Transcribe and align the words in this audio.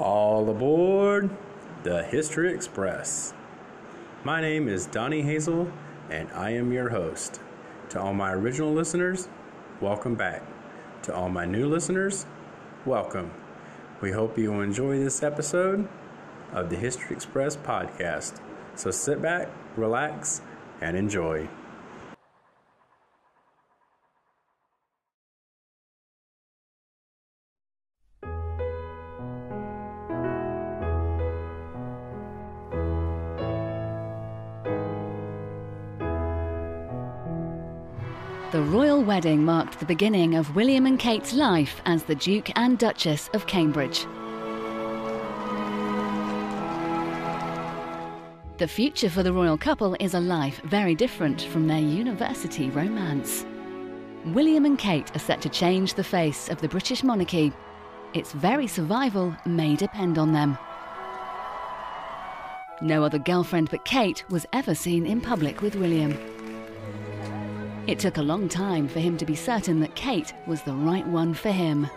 All 0.00 0.48
aboard 0.48 1.28
the 1.82 2.02
History 2.02 2.54
Express. 2.54 3.34
My 4.24 4.40
name 4.40 4.66
is 4.66 4.86
Donnie 4.86 5.20
Hazel, 5.20 5.70
and 6.08 6.30
I 6.32 6.52
am 6.52 6.72
your 6.72 6.88
host. 6.88 7.38
To 7.90 8.00
all 8.00 8.14
my 8.14 8.32
original 8.32 8.72
listeners, 8.72 9.28
welcome 9.78 10.14
back. 10.14 10.42
To 11.02 11.14
all 11.14 11.28
my 11.28 11.44
new 11.44 11.68
listeners, 11.68 12.24
welcome. 12.86 13.30
We 14.00 14.12
hope 14.12 14.38
you 14.38 14.62
enjoy 14.62 14.98
this 14.98 15.22
episode 15.22 15.86
of 16.50 16.70
the 16.70 16.76
History 16.76 17.14
Express 17.14 17.54
podcast. 17.56 18.40
So 18.76 18.90
sit 18.90 19.20
back, 19.20 19.50
relax, 19.76 20.40
and 20.80 20.96
enjoy. 20.96 21.46
Wedding 39.20 39.44
marked 39.44 39.78
the 39.78 39.84
beginning 39.84 40.34
of 40.34 40.56
William 40.56 40.86
and 40.86 40.98
Kate's 40.98 41.34
life 41.34 41.82
as 41.84 42.04
the 42.04 42.14
Duke 42.14 42.50
and 42.56 42.78
Duchess 42.78 43.28
of 43.34 43.46
Cambridge. 43.46 44.06
The 48.56 48.66
future 48.66 49.10
for 49.10 49.22
the 49.22 49.34
royal 49.34 49.58
couple 49.58 49.94
is 50.00 50.14
a 50.14 50.20
life 50.20 50.62
very 50.62 50.94
different 50.94 51.42
from 51.42 51.66
their 51.66 51.80
university 51.80 52.70
romance. 52.70 53.44
William 54.24 54.64
and 54.64 54.78
Kate 54.78 55.14
are 55.14 55.18
set 55.18 55.42
to 55.42 55.50
change 55.50 55.92
the 55.92 56.02
face 56.02 56.48
of 56.48 56.62
the 56.62 56.68
British 56.68 57.04
monarchy. 57.04 57.52
Its 58.14 58.32
very 58.32 58.66
survival 58.66 59.36
may 59.44 59.76
depend 59.76 60.16
on 60.16 60.32
them. 60.32 60.56
No 62.80 63.04
other 63.04 63.18
girlfriend 63.18 63.68
but 63.70 63.84
Kate 63.84 64.24
was 64.30 64.46
ever 64.54 64.74
seen 64.74 65.04
in 65.04 65.20
public 65.20 65.60
with 65.60 65.74
William. 65.74 66.18
It 67.86 67.98
took 67.98 68.18
a 68.18 68.22
long 68.22 68.48
time 68.48 68.88
for 68.88 69.00
him 69.00 69.16
to 69.16 69.24
be 69.24 69.34
certain 69.34 69.80
that 69.80 69.94
Kate 69.94 70.32
was 70.46 70.62
the 70.62 70.74
right 70.74 71.06
one 71.06 71.34
for 71.34 71.50
him. 71.50 71.88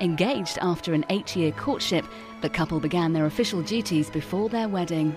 Engaged 0.00 0.58
after 0.62 0.94
an 0.94 1.04
eight 1.10 1.34
year 1.34 1.50
courtship, 1.52 2.04
the 2.40 2.48
couple 2.48 2.78
began 2.78 3.12
their 3.12 3.26
official 3.26 3.62
duties 3.62 4.08
before 4.08 4.48
their 4.48 4.68
wedding. 4.68 5.14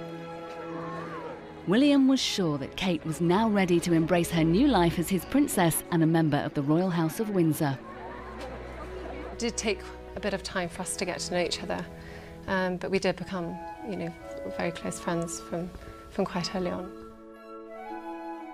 William 1.68 2.08
was 2.08 2.20
sure 2.20 2.58
that 2.58 2.76
Kate 2.76 3.06
was 3.06 3.22
now 3.22 3.48
ready 3.48 3.80
to 3.80 3.94
embrace 3.94 4.32
her 4.32 4.44
new 4.44 4.68
life 4.68 4.98
as 4.98 5.08
his 5.08 5.24
princess 5.26 5.84
and 5.92 6.02
a 6.02 6.08
member 6.08 6.38
of 6.38 6.56
the 6.56 6.64
Royal 6.64 6.90
House 6.90 7.20
of 7.20 7.30
Windsor. 7.30 7.78
It 9.34 9.40
did 9.40 9.56
take 9.56 9.80
a 10.16 10.20
bit 10.20 10.34
of 10.34 10.42
time 10.42 10.68
for 10.68 10.82
us 10.82 10.96
to 10.96 11.06
get 11.06 11.20
to 11.20 11.36
know 11.36 11.42
each 11.42 11.62
other, 11.62 11.86
um, 12.48 12.78
but 12.78 12.90
we 12.90 12.98
did 12.98 13.16
become, 13.16 13.56
you 13.88 13.96
know, 13.96 14.14
very 14.58 14.72
close 14.72 15.00
friends 15.00 15.40
from, 15.42 15.70
from 16.10 16.26
quite 16.26 16.54
early 16.56 16.72
on. 16.72 17.01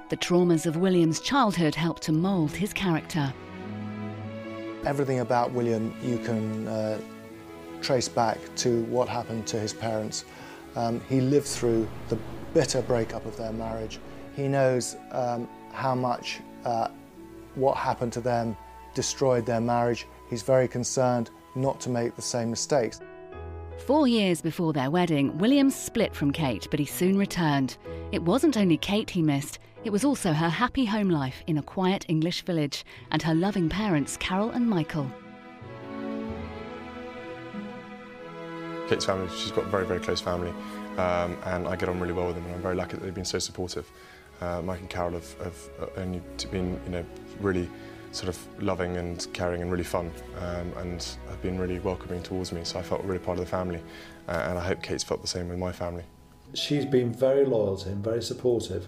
The 0.09 0.15
traumas 0.15 0.65
of 0.65 0.77
William's 0.77 1.19
childhood 1.19 1.75
helped 1.75 2.03
to 2.03 2.13
mould 2.13 2.51
his 2.51 2.71
character. 2.71 3.33
Everything 4.85 5.19
about 5.19 5.51
William 5.51 5.93
you 6.01 6.17
can 6.17 6.65
uh, 6.65 6.97
trace 7.81 8.07
back 8.07 8.37
to 8.57 8.83
what 8.83 9.09
happened 9.09 9.45
to 9.47 9.59
his 9.59 9.73
parents. 9.73 10.23
Um, 10.77 11.01
he 11.09 11.19
lived 11.19 11.47
through 11.47 11.89
the 12.07 12.17
bitter 12.53 12.81
breakup 12.81 13.25
of 13.25 13.35
their 13.35 13.51
marriage. 13.51 13.99
He 14.33 14.47
knows 14.47 14.95
um, 15.11 15.49
how 15.73 15.93
much 15.93 16.39
uh, 16.63 16.87
what 17.55 17.75
happened 17.75 18.13
to 18.13 18.21
them 18.21 18.55
destroyed 18.93 19.45
their 19.45 19.59
marriage. 19.59 20.07
He's 20.29 20.41
very 20.41 20.69
concerned 20.69 21.31
not 21.55 21.81
to 21.81 21.89
make 21.89 22.15
the 22.15 22.21
same 22.21 22.49
mistakes. 22.49 23.01
Four 23.85 24.07
years 24.07 24.41
before 24.41 24.73
their 24.73 24.91
wedding, 24.91 25.37
William 25.37 25.69
split 25.69 26.13
from 26.13 26.31
Kate, 26.31 26.67
but 26.69 26.79
he 26.79 26.85
soon 26.85 27.17
returned. 27.17 27.77
It 28.11 28.21
wasn't 28.21 28.57
only 28.57 28.77
Kate 28.77 29.09
he 29.09 29.21
missed, 29.21 29.59
it 29.83 29.91
was 29.91 30.03
also 30.03 30.33
her 30.33 30.49
happy 30.49 30.83
home 30.83 31.09
life 31.09 31.43
in 31.47 31.57
a 31.57 31.61
quiet 31.61 32.05
English 32.09 32.41
village 32.41 32.83
and 33.11 33.21
her 33.21 33.33
loving 33.33 33.69
parents, 33.69 34.17
Carol 34.17 34.49
and 34.49 34.69
Michael. 34.69 35.09
Kate's 38.89 39.05
family, 39.05 39.29
she's 39.37 39.51
got 39.51 39.65
a 39.65 39.69
very, 39.69 39.85
very 39.85 39.99
close 39.99 40.19
family, 40.19 40.51
um, 40.97 41.37
and 41.45 41.67
I 41.67 41.75
get 41.75 41.87
on 41.87 41.99
really 41.99 42.13
well 42.13 42.27
with 42.27 42.35
them, 42.35 42.45
and 42.45 42.55
I'm 42.55 42.61
very 42.61 42.75
lucky 42.75 42.97
that 42.97 43.03
they've 43.03 43.13
been 43.13 43.23
so 43.23 43.39
supportive. 43.39 43.89
Uh, 44.41 44.61
Mike 44.61 44.79
and 44.79 44.89
Carol 44.89 45.13
have, 45.13 45.39
have 45.39 45.89
only 45.95 46.21
been, 46.51 46.79
you 46.85 46.91
know, 46.91 47.05
really 47.39 47.69
sort 48.11 48.29
of 48.29 48.63
loving 48.63 48.97
and 48.97 49.27
caring 49.33 49.61
and 49.61 49.71
really 49.71 49.83
fun, 49.83 50.11
um, 50.39 50.71
and 50.77 51.17
have 51.29 51.41
been 51.41 51.59
really 51.59 51.79
welcoming 51.79 52.21
towards 52.23 52.51
me, 52.51 52.61
so 52.63 52.79
I 52.79 52.83
felt 52.83 53.03
really 53.03 53.19
part 53.19 53.37
of 53.37 53.45
the 53.45 53.49
family, 53.49 53.81
uh, 54.27 54.45
and 54.47 54.57
I 54.57 54.63
hope 54.63 54.81
Kate's 54.81 55.03
felt 55.03 55.21
the 55.21 55.27
same 55.27 55.49
with 55.49 55.57
my 55.57 55.71
family. 55.71 56.03
She's 56.53 56.85
been 56.85 57.13
very 57.13 57.45
loyal 57.45 57.75
to 57.77 57.89
him, 57.89 58.01
very 58.01 58.23
supportive, 58.23 58.87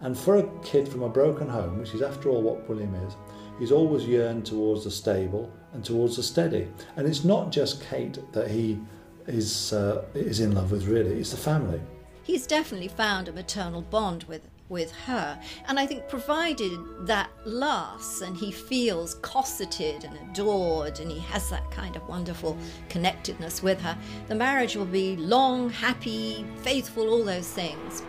and 0.00 0.16
for 0.16 0.36
a 0.36 0.48
kid 0.62 0.88
from 0.88 1.02
a 1.02 1.08
broken 1.08 1.48
home, 1.48 1.78
which 1.78 1.94
is 1.94 2.02
after 2.02 2.28
all 2.28 2.42
what 2.42 2.68
William 2.68 2.94
is, 3.06 3.16
he's 3.58 3.72
always 3.72 4.06
yearned 4.06 4.46
towards 4.46 4.84
the 4.84 4.90
stable 4.90 5.52
and 5.72 5.84
towards 5.84 6.16
the 6.16 6.22
steady. 6.22 6.68
And 6.96 7.06
it's 7.06 7.24
not 7.24 7.50
just 7.50 7.84
Kate 7.84 8.18
that 8.32 8.50
he 8.50 8.78
is 9.26 9.72
uh, 9.72 10.04
is 10.14 10.40
in 10.40 10.54
love 10.54 10.72
with 10.72 10.86
really 10.86 11.18
it's 11.18 11.30
the 11.30 11.36
family 11.36 11.80
he's 12.22 12.46
definitely 12.46 12.88
found 12.88 13.28
a 13.28 13.32
maternal 13.32 13.82
bond 13.82 14.24
with 14.24 14.42
with 14.70 14.90
her 14.92 15.38
and 15.68 15.78
i 15.78 15.86
think 15.86 16.08
provided 16.08 16.78
that 17.00 17.28
lasts 17.44 18.22
and 18.22 18.36
he 18.36 18.50
feels 18.50 19.16
cosseted 19.16 20.04
and 20.04 20.16
adored 20.30 20.98
and 21.00 21.10
he 21.10 21.18
has 21.18 21.50
that 21.50 21.68
kind 21.70 21.96
of 21.96 22.08
wonderful 22.08 22.56
connectedness 22.88 23.62
with 23.62 23.80
her 23.80 23.98
the 24.28 24.34
marriage 24.34 24.76
will 24.76 24.86
be 24.86 25.16
long 25.16 25.68
happy 25.68 26.46
faithful 26.62 27.08
all 27.10 27.24
those 27.24 27.48
things 27.50 28.02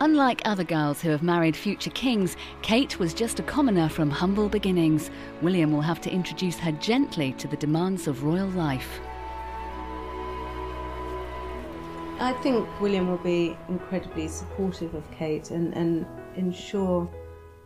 Unlike 0.00 0.42
other 0.44 0.62
girls 0.62 1.02
who 1.02 1.10
have 1.10 1.24
married 1.24 1.56
future 1.56 1.90
kings, 1.90 2.36
Kate 2.62 3.00
was 3.00 3.12
just 3.12 3.40
a 3.40 3.42
commoner 3.42 3.88
from 3.88 4.10
humble 4.10 4.48
beginnings. 4.48 5.10
William 5.42 5.72
will 5.72 5.80
have 5.80 6.00
to 6.02 6.10
introduce 6.10 6.56
her 6.56 6.70
gently 6.70 7.32
to 7.32 7.48
the 7.48 7.56
demands 7.56 8.06
of 8.06 8.22
royal 8.22 8.46
life. 8.50 9.00
I 12.20 12.32
think 12.42 12.68
William 12.80 13.08
will 13.08 13.18
be 13.18 13.56
incredibly 13.68 14.26
supportive 14.26 14.94
of 14.94 15.08
Kate 15.12 15.52
and, 15.52 15.72
and 15.74 16.04
ensure 16.34 17.08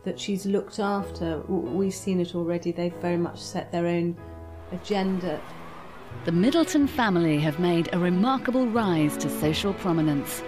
that 0.03 0.19
she's 0.19 0.45
looked 0.45 0.79
after. 0.79 1.39
We've 1.47 1.93
seen 1.93 2.19
it 2.19 2.35
already, 2.35 2.71
they've 2.71 2.93
very 2.95 3.17
much 3.17 3.39
set 3.39 3.71
their 3.71 3.87
own 3.87 4.15
agenda. 4.71 5.41
The 6.25 6.31
Middleton 6.31 6.87
family 6.87 7.39
have 7.39 7.59
made 7.59 7.89
a 7.93 7.99
remarkable 7.99 8.67
rise 8.67 9.17
to 9.17 9.29
social 9.29 9.73
prominence. 9.73 10.43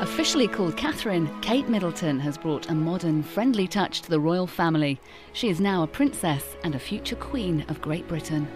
Officially 0.00 0.48
called 0.48 0.76
Catherine, 0.76 1.30
Kate 1.42 1.68
Middleton 1.68 2.18
has 2.20 2.36
brought 2.38 2.70
a 2.70 2.74
modern, 2.74 3.22
friendly 3.22 3.68
touch 3.68 4.02
to 4.02 4.10
the 4.10 4.18
royal 4.18 4.46
family. 4.46 4.98
She 5.32 5.48
is 5.48 5.60
now 5.60 5.84
a 5.84 5.86
princess 5.86 6.56
and 6.64 6.74
a 6.74 6.78
future 6.80 7.16
queen 7.16 7.64
of 7.68 7.80
Great 7.80 8.08
Britain. 8.08 8.48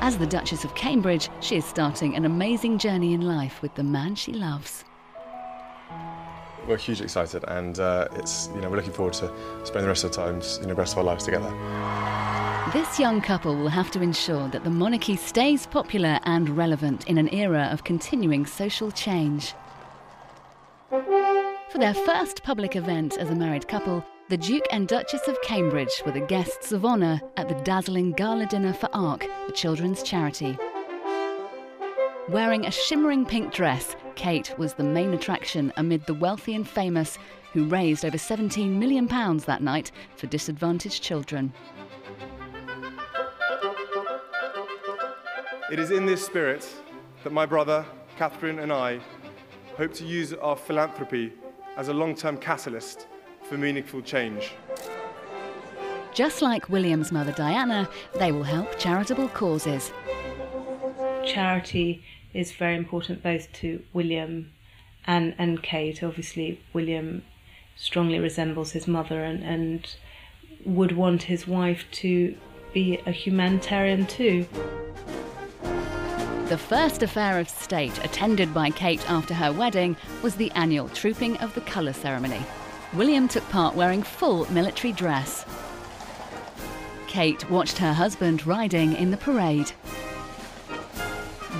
As 0.00 0.18
the 0.18 0.26
Duchess 0.26 0.64
of 0.64 0.74
Cambridge, 0.74 1.30
she 1.40 1.56
is 1.56 1.64
starting 1.64 2.14
an 2.14 2.26
amazing 2.26 2.78
journey 2.78 3.14
in 3.14 3.22
life 3.22 3.62
with 3.62 3.74
the 3.74 3.82
man 3.82 4.14
she 4.14 4.32
loves. 4.32 4.84
We're 6.68 6.76
hugely 6.76 7.04
excited, 7.04 7.44
and 7.48 7.78
uh, 7.78 8.08
it's 8.12 8.50
you 8.54 8.60
know 8.60 8.68
we're 8.68 8.76
looking 8.76 8.92
forward 8.92 9.14
to 9.14 9.32
spending 9.64 9.84
the 9.84 9.88
rest 9.88 10.04
of 10.04 10.10
the 10.10 10.16
times, 10.16 10.58
you 10.60 10.66
know, 10.66 10.74
the 10.74 10.80
rest 10.80 10.92
of 10.92 10.98
our 10.98 11.04
lives 11.04 11.24
together. 11.24 11.50
This 12.72 12.98
young 12.98 13.20
couple 13.20 13.56
will 13.56 13.68
have 13.68 13.90
to 13.92 14.02
ensure 14.02 14.48
that 14.48 14.64
the 14.64 14.70
monarchy 14.70 15.16
stays 15.16 15.66
popular 15.66 16.20
and 16.24 16.50
relevant 16.50 17.08
in 17.08 17.16
an 17.16 17.32
era 17.32 17.68
of 17.72 17.84
continuing 17.84 18.44
social 18.44 18.90
change. 18.90 19.54
For 20.90 21.78
their 21.78 21.94
first 21.94 22.42
public 22.42 22.76
event 22.76 23.16
as 23.16 23.30
a 23.30 23.34
married 23.34 23.66
couple, 23.66 24.04
the 24.28 24.36
Duke 24.36 24.66
and 24.72 24.88
Duchess 24.88 25.28
of 25.28 25.40
Cambridge 25.42 26.02
were 26.04 26.10
the 26.10 26.18
guests 26.18 26.72
of 26.72 26.84
honour 26.84 27.20
at 27.36 27.48
the 27.48 27.54
dazzling 27.62 28.10
gala 28.10 28.46
dinner 28.46 28.72
for 28.72 28.88
ARK, 28.92 29.24
the 29.46 29.52
children's 29.52 30.02
charity. 30.02 30.58
Wearing 32.28 32.66
a 32.66 32.70
shimmering 32.72 33.24
pink 33.24 33.54
dress, 33.54 33.94
Kate 34.16 34.52
was 34.58 34.74
the 34.74 34.82
main 34.82 35.14
attraction 35.14 35.72
amid 35.76 36.04
the 36.06 36.14
wealthy 36.14 36.56
and 36.56 36.68
famous, 36.68 37.18
who 37.52 37.68
raised 37.68 38.04
over 38.04 38.16
£17 38.16 38.70
million 38.70 39.06
that 39.06 39.62
night 39.62 39.92
for 40.16 40.26
disadvantaged 40.26 41.04
children. 41.04 41.52
It 45.70 45.78
is 45.78 45.92
in 45.92 46.04
this 46.04 46.26
spirit 46.26 46.68
that 47.22 47.32
my 47.32 47.46
brother, 47.46 47.86
Catherine, 48.16 48.58
and 48.58 48.72
I 48.72 48.98
hope 49.76 49.94
to 49.94 50.04
use 50.04 50.32
our 50.32 50.56
philanthropy 50.56 51.32
as 51.76 51.88
a 51.88 51.94
long 51.94 52.16
term 52.16 52.38
catalyst 52.38 53.06
for 53.48 53.56
meaningful 53.56 54.02
change. 54.02 54.52
Just 56.12 56.42
like 56.42 56.68
William's 56.68 57.12
mother 57.12 57.32
Diana, 57.32 57.88
they 58.18 58.32
will 58.32 58.42
help 58.42 58.78
charitable 58.78 59.28
causes. 59.28 59.92
Charity 61.24 62.02
is 62.32 62.52
very 62.52 62.76
important 62.76 63.22
both 63.22 63.52
to 63.54 63.82
William 63.92 64.52
and, 65.06 65.34
and 65.38 65.62
Kate. 65.62 66.02
Obviously, 66.02 66.60
William 66.72 67.22
strongly 67.76 68.18
resembles 68.18 68.72
his 68.72 68.88
mother, 68.88 69.22
and, 69.22 69.42
and 69.42 69.96
would 70.64 70.92
want 70.92 71.24
his 71.24 71.46
wife 71.46 71.84
to 71.92 72.36
be 72.72 72.98
a 73.06 73.10
humanitarian 73.10 74.06
too. 74.06 74.46
The 76.48 76.58
first 76.58 77.02
affair 77.02 77.38
of 77.38 77.48
state 77.48 78.02
attended 78.04 78.54
by 78.54 78.70
Kate 78.70 79.10
after 79.10 79.34
her 79.34 79.52
wedding 79.52 79.96
was 80.22 80.36
the 80.36 80.50
annual 80.52 80.88
Trooping 80.88 81.36
of 81.38 81.54
the 81.54 81.60
Colour 81.62 81.92
ceremony. 81.92 82.40
William 82.94 83.28
took 83.28 83.48
part 83.50 83.74
wearing 83.74 84.02
full 84.02 84.50
military 84.52 84.92
dress. 84.92 85.44
Kate 87.06 87.48
watched 87.50 87.78
her 87.78 87.92
husband 87.92 88.46
riding 88.46 88.94
in 88.94 89.10
the 89.10 89.16
parade. 89.16 89.72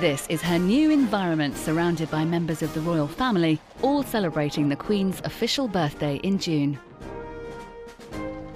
This 0.00 0.26
is 0.28 0.42
her 0.42 0.58
new 0.58 0.90
environment 0.90 1.56
surrounded 1.56 2.10
by 2.10 2.24
members 2.24 2.62
of 2.62 2.72
the 2.74 2.80
royal 2.80 3.08
family, 3.08 3.58
all 3.82 4.02
celebrating 4.02 4.68
the 4.68 4.76
Queen's 4.76 5.20
official 5.24 5.68
birthday 5.68 6.16
in 6.16 6.38
June. 6.38 6.78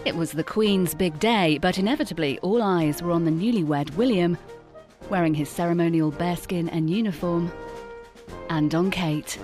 It 0.05 0.14
was 0.14 0.32
the 0.32 0.44
Queen's 0.44 0.94
big 0.94 1.19
day, 1.19 1.58
but 1.58 1.78
inevitably 1.78 2.38
all 2.40 2.62
eyes 2.62 3.02
were 3.02 3.12
on 3.12 3.25
the 3.25 3.31
newlywed 3.31 3.94
William, 3.96 4.37
wearing 5.08 5.34
his 5.34 5.49
ceremonial 5.49 6.11
bearskin 6.11 6.69
and 6.69 6.90
uniform, 6.90 7.50
and 8.49 8.75
on 8.75 8.90
Kate. 8.90 9.38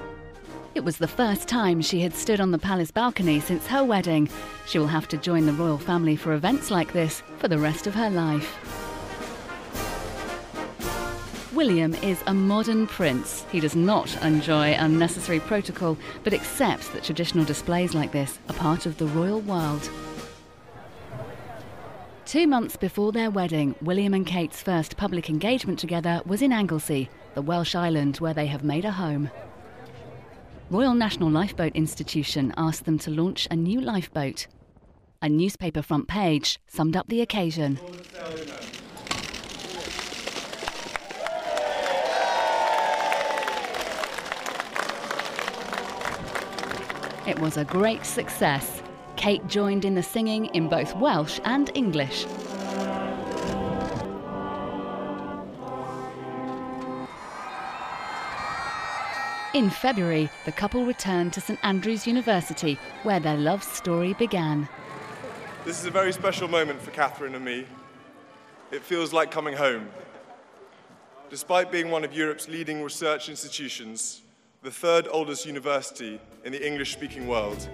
It 0.76 0.84
was 0.84 0.99
the 0.99 1.08
first 1.08 1.49
time 1.49 1.81
she 1.81 2.02
had 2.02 2.12
stood 2.12 2.38
on 2.38 2.50
the 2.50 2.58
palace 2.58 2.90
balcony 2.90 3.40
since 3.40 3.67
her 3.67 3.82
wedding. 3.82 4.28
She 4.67 4.78
will 4.78 4.87
have 4.88 5.08
to 5.08 5.17
join 5.17 5.46
the 5.46 5.55
royal 5.55 5.78
family 5.78 6.17
for 6.17 6.34
events 6.34 6.70
like 6.70 6.93
this 6.93 7.23
for 7.38 7.49
the 7.49 7.58
rest 7.58 7.87
of 7.87 7.94
her 7.94 8.11
life. 8.11 8.58
William 11.55 11.94
is 11.94 12.23
a 12.26 12.34
modern 12.34 12.87
prince. 12.87 13.46
He 13.50 13.58
does 13.58 13.75
not 13.75 14.23
enjoy 14.23 14.75
unnecessary 14.78 15.40
protocol, 15.40 15.96
but 16.23 16.34
accepts 16.34 16.90
that 16.90 17.05
traditional 17.05 17.46
displays 17.46 17.94
like 17.94 18.12
this 18.12 18.38
are 18.50 18.56
part 18.56 18.84
of 18.84 18.99
the 18.99 19.06
royal 19.06 19.40
world. 19.40 19.88
Two 22.26 22.46
months 22.46 22.76
before 22.76 23.12
their 23.12 23.31
wedding, 23.31 23.75
William 23.81 24.12
and 24.12 24.26
Kate's 24.26 24.61
first 24.61 24.99
public 24.99 25.31
engagement 25.31 25.78
together 25.78 26.20
was 26.26 26.43
in 26.43 26.52
Anglesey, 26.52 27.08
the 27.34 27.40
Welsh 27.40 27.75
island 27.75 28.19
where 28.19 28.34
they 28.34 28.46
have 28.49 28.62
made 28.62 28.84
a 28.84 28.93
home. 28.93 29.31
Royal 30.68 30.94
National 30.94 31.30
Lifeboat 31.30 31.76
Institution 31.76 32.52
asked 32.56 32.86
them 32.86 32.98
to 32.98 33.10
launch 33.12 33.46
a 33.52 33.54
new 33.54 33.80
lifeboat. 33.80 34.48
A 35.22 35.28
newspaper 35.28 35.80
front 35.80 36.08
page 36.08 36.58
summed 36.66 36.96
up 36.96 37.06
the 37.06 37.20
occasion. 37.20 37.78
It 47.28 47.38
was 47.38 47.56
a 47.56 47.64
great 47.64 48.04
success. 48.04 48.82
Kate 49.14 49.46
joined 49.46 49.84
in 49.84 49.94
the 49.94 50.02
singing 50.02 50.46
in 50.46 50.68
both 50.68 50.96
Welsh 50.96 51.38
and 51.44 51.70
English. 51.76 52.26
In 59.56 59.70
February, 59.70 60.29
the 60.44 60.53
couple 60.53 60.85
returned 60.85 61.32
to 61.32 61.41
St 61.41 61.58
Andrews 61.62 62.06
University, 62.06 62.79
where 63.05 63.19
their 63.19 63.38
love 63.38 63.64
story 63.64 64.12
began. 64.12 64.69
This 65.64 65.81
is 65.81 65.87
a 65.87 65.91
very 65.91 66.12
special 66.12 66.47
moment 66.47 66.82
for 66.82 66.91
Catherine 66.91 67.35
and 67.35 67.43
me. 67.43 67.64
It 68.70 68.82
feels 68.82 69.14
like 69.14 69.31
coming 69.31 69.56
home. 69.56 69.88
Despite 71.31 71.73
being 71.73 71.91
one 71.91 72.05
of 72.05 72.12
Europe's 72.12 72.50
leading 72.50 72.82
research 72.82 73.31
institutions, 73.31 74.20
the 74.62 74.70
third 74.70 75.08
oldest 75.11 75.47
university 75.47 76.20
in 76.44 76.52
the 76.52 76.67
English 76.67 76.93
speaking 76.93 77.26
world. 77.26 77.67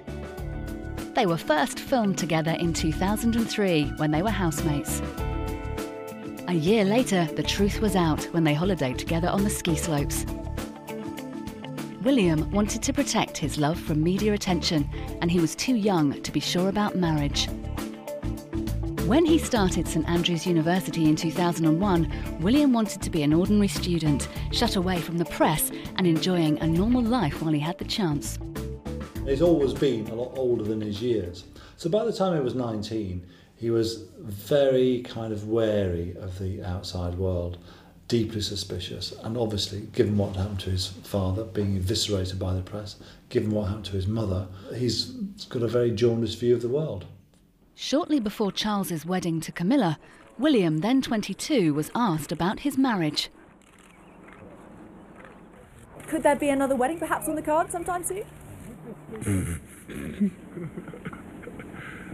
They 1.17 1.27
were 1.27 1.37
first 1.37 1.81
filmed 1.81 2.17
together 2.17 2.53
in 2.61 2.75
2003 2.75 3.95
when 3.97 4.13
they 4.13 4.23
were 4.23 4.31
housemates. 4.31 5.03
A 6.47 6.55
year 6.55 6.85
later, 6.85 7.25
the 7.35 7.43
truth 7.43 7.81
was 7.81 7.97
out 7.97 8.23
when 8.27 8.45
they 8.45 8.55
holidayed 8.55 8.99
together 8.99 9.27
on 9.27 9.43
the 9.43 9.51
ski 9.51 9.75
slopes. 9.75 10.25
William 12.05 12.51
wanted 12.51 12.83
to 12.83 12.93
protect 12.93 13.39
his 13.39 13.59
love 13.59 13.79
from 13.79 14.03
media 14.03 14.33
attention, 14.33 14.91
and 15.21 15.31
he 15.31 15.39
was 15.39 15.55
too 15.55 15.77
young 15.77 16.21
to 16.23 16.33
be 16.33 16.41
sure 16.41 16.69
about 16.69 16.97
marriage. 16.97 17.49
When 19.07 19.25
he 19.25 19.39
started 19.39 19.87
St 19.87 20.09
Andrews 20.09 20.45
University 20.45 21.05
in 21.05 21.15
2001, 21.15 22.41
William 22.41 22.73
wanted 22.73 23.03
to 23.03 23.11
be 23.11 23.23
an 23.23 23.33
ordinary 23.33 23.69
student, 23.69 24.29
shut 24.51 24.75
away 24.75 25.01
from 25.01 25.19
the 25.19 25.25
press 25.27 25.71
and 25.95 26.05
enjoying 26.05 26.59
a 26.59 26.67
normal 26.67 27.03
life 27.03 27.41
while 27.41 27.53
he 27.53 27.61
had 27.61 27.79
the 27.79 27.85
chance. 27.85 28.37
He's 29.25 29.43
always 29.43 29.73
been 29.73 30.09
a 30.09 30.15
lot 30.17 30.37
older 30.37 30.65
than 30.65 30.81
his 30.81 31.01
years. 31.01 31.45
So 31.77 31.89
by 31.89 32.05
the 32.05 32.13
time 32.13 32.35
he 32.35 32.43
was 32.43 32.57
19, 32.57 33.25
he 33.55 33.71
was 33.71 34.09
very 34.19 35.03
kind 35.03 35.33
of 35.33 35.47
wary 35.47 36.17
of 36.17 36.37
the 36.41 36.65
outside 36.65 37.15
world, 37.15 37.59
deeply 38.13 38.43
suspicious, 38.43 39.15
and 39.23 39.39
obviously, 39.39 39.81
given 39.95 40.19
what 40.19 40.37
happened 40.37 40.61
to 40.61 40.69
his 40.69 40.87
father, 40.87 41.45
being 41.45 41.79
eviscerated 41.79 42.39
by 42.39 42.53
the 42.53 42.61
press, 42.61 42.97
given 43.31 43.51
what 43.51 43.69
happened 43.69 43.87
to 43.87 43.93
his 43.93 44.07
mother, 44.07 44.49
he's 44.77 45.07
got 45.49 45.63
a 45.63 45.67
very 45.67 45.91
jaundiced 45.91 46.39
view 46.39 46.55
of 46.55 46.61
the 46.61 46.69
world. 46.69 47.07
Shortly 47.75 48.21
before 48.21 48.53
Charles's 48.53 49.07
wedding 49.07 49.41
to 49.41 49.51
Camilla, 49.51 49.99
William, 50.39 50.81
then 50.81 51.01
22, 51.01 51.73
was 51.73 51.91
asked 51.95 52.31
about 52.31 52.61
his 52.61 52.77
marriage. 52.77 53.31
Could 56.07 56.23
there 56.23 56.37
be 56.37 56.51
another 56.51 56.77
wedding 56.77 56.99
perhaps 56.99 57.31
on 57.31 57.35
the 57.35 57.41
card 57.41 57.73
sometime 57.73 58.05
soon? 58.05 58.25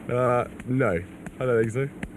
uh, 0.08 0.44
no, 0.64 1.02
I 1.40 1.44
don't 1.44 1.60
think 1.60 1.72
so. 1.72 2.07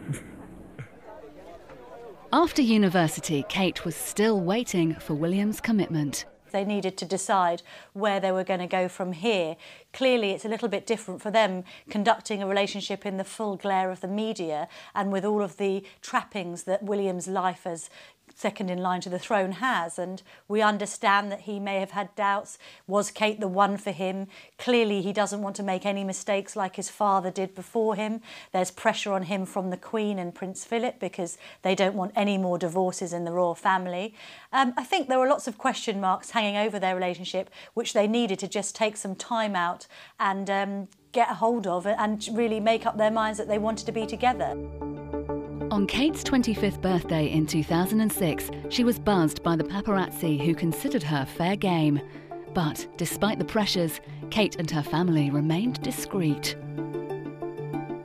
After 2.33 2.62
university, 2.62 3.44
Kate 3.50 3.83
was 3.83 3.94
still 3.94 4.39
waiting 4.39 4.95
for 4.95 5.13
William's 5.13 5.60
commitment. 5.60 6.24
They 6.51 6.63
needed 6.63 6.95
to 6.98 7.06
decide 7.06 7.62
where 7.92 8.22
they 8.22 8.31
were 8.31 8.45
going 8.45 8.62
to 8.62 8.68
go 8.68 8.88
from 8.88 9.12
here. 9.12 9.57
Clearly, 9.92 10.31
it's 10.31 10.45
a 10.45 10.50
little 10.50 10.69
bit 10.69 10.88
different 10.88 11.22
for 11.22 11.30
them 11.30 11.66
conducting 11.89 12.42
a 12.42 12.48
relationship 12.48 13.06
in 13.06 13.18
the 13.18 13.25
full 13.25 13.57
glare 13.57 13.92
of 13.92 14.00
the 14.00 14.07
media 14.07 14.69
and 14.95 15.12
with 15.12 15.25
all 15.25 15.42
of 15.42 15.57
the 15.57 15.83
trappings 16.01 16.63
that 16.63 16.83
William's 16.83 17.28
life 17.28 17.68
as 17.68 17.89
second 18.36 18.69
in 18.69 18.80
line 18.80 19.01
to 19.01 19.10
the 19.10 19.19
throne 19.19 19.54
has. 19.54 20.00
And 20.00 20.22
we 20.48 20.62
understand 20.62 21.31
that 21.31 21.42
he 21.42 21.60
may 21.60 21.80
have 21.80 21.92
had 21.92 22.16
doubts. 22.16 22.57
Was 22.88 23.12
Kate 23.12 23.39
the 23.39 23.48
one 23.48 23.78
for 23.78 23.92
him? 23.92 24.28
Clearly, 24.57 25.01
he 25.01 25.13
doesn't 25.13 25.42
want 25.42 25.56
to 25.57 25.63
make 25.63 25.86
any 25.86 26.04
mistakes 26.04 26.56
like 26.56 26.75
his 26.75 26.89
father 26.89 27.31
did 27.31 27.56
before 27.56 27.95
him. 27.95 28.22
There's 28.51 28.72
pressure 28.72 29.13
on 29.13 29.24
him 29.24 29.45
from 29.45 29.69
the 29.69 29.78
Queen 29.78 30.19
and 30.19 30.33
Prince 30.33 30.66
Philip 30.66 31.00
because 31.00 31.38
they 31.61 31.76
don't 31.76 31.95
want 31.95 32.11
any 32.16 32.38
more 32.38 32.57
divorces 32.57 33.14
in 33.14 33.26
the 33.26 33.31
royal 33.31 33.56
family. 33.56 34.14
Um, 34.54 34.73
I 34.78 34.83
think 34.83 35.07
there 35.07 35.19
were 35.19 35.28
lots 35.28 35.47
of 35.47 35.57
question 35.57 36.00
marks 36.00 36.31
hanging 36.31 36.57
over 36.57 36.80
their 36.80 36.95
relationship, 36.95 37.50
which 37.73 37.94
they 37.94 38.07
needed 38.07 38.40
to 38.40 38.47
just 38.47 38.76
take 38.76 38.97
some 38.97 39.16
time 39.16 39.56
out 39.56 39.88
and 40.19 40.50
um, 40.50 40.88
get 41.11 41.30
a 41.30 41.35
hold 41.35 41.68
of 41.68 41.85
and 41.85 42.28
really 42.33 42.59
make 42.59 42.85
up 42.85 42.97
their 42.97 43.11
minds 43.11 43.38
that 43.38 43.47
they 43.47 43.57
wanted 43.57 43.85
to 43.85 43.92
be 43.92 44.06
together. 44.06 44.56
On 45.71 45.87
Kate's 45.87 46.21
25th 46.21 46.81
birthday 46.81 47.31
in 47.31 47.45
2006, 47.45 48.51
she 48.68 48.83
was 48.83 48.99
buzzed 48.99 49.42
by 49.42 49.56
the 49.56 49.63
paparazzi 49.63 50.37
who 50.37 50.54
considered 50.54 51.01
her 51.01 51.25
fair 51.25 51.56
game. 51.56 52.01
But 52.54 52.85
despite 52.97 53.40
the 53.40 53.45
pressures, 53.45 54.01
Kate 54.31 54.57
and 54.57 54.69
her 54.69 54.83
family 54.83 55.30
remained 55.30 55.81
discreet. 55.81 56.57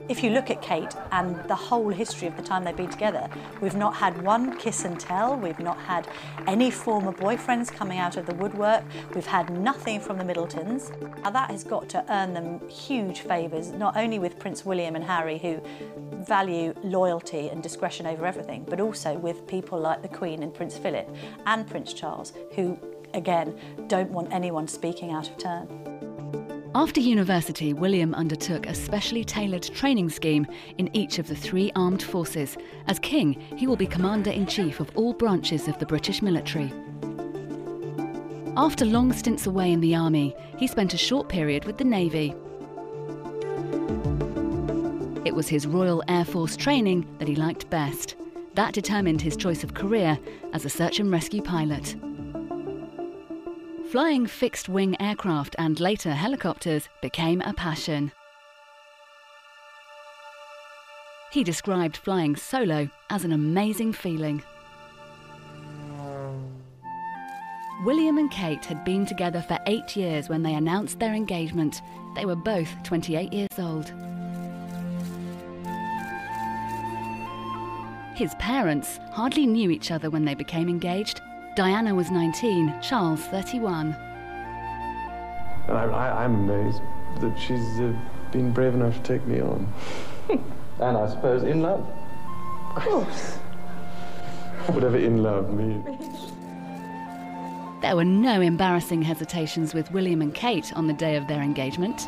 If 0.08 0.22
you 0.22 0.30
look 0.30 0.50
at 0.50 0.62
Kate 0.62 0.94
and 1.10 1.36
the 1.48 1.54
whole 1.56 1.88
history 1.88 2.28
of 2.28 2.36
the 2.36 2.42
time 2.42 2.62
they've 2.62 2.76
been 2.76 2.88
together, 2.88 3.28
we've 3.60 3.74
not 3.74 3.92
had 3.96 4.22
one 4.22 4.56
kiss 4.56 4.84
and 4.84 5.00
tell, 5.00 5.36
we've 5.36 5.58
not 5.58 5.78
had 5.78 6.06
any 6.46 6.70
former 6.70 7.12
boyfriends 7.12 7.72
coming 7.72 7.98
out 7.98 8.16
of 8.16 8.24
the 8.24 8.34
woodwork, 8.34 8.84
we've 9.16 9.26
had 9.26 9.50
nothing 9.50 9.98
from 9.98 10.16
the 10.18 10.24
Middletons. 10.24 10.92
Now 11.24 11.30
that 11.30 11.50
has 11.50 11.64
got 11.64 11.88
to 11.88 12.04
earn 12.08 12.34
them 12.34 12.60
huge 12.68 13.20
favours, 13.20 13.72
not 13.72 13.96
only 13.96 14.20
with 14.20 14.38
Prince 14.38 14.64
William 14.64 14.94
and 14.94 15.04
Harry, 15.04 15.38
who 15.38 15.60
value 16.24 16.72
loyalty 16.84 17.48
and 17.48 17.60
discretion 17.60 18.06
over 18.06 18.26
everything, 18.26 18.64
but 18.68 18.80
also 18.80 19.18
with 19.18 19.44
people 19.48 19.76
like 19.80 20.02
the 20.02 20.08
Queen 20.08 20.44
and 20.44 20.54
Prince 20.54 20.78
Philip 20.78 21.12
and 21.46 21.66
Prince 21.66 21.92
Charles, 21.92 22.32
who, 22.54 22.78
again, 23.12 23.58
don't 23.88 24.10
want 24.10 24.32
anyone 24.32 24.68
speaking 24.68 25.10
out 25.10 25.28
of 25.28 25.36
turn. 25.36 25.95
After 26.76 27.00
university, 27.00 27.72
William 27.72 28.14
undertook 28.14 28.66
a 28.66 28.74
specially 28.74 29.24
tailored 29.24 29.62
training 29.62 30.10
scheme 30.10 30.46
in 30.76 30.94
each 30.94 31.18
of 31.18 31.26
the 31.26 31.34
three 31.34 31.72
armed 31.74 32.02
forces. 32.02 32.58
As 32.86 32.98
king, 32.98 33.32
he 33.56 33.66
will 33.66 33.76
be 33.76 33.86
commander 33.86 34.30
in 34.30 34.46
chief 34.46 34.78
of 34.78 34.90
all 34.94 35.14
branches 35.14 35.68
of 35.68 35.78
the 35.78 35.86
British 35.86 36.20
military. 36.20 36.70
After 38.58 38.84
long 38.84 39.10
stints 39.14 39.46
away 39.46 39.72
in 39.72 39.80
the 39.80 39.94
army, 39.94 40.36
he 40.58 40.66
spent 40.66 40.92
a 40.92 40.98
short 40.98 41.30
period 41.30 41.64
with 41.64 41.78
the 41.78 41.84
Navy. 41.84 42.34
It 45.24 45.34
was 45.34 45.48
his 45.48 45.66
Royal 45.66 46.02
Air 46.08 46.26
Force 46.26 46.58
training 46.58 47.08
that 47.18 47.26
he 47.26 47.36
liked 47.36 47.70
best. 47.70 48.16
That 48.52 48.74
determined 48.74 49.22
his 49.22 49.38
choice 49.38 49.64
of 49.64 49.72
career 49.72 50.18
as 50.52 50.66
a 50.66 50.70
search 50.70 51.00
and 51.00 51.10
rescue 51.10 51.40
pilot. 51.40 51.96
Flying 53.90 54.26
fixed 54.26 54.68
wing 54.68 55.00
aircraft 55.00 55.54
and 55.60 55.78
later 55.78 56.10
helicopters 56.10 56.88
became 57.00 57.40
a 57.42 57.54
passion. 57.54 58.10
He 61.30 61.44
described 61.44 61.96
flying 61.96 62.34
solo 62.34 62.90
as 63.10 63.24
an 63.24 63.30
amazing 63.30 63.92
feeling. 63.92 64.42
William 67.84 68.18
and 68.18 68.28
Kate 68.28 68.64
had 68.64 68.84
been 68.84 69.06
together 69.06 69.40
for 69.40 69.58
eight 69.66 69.94
years 69.94 70.28
when 70.28 70.42
they 70.42 70.54
announced 70.54 70.98
their 70.98 71.14
engagement. 71.14 71.80
They 72.16 72.26
were 72.26 72.34
both 72.34 72.68
28 72.82 73.32
years 73.32 73.58
old. 73.58 73.92
His 78.16 78.34
parents 78.40 78.98
hardly 79.12 79.46
knew 79.46 79.70
each 79.70 79.92
other 79.92 80.10
when 80.10 80.24
they 80.24 80.34
became 80.34 80.68
engaged. 80.68 81.20
Diana 81.56 81.94
was 81.94 82.10
19, 82.10 82.82
Charles 82.82 83.22
31. 83.28 83.96
And 85.68 85.78
I, 85.78 85.84
I, 85.84 86.24
I'm 86.24 86.34
amazed 86.50 86.82
that 87.22 87.34
she's 87.38 87.80
uh, 87.80 87.94
been 88.30 88.52
brave 88.52 88.74
enough 88.74 88.94
to 88.96 89.02
take 89.02 89.26
me 89.26 89.40
on. 89.40 89.66
and 90.28 90.96
I 90.98 91.08
suppose 91.08 91.44
in 91.44 91.62
love. 91.62 91.80
Of 92.76 92.82
course. 92.82 93.36
Whatever 94.66 94.98
in 94.98 95.22
love 95.22 95.50
means. 95.50 96.30
There 97.80 97.96
were 97.96 98.04
no 98.04 98.42
embarrassing 98.42 99.00
hesitations 99.00 99.72
with 99.72 99.90
William 99.92 100.20
and 100.20 100.34
Kate 100.34 100.74
on 100.76 100.86
the 100.86 100.92
day 100.92 101.16
of 101.16 101.26
their 101.26 101.40
engagement. 101.40 102.06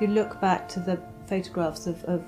You 0.00 0.06
look 0.06 0.40
back 0.40 0.68
to 0.68 0.78
the 0.78 1.02
photographs 1.26 1.88
of, 1.88 2.04
of 2.04 2.22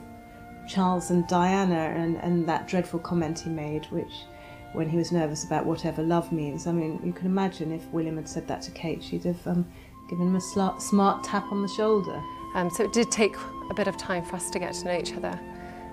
Charles 0.66 1.12
and 1.12 1.24
Diana 1.28 1.94
and, 1.96 2.16
and 2.16 2.48
that 2.48 2.66
dreadful 2.66 2.98
comment 2.98 3.38
he 3.38 3.50
made, 3.50 3.84
which 3.92 4.24
when 4.72 4.88
he 4.88 4.96
was 4.96 5.12
nervous 5.12 5.44
about 5.44 5.66
whatever 5.66 6.02
love 6.02 6.32
means, 6.32 6.66
I 6.66 6.72
mean, 6.72 7.00
you 7.04 7.12
can 7.12 7.26
imagine 7.26 7.72
if 7.72 7.84
William 7.88 8.16
had 8.16 8.28
said 8.28 8.48
that 8.48 8.62
to 8.62 8.70
Kate, 8.70 9.02
she'd 9.02 9.24
have 9.24 9.46
um, 9.46 9.66
given 10.08 10.28
him 10.28 10.36
a 10.36 10.40
sla- 10.40 10.80
smart 10.80 11.22
tap 11.24 11.52
on 11.52 11.62
the 11.62 11.68
shoulder. 11.68 12.22
Um, 12.54 12.70
so 12.70 12.84
it 12.84 12.92
did 12.92 13.10
take 13.10 13.36
a 13.70 13.74
bit 13.74 13.86
of 13.86 13.96
time 13.96 14.24
for 14.24 14.36
us 14.36 14.50
to 14.50 14.58
get 14.58 14.72
to 14.74 14.84
know 14.86 14.98
each 14.98 15.14
other, 15.14 15.38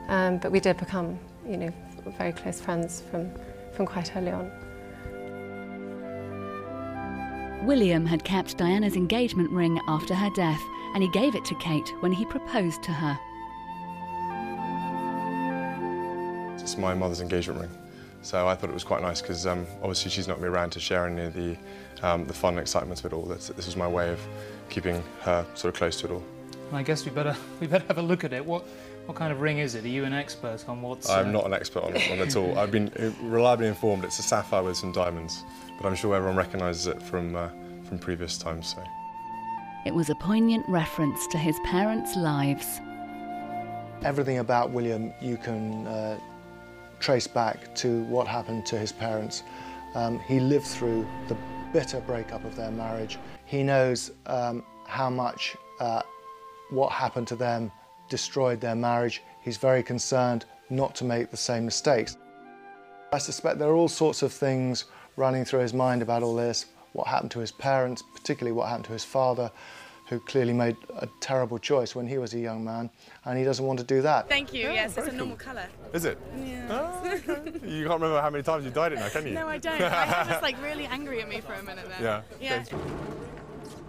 um, 0.07 0.38
but 0.38 0.51
we 0.51 0.59
did 0.59 0.77
become, 0.77 1.19
you 1.48 1.57
know, 1.57 1.74
very 2.17 2.31
close 2.31 2.62
friends 2.62 3.01
from, 3.12 3.29
from 3.74 3.86
quite 3.86 4.15
early 4.15 4.31
on. 4.31 4.50
William 7.65 8.05
had 8.05 8.24
kept 8.24 8.57
Diana's 8.57 8.95
engagement 8.95 9.51
ring 9.51 9.79
after 9.88 10.15
her 10.15 10.29
death, 10.36 10.62
and 10.93 11.03
he 11.03 11.09
gave 11.09 11.36
it 11.36 11.43
to 11.45 11.55
Kate 11.55 11.93
when 12.00 12.13
he 12.13 12.25
proposed 12.25 12.81
to 12.83 12.91
her. 12.91 13.19
It's 16.62 16.77
my 16.77 16.93
mother's 16.93 17.19
engagement 17.19 17.59
ring. 17.62 17.88
So 18.22 18.48
I 18.48 18.56
thought 18.56 18.70
it 18.70 18.74
was 18.74 18.84
quite 18.84 19.02
nice 19.02 19.22
because 19.22 19.48
um, 19.48 19.66
obviously 19.82 20.12
she's 20.12 20.28
not 20.28 20.42
me 20.42 20.48
around 20.48 20.72
to 20.72 20.80
share 20.80 21.08
any 21.08 21.24
of 21.24 21.34
the, 21.34 21.58
um, 22.04 22.26
the 22.26 22.34
fun 22.34 22.54
and 22.54 22.60
excitement 22.60 23.00
of 23.00 23.06
it 23.06 23.14
all. 23.14 23.24
That's, 23.24 23.48
this 23.48 23.66
was 23.66 23.76
my 23.76 23.88
way 23.88 24.12
of 24.12 24.20
keeping 24.70 25.04
her 25.22 25.46
sort 25.56 25.74
of 25.74 25.78
close 25.78 26.00
to 26.02 26.08
it 26.08 26.12
all. 26.12 26.24
I 26.72 26.84
guess 26.84 27.06
we 27.06 27.12
better 27.12 27.36
we 27.60 27.68
better 27.68 27.86
have 27.88 27.98
a 27.98 28.02
look 28.02 28.24
at 28.24 28.34
it. 28.34 28.46
What 28.46 28.64
what 29.06 29.18
kind 29.18 29.32
of 29.32 29.42
ring 29.42 29.58
is 29.58 29.74
it? 29.74 29.84
Are 29.86 29.88
you 29.88 30.06
an 30.06 30.14
expert 30.14 30.64
on 30.68 30.84
what's? 30.84 31.10
I'm 31.10 31.30
uh, 31.30 31.32
not 31.32 31.46
an 31.48 31.54
expert 31.54 31.84
on 31.84 31.96
it 31.96 32.12
at 32.12 32.36
all. 32.36 32.60
I've 32.60 32.72
been 32.72 32.90
uh, 33.00 33.12
reliably 33.26 33.68
informed 33.68 34.04
it's 34.04 34.20
a 34.20 34.22
sapphire 34.22 34.62
with 34.62 34.78
some 34.78 34.92
diamonds, 34.92 35.44
but 35.82 35.88
I'm 35.88 35.96
sure 35.96 36.16
everyone 36.16 36.38
recognises 36.38 36.86
it 36.86 37.02
from, 37.02 37.36
uh, 37.36 37.50
from 37.86 37.98
previous 37.98 38.38
times. 38.38 38.76
So. 38.76 38.84
It 39.86 39.96
was 39.96 40.12
a 40.12 40.16
poignant 40.16 40.64
reference 40.70 41.26
to 41.28 41.40
his 41.40 41.58
parents' 41.66 42.16
lives. 42.16 42.80
Everything 44.04 44.38
about 44.38 44.70
William 44.70 45.12
you 45.20 45.38
can 45.38 45.88
uh, 45.88 46.20
trace 47.00 47.27
back 47.27 47.74
to 47.75 48.03
what 48.03 48.27
happened 48.27 48.65
to 48.68 48.77
his 48.77 48.91
parents. 48.91 49.44
Um, 49.96 50.20
he 50.20 50.39
lived 50.39 50.68
through 50.68 51.08
the 51.27 51.38
bitter 51.74 52.00
breakup 52.01 52.44
of 52.46 52.56
their 52.56 52.72
marriage. 52.72 53.18
He 53.46 53.63
knows 53.63 54.12
um, 54.25 54.63
how 54.86 55.10
much 55.10 55.56
uh, 55.79 56.01
what 56.70 56.91
happened 56.91 57.27
to 57.29 57.36
them 57.36 57.72
destroyed 58.10 58.60
their 58.60 58.75
marriage. 58.75 59.22
He's 59.41 59.58
very 59.58 59.84
concerned 59.84 60.46
not 60.70 60.96
to 60.96 61.03
make 61.03 61.32
the 61.32 61.38
same 61.38 61.65
mistakes. 61.65 62.18
I 63.12 63.18
suspect 63.18 63.58
there 63.58 63.70
are 63.70 63.75
all 63.75 63.88
sorts 63.88 64.22
of 64.22 64.32
things 64.32 64.86
running 65.15 65.46
through 65.46 65.62
his 65.62 65.74
mind 65.74 66.01
about 66.01 66.22
all 66.22 66.36
this, 66.36 66.68
what 66.94 67.08
happened 67.08 67.32
to 67.32 67.39
his 67.39 67.51
parents, 67.51 68.03
particularly 68.13 68.51
what 68.51 68.70
happened 68.70 68.86
to 68.86 68.94
his 68.94 69.03
father, 69.03 69.51
who 70.10 70.20
clearly 70.20 70.54
made 70.54 70.75
a 70.98 71.08
terrible 71.20 71.60
choice 71.60 71.96
when 71.96 72.08
he 72.08 72.18
was 72.18 72.34
a 72.34 72.39
young 72.39 72.63
man, 72.63 72.89
and 73.25 73.38
he 73.38 73.44
doesn't 73.44 73.66
want 73.66 73.78
to 73.78 73.86
do 73.86 74.01
that. 74.01 74.28
Thank 74.28 74.54
you. 74.54 74.68
Oh, 74.68 74.74
yes, 74.74 74.98
it's 74.98 75.08
a 75.08 75.12
normal 75.12 75.38
cool. 75.38 75.54
colour. 75.54 75.68
Is 75.94 76.04
it? 76.04 76.18
Yeah. 76.36 76.68
Oh, 76.72 77.08
okay. 77.08 77.51
you 77.68 77.86
can't 77.86 78.01
remember 78.01 78.20
how 78.20 78.32
many 78.32 78.44
times 78.44 78.66
you 78.66 78.72
dyed 78.72 78.94
it 78.94 78.96
now, 78.96 79.10
can 79.10 79.28
you? 79.28 79.34
No, 79.34 79.48
I 79.48 79.60
don't. 79.60 79.80
I 79.80 80.06
had 80.06 80.28
was 80.28 80.42
like 80.42 80.62
really 80.63 80.86
angry 80.86 81.22
at 81.22 81.30
me 81.30 81.42
for 81.42 81.54
a 81.54 81.62
minute 81.62 81.88
there. 81.88 82.24
Yeah. 82.42 82.63
Yeah. 82.70 82.78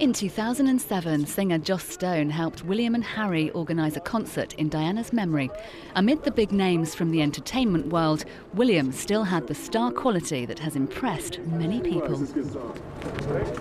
In 0.01 0.15
2007, 0.15 1.27
singer 1.27 1.59
Joss 1.59 1.85
Stone 1.85 2.31
helped 2.31 2.65
William 2.65 2.95
and 2.95 3.05
Harry 3.05 3.51
organise 3.51 3.99
a 3.99 4.01
concert 4.01 4.55
in 4.55 4.71
Diana's 4.71 5.13
memory. 5.13 5.51
Amid 5.95 6.25
the 6.25 6.31
big 6.31 6.53
names 6.53 6.95
from 6.95 7.11
the 7.11 7.21
entertainment 7.21 7.89
world, 7.89 8.25
William 8.55 8.93
still 8.93 9.25
had 9.25 9.47
the 9.47 9.55
star 9.55 9.93
quality 9.93 10.47
that 10.47 10.59
has 10.61 10.75
impressed 10.75 11.41
many 11.41 11.83
people. 11.83 12.27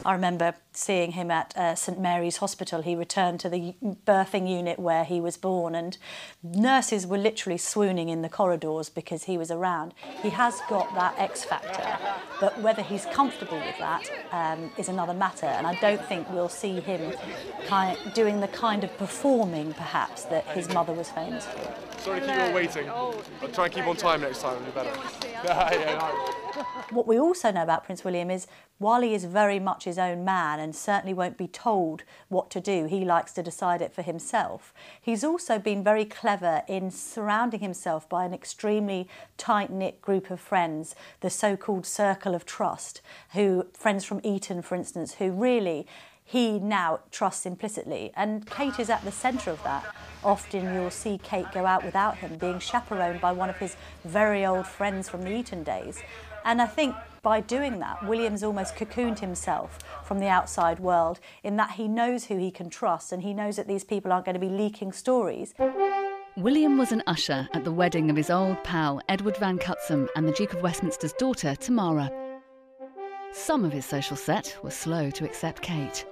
I 0.05 0.13
remember 0.13 0.55
seeing 0.71 1.11
him 1.11 1.29
at 1.29 1.55
uh, 1.57 1.75
St 1.75 1.99
Mary's 1.99 2.37
Hospital. 2.37 2.83
He 2.83 2.95
returned 2.95 3.41
to 3.41 3.49
the 3.49 3.75
birthing 4.05 4.49
unit 4.49 4.79
where 4.79 5.03
he 5.03 5.19
was 5.19 5.35
born, 5.35 5.75
and 5.75 5.97
nurses 6.41 7.05
were 7.05 7.17
literally 7.17 7.57
swooning 7.57 8.07
in 8.07 8.21
the 8.21 8.29
corridors 8.29 8.89
because 8.89 9.25
he 9.25 9.37
was 9.37 9.51
around. 9.51 9.93
He 10.21 10.29
has 10.29 10.61
got 10.69 10.93
that 10.95 11.19
X 11.19 11.43
factor, 11.43 11.97
but 12.39 12.61
whether 12.61 12.81
he's 12.81 13.05
comfortable 13.07 13.57
with 13.57 13.77
that 13.79 14.09
um, 14.31 14.71
is 14.77 14.87
another 14.87 15.13
matter. 15.13 15.47
And 15.47 15.67
I 15.67 15.75
don't 15.81 16.03
think 16.05 16.28
we'll 16.31 16.49
see 16.49 16.79
him 16.79 17.13
kind 17.67 17.97
doing 18.13 18.39
the 18.39 18.47
kind 18.49 18.83
of 18.83 18.97
performing, 18.97 19.73
perhaps, 19.73 20.23
that 20.25 20.45
his 20.47 20.69
mother 20.73 20.93
was 20.93 21.09
famous 21.09 21.45
for. 21.45 21.99
Sorry 21.99 22.21
to 22.21 22.25
keep 22.25 22.35
you 22.35 22.41
all 22.41 22.53
waiting. 22.53 22.89
I'll 22.89 23.13
try 23.51 23.65
and 23.65 23.73
keep 23.73 23.85
on 23.85 23.95
time 23.95 24.21
next 24.21 24.41
time, 24.41 24.55
it'll 24.55 24.65
be 24.65 24.71
better. 24.71 26.15
What 26.91 27.07
we 27.07 27.19
also 27.19 27.51
know 27.51 27.61
about 27.61 27.85
Prince 27.85 28.03
William 28.03 28.31
is 28.31 28.47
while 28.79 29.01
he 29.01 29.13
is 29.13 29.25
very 29.25 29.59
much 29.59 29.83
his 29.83 29.99
own 29.99 30.25
man 30.25 30.59
and 30.59 30.75
certainly 30.75 31.13
won't 31.13 31.37
be 31.37 31.47
told 31.47 32.03
what 32.29 32.49
to 32.51 32.59
do, 32.59 32.85
he 32.85 33.05
likes 33.05 33.31
to 33.33 33.43
decide 33.43 33.81
it 33.81 33.93
for 33.93 34.01
himself. 34.01 34.73
He's 34.99 35.23
also 35.23 35.59
been 35.59 35.83
very 35.83 36.05
clever 36.05 36.63
in 36.67 36.89
surrounding 36.89 37.59
himself 37.59 38.09
by 38.09 38.25
an 38.25 38.33
extremely 38.33 39.07
tight 39.37 39.69
knit 39.69 40.01
group 40.01 40.31
of 40.31 40.39
friends, 40.39 40.95
the 41.19 41.29
so 41.29 41.55
called 41.55 41.85
circle 41.85 42.33
of 42.33 42.45
trust, 42.45 43.01
who, 43.33 43.67
friends 43.73 44.03
from 44.03 44.21
Eton, 44.23 44.61
for 44.61 44.75
instance, 44.75 45.15
who 45.15 45.31
really 45.31 45.85
he 46.29 46.59
now 46.59 46.99
trusts 47.09 47.47
implicitly. 47.47 48.11
And 48.15 48.45
Kate 48.45 48.79
is 48.79 48.91
at 48.91 49.03
the 49.03 49.11
centre 49.11 49.49
of 49.49 49.63
that. 49.63 49.83
Often 50.23 50.75
you'll 50.75 50.91
see 50.91 51.19
Kate 51.23 51.51
go 51.51 51.65
out 51.65 51.83
without 51.83 52.17
him, 52.17 52.37
being 52.37 52.59
chaperoned 52.59 53.19
by 53.19 53.31
one 53.31 53.49
of 53.49 53.57
his 53.57 53.75
very 54.05 54.45
old 54.45 54.67
friends 54.67 55.09
from 55.09 55.23
the 55.23 55.35
Eton 55.35 55.63
days. 55.63 56.03
And 56.45 56.61
I 56.61 56.67
think 56.67 56.95
by 57.23 57.41
doing 57.41 57.79
that, 57.79 58.05
William's 58.07 58.43
almost 58.43 58.75
cocooned 58.75 59.17
himself 59.17 59.79
from 60.03 60.19
the 60.19 60.27
outside 60.27 60.79
world 60.79 61.19
in 61.43 61.55
that 61.55 61.71
he 61.71 61.87
knows 61.87 62.25
who 62.25 62.37
he 62.37 62.51
can 62.51 62.69
trust 62.69 63.11
and 63.11 63.23
he 63.23 63.33
knows 63.33 63.55
that 63.55 63.67
these 63.67 63.83
people 63.83 64.11
aren't 64.11 64.25
going 64.25 64.35
to 64.35 64.39
be 64.39 64.49
leaking 64.49 64.91
stories. 64.91 65.55
William 66.37 66.77
was 66.77 66.91
an 66.91 67.01
usher 67.07 67.49
at 67.53 67.63
the 67.63 67.71
wedding 67.71 68.11
of 68.11 68.15
his 68.15 68.29
old 68.29 68.63
pal 68.63 69.01
Edward 69.09 69.37
Van 69.37 69.57
Cutsem 69.57 70.07
and 70.15 70.27
the 70.27 70.33
Duke 70.33 70.53
of 70.53 70.61
Westminster's 70.61 71.13
daughter 71.13 71.55
Tamara. 71.55 72.11
Some 73.31 73.65
of 73.65 73.73
his 73.73 73.85
social 73.85 74.15
set 74.15 74.55
were 74.63 74.69
slow 74.69 75.09
to 75.09 75.25
accept 75.25 75.63
Kate. 75.63 76.05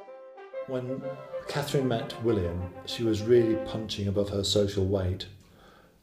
When 0.67 1.01
Catherine 1.47 1.88
met 1.88 2.21
William, 2.24 2.74
she 2.86 3.03
was 3.03 3.21
really 3.21 3.55
punching 3.55 4.05
above 4.05 4.29
her 4.29 4.43
social 4.43 4.86
weight. 4.86 5.27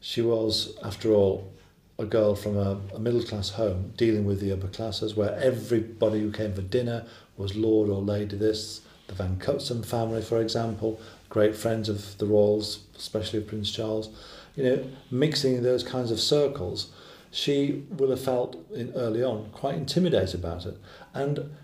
She 0.01 0.23
was, 0.23 0.79
after 0.83 1.13
all, 1.13 1.53
a 1.99 2.07
girl 2.07 2.35
from 2.35 2.57
a, 2.57 2.81
a 2.95 2.99
middle 2.99 3.23
class 3.23 3.51
home 3.51 3.93
dealing 3.99 4.25
with 4.25 4.41
the 4.41 4.53
upper 4.53 4.69
classes, 4.69 5.15
where 5.15 5.39
everybody 5.39 6.21
who 6.21 6.33
came 6.33 6.55
for 6.55 6.63
dinner 6.63 7.05
was 7.37 7.55
Lord 7.55 7.91
or 7.91 8.01
Lady 8.01 8.37
this. 8.37 8.81
The 9.07 9.15
Van 9.15 9.37
Cutsem 9.37 9.85
family, 9.85 10.23
for 10.23 10.41
example, 10.41 10.99
great 11.29 11.55
friends 11.55 11.91
of 11.91 12.17
the 12.17 12.25
royals, 12.25 12.85
especially 12.97 13.41
of 13.41 13.47
Prince 13.47 13.71
Charles. 13.71 14.09
You 14.57 14.65
know, 14.65 14.91
mixing 15.11 15.57
in 15.57 15.63
those 15.63 15.85
kinds 15.85 16.11
of 16.11 16.19
circles, 16.19 16.91
she 17.31 17.85
will 17.91 18.09
have 18.09 18.25
felt 18.25 18.57
in, 18.73 18.95
early 18.95 19.23
on 19.23 19.51
quite 19.53 19.75
intimidated 19.75 20.37
about 20.37 20.65
it. 20.65 20.79
And 21.13 21.55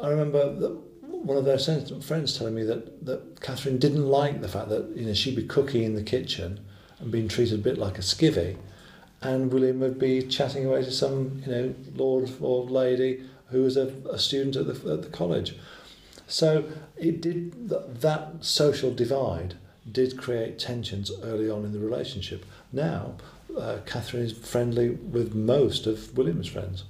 I 0.00 0.08
remember 0.08 0.54
that 0.54 0.87
one 1.22 1.36
of 1.36 1.44
their 1.44 1.58
friends 1.58 2.36
telling 2.38 2.54
me 2.54 2.62
that, 2.64 3.04
that 3.04 3.40
Catherine 3.40 3.78
didn't 3.78 4.06
like 4.06 4.40
the 4.40 4.48
fact 4.48 4.68
that 4.68 4.88
you 4.96 5.06
know 5.06 5.14
she'd 5.14 5.36
be 5.36 5.44
cooking 5.46 5.82
in 5.82 5.94
the 5.94 6.02
kitchen 6.02 6.60
and 7.00 7.10
being 7.10 7.28
treated 7.28 7.60
a 7.60 7.62
bit 7.62 7.78
like 7.78 7.98
a 7.98 8.02
skivvy, 8.02 8.56
and 9.20 9.52
William 9.52 9.80
would 9.80 9.98
be 9.98 10.22
chatting 10.22 10.64
away 10.66 10.84
to 10.84 10.90
some 10.90 11.42
you 11.44 11.52
know 11.52 11.74
lord 11.94 12.30
or 12.40 12.64
lady 12.64 13.24
who 13.50 13.62
was 13.62 13.76
a, 13.76 13.88
a 14.10 14.18
student 14.18 14.56
at 14.56 14.66
the, 14.66 14.92
at 14.92 15.02
the 15.02 15.08
college. 15.08 15.56
So 16.26 16.64
it 16.96 17.20
did 17.20 17.68
that 17.68 18.44
social 18.44 18.92
divide 18.92 19.54
did 19.90 20.18
create 20.18 20.58
tensions 20.58 21.10
early 21.22 21.50
on 21.50 21.64
in 21.64 21.72
the 21.72 21.78
relationship. 21.78 22.44
Now, 22.72 23.14
uh, 23.56 23.78
Catherine 23.86 24.24
is 24.24 24.32
friendly 24.32 24.90
with 24.90 25.34
most 25.34 25.86
of 25.86 26.16
William's 26.16 26.46
friends. 26.46 26.84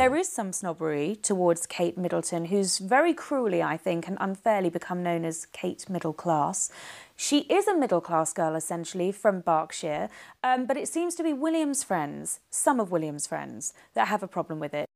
There 0.00 0.16
is 0.16 0.32
some 0.32 0.50
snobbery 0.50 1.14
towards 1.14 1.66
Kate 1.66 1.98
Middleton, 1.98 2.46
who's 2.46 2.78
very 2.78 3.12
cruelly, 3.12 3.62
I 3.62 3.76
think, 3.76 4.08
and 4.08 4.16
unfairly 4.18 4.70
become 4.70 5.02
known 5.02 5.26
as 5.26 5.44
Kate 5.52 5.90
Middle 5.90 6.14
Class. 6.14 6.70
She 7.16 7.40
is 7.40 7.68
a 7.68 7.76
middle 7.76 8.00
class 8.00 8.32
girl, 8.32 8.54
essentially, 8.54 9.12
from 9.12 9.42
Berkshire, 9.42 10.08
um, 10.42 10.64
but 10.64 10.78
it 10.78 10.88
seems 10.88 11.14
to 11.16 11.22
be 11.22 11.34
William's 11.34 11.84
friends, 11.84 12.40
some 12.48 12.80
of 12.80 12.90
William's 12.90 13.26
friends, 13.26 13.74
that 13.92 14.08
have 14.08 14.22
a 14.22 14.26
problem 14.26 14.58
with 14.58 14.72
it. 14.72 14.86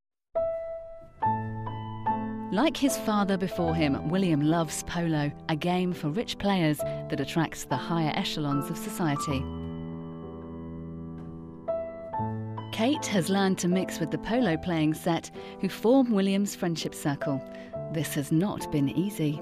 Like 2.50 2.78
his 2.78 2.96
father 2.96 3.36
before 3.36 3.74
him, 3.74 4.08
William 4.08 4.40
loves 4.40 4.84
polo, 4.84 5.30
a 5.50 5.56
game 5.56 5.92
for 5.92 6.08
rich 6.08 6.38
players 6.38 6.78
that 6.78 7.20
attracts 7.20 7.64
the 7.64 7.76
higher 7.76 8.12
echelons 8.16 8.70
of 8.70 8.78
society. 8.78 9.44
Kate 12.74 13.06
has 13.06 13.30
learned 13.30 13.56
to 13.56 13.68
mix 13.68 14.00
with 14.00 14.10
the 14.10 14.18
polo 14.18 14.56
playing 14.56 14.94
set, 14.94 15.30
who 15.60 15.68
form 15.68 16.10
William's 16.10 16.56
friendship 16.56 16.92
circle. 16.92 17.40
This 17.92 18.14
has 18.14 18.32
not 18.32 18.72
been 18.72 18.88
easy. 18.88 19.40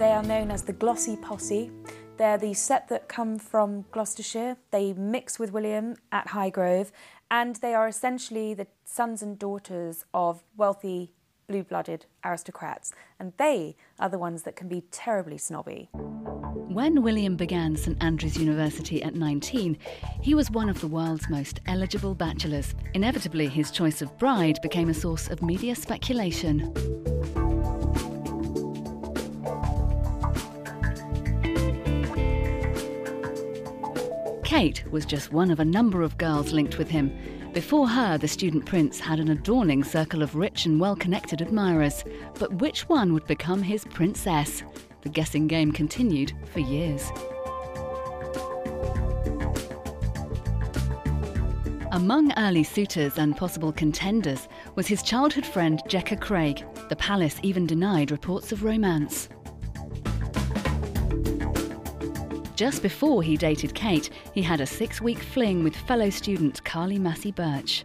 They 0.00 0.10
are 0.10 0.24
known 0.24 0.50
as 0.50 0.64
the 0.64 0.72
Glossy 0.72 1.16
Posse. 1.16 1.70
They're 2.16 2.38
the 2.38 2.54
set 2.54 2.88
that 2.88 3.06
come 3.06 3.38
from 3.38 3.84
Gloucestershire. 3.92 4.56
They 4.72 4.94
mix 4.94 5.38
with 5.38 5.52
William 5.52 5.94
at 6.10 6.26
Highgrove, 6.26 6.90
and 7.30 7.54
they 7.54 7.72
are 7.72 7.86
essentially 7.86 8.52
the 8.52 8.66
sons 8.84 9.22
and 9.22 9.38
daughters 9.38 10.04
of 10.12 10.42
wealthy 10.56 11.12
blue 11.46 11.62
blooded 11.62 12.06
aristocrats, 12.24 12.92
and 13.20 13.32
they 13.36 13.76
are 14.00 14.08
the 14.08 14.18
ones 14.18 14.42
that 14.42 14.56
can 14.56 14.66
be 14.66 14.80
terribly 14.90 15.38
snobby. 15.38 15.88
When 16.76 17.00
William 17.00 17.36
began 17.36 17.74
St 17.74 17.96
Andrews 18.04 18.36
University 18.36 19.02
at 19.02 19.14
19, 19.14 19.78
he 20.20 20.34
was 20.34 20.50
one 20.50 20.68
of 20.68 20.78
the 20.82 20.86
world's 20.86 21.26
most 21.30 21.58
eligible 21.66 22.14
bachelors. 22.14 22.74
Inevitably, 22.92 23.48
his 23.48 23.70
choice 23.70 24.02
of 24.02 24.18
bride 24.18 24.58
became 24.60 24.90
a 24.90 24.92
source 24.92 25.30
of 25.30 25.40
media 25.40 25.74
speculation. 25.74 26.70
Kate 34.44 34.84
was 34.90 35.06
just 35.06 35.32
one 35.32 35.50
of 35.50 35.60
a 35.60 35.64
number 35.64 36.02
of 36.02 36.18
girls 36.18 36.52
linked 36.52 36.76
with 36.76 36.90
him. 36.90 37.10
Before 37.54 37.88
her, 37.88 38.18
the 38.18 38.28
student 38.28 38.66
prince 38.66 39.00
had 39.00 39.18
an 39.18 39.30
adorning 39.30 39.82
circle 39.82 40.22
of 40.22 40.36
rich 40.36 40.66
and 40.66 40.78
well 40.78 40.94
connected 40.94 41.40
admirers. 41.40 42.04
But 42.38 42.52
which 42.56 42.86
one 42.86 43.14
would 43.14 43.26
become 43.26 43.62
his 43.62 43.86
princess? 43.86 44.62
The 45.02 45.08
guessing 45.08 45.46
game 45.46 45.72
continued 45.72 46.32
for 46.52 46.60
years. 46.60 47.10
Among 51.92 52.32
early 52.36 52.62
suitors 52.62 53.16
and 53.16 53.36
possible 53.36 53.72
contenders 53.72 54.48
was 54.74 54.86
his 54.86 55.02
childhood 55.02 55.46
friend 55.46 55.80
Jecca 55.88 56.20
Craig. 56.20 56.62
The 56.88 56.96
palace 56.96 57.38
even 57.42 57.66
denied 57.66 58.10
reports 58.10 58.52
of 58.52 58.64
romance. 58.64 59.28
Just 62.56 62.82
before 62.82 63.22
he 63.22 63.36
dated 63.36 63.74
Kate, 63.74 64.10
he 64.34 64.42
had 64.42 64.60
a 64.60 64.66
six 64.66 65.00
week 65.00 65.18
fling 65.18 65.62
with 65.62 65.76
fellow 65.76 66.10
student 66.10 66.64
Carly 66.64 66.98
Massy 66.98 67.30
Birch. 67.30 67.84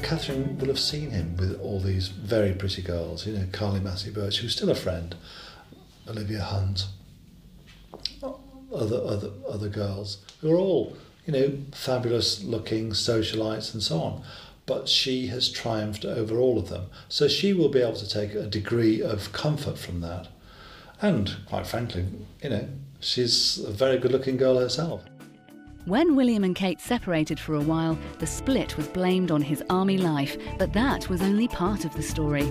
Catherine 0.00 0.58
will 0.58 0.66
have 0.66 0.78
seen 0.78 1.10
him 1.10 1.36
with 1.36 1.60
all 1.60 1.80
these 1.80 2.08
very 2.08 2.52
pretty 2.52 2.82
girls, 2.82 3.26
you 3.26 3.32
know, 3.32 3.46
Carly 3.52 3.80
Massy 3.80 4.10
Birch, 4.10 4.38
who's 4.38 4.54
still 4.54 4.70
a 4.70 4.74
friend, 4.74 5.14
Olivia 6.08 6.42
Hunt, 6.42 6.86
other, 8.22 9.00
other, 9.04 9.30
other 9.48 9.68
girls, 9.68 10.18
who 10.40 10.52
are 10.52 10.56
all, 10.56 10.96
you 11.26 11.32
know, 11.32 11.58
fabulous 11.72 12.42
looking 12.42 12.90
socialites 12.90 13.72
and 13.72 13.82
so 13.82 14.00
on. 14.00 14.22
But 14.66 14.88
she 14.88 15.28
has 15.28 15.50
triumphed 15.50 16.04
over 16.04 16.36
all 16.36 16.58
of 16.58 16.68
them. 16.68 16.86
So 17.08 17.26
she 17.26 17.52
will 17.52 17.68
be 17.68 17.80
able 17.80 17.96
to 17.96 18.08
take 18.08 18.34
a 18.34 18.46
degree 18.46 19.02
of 19.02 19.32
comfort 19.32 19.78
from 19.78 20.00
that. 20.00 20.28
And 21.02 21.34
quite 21.46 21.66
frankly, 21.66 22.06
you 22.42 22.50
know, 22.50 22.68
she's 23.00 23.58
a 23.58 23.70
very 23.70 23.98
good 23.98 24.12
looking 24.12 24.36
girl 24.36 24.58
herself. 24.58 25.02
When 25.86 26.14
William 26.14 26.44
and 26.44 26.54
Kate 26.54 26.78
separated 26.78 27.40
for 27.40 27.54
a 27.54 27.60
while, 27.60 27.98
the 28.18 28.26
split 28.26 28.76
was 28.76 28.86
blamed 28.86 29.30
on 29.30 29.40
his 29.40 29.62
army 29.70 29.96
life, 29.96 30.36
but 30.58 30.74
that 30.74 31.08
was 31.08 31.22
only 31.22 31.48
part 31.48 31.86
of 31.86 31.94
the 31.94 32.02
story. 32.02 32.46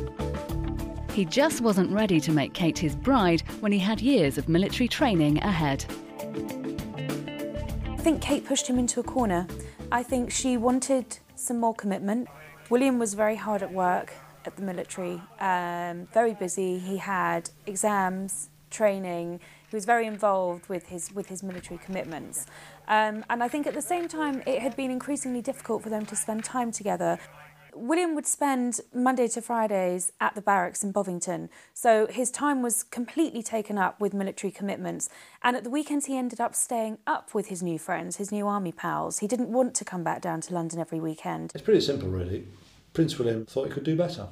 He 1.14 1.26
just 1.26 1.62
wasn't 1.62 1.92
ready 1.92 2.20
to 2.22 2.32
make 2.32 2.54
Kate 2.54 2.78
his 2.80 2.96
bride 2.96 3.42
when 3.60 3.72
he 3.72 3.78
had 3.78 4.02
years 4.02 4.40
of 4.40 4.50
military 4.50 4.88
training 4.88 5.38
ahead. 5.44 5.86
I 7.88 7.98
think 7.98 8.20
Kate 8.20 8.46
pushed 8.46 8.68
him 8.68 8.80
into 8.80 9.00
a 9.00 9.04
corner. 9.04 9.46
I 9.92 10.02
think 10.02 10.32
she 10.32 10.58
wanted 10.58 11.20
some 11.36 11.60
more 11.60 11.76
commitment. 11.76 12.28
William 12.72 12.98
was 12.98 13.14
very 13.14 13.36
hard 13.36 13.62
at 13.62 13.72
work 13.72 14.12
at 14.46 14.56
the 14.56 14.64
military, 14.64 15.22
um, 15.40 16.08
very 16.14 16.34
busy. 16.34 16.80
He 16.80 16.98
had 16.98 17.52
exams, 17.68 18.50
training. 18.70 19.40
He 19.70 19.76
was 19.76 19.86
very 19.86 20.08
involved 20.08 20.68
with 20.70 20.88
his 20.88 21.14
with 21.14 21.28
his 21.28 21.44
military 21.44 21.80
commitments, 21.84 22.46
um, 22.90 23.24
and 23.30 23.42
I 23.42 23.48
think 23.48 23.68
at 23.68 23.74
the 23.74 23.82
same 23.82 24.08
time 24.08 24.44
it 24.46 24.60
had 24.60 24.76
been 24.76 24.92
increasingly 24.92 25.42
difficult 25.42 25.84
for 25.84 25.90
them 25.90 26.06
to 26.08 26.16
spend 26.16 26.44
time 26.44 26.72
together. 26.72 27.20
William 27.76 28.16
would 28.16 28.26
spend 28.26 28.82
Monday 28.94 29.28
to 29.30 29.42
Fridays 29.42 30.12
at 30.20 30.36
the 30.36 30.42
barracks 30.42 30.84
in 30.84 30.92
Bovington, 30.92 31.50
so 31.74 32.08
his 32.08 32.32
time 32.32 32.62
was 32.62 32.84
completely 32.84 33.44
taken 33.44 33.78
up 33.78 34.02
with 34.02 34.14
military 34.14 34.52
commitments. 34.52 35.08
And 35.44 35.56
at 35.56 35.64
the 35.64 35.70
weekends, 35.70 36.08
he 36.08 36.18
ended 36.18 36.42
up 36.42 36.56
staying 36.56 36.98
up 37.08 37.34
with 37.34 37.48
his 37.48 37.64
new 37.64 37.80
friends, 37.80 38.18
his 38.18 38.32
new 38.32 38.48
army 38.48 38.72
pals. 38.72 39.20
He 39.20 39.28
didn't 39.28 39.50
want 39.50 39.76
to 39.76 39.86
come 39.86 40.04
back 40.04 40.22
down 40.22 40.42
to 40.42 40.54
London 40.54 40.80
every 40.80 41.00
weekend. 41.00 41.52
It's 41.54 41.64
pretty 41.64 41.82
simple, 41.82 42.10
really. 42.10 42.48
Prince 42.94 43.18
William 43.18 43.46
thought 43.46 43.68
he 43.68 43.74
could 43.74 43.84
do 43.84 43.96
better. 43.96 44.28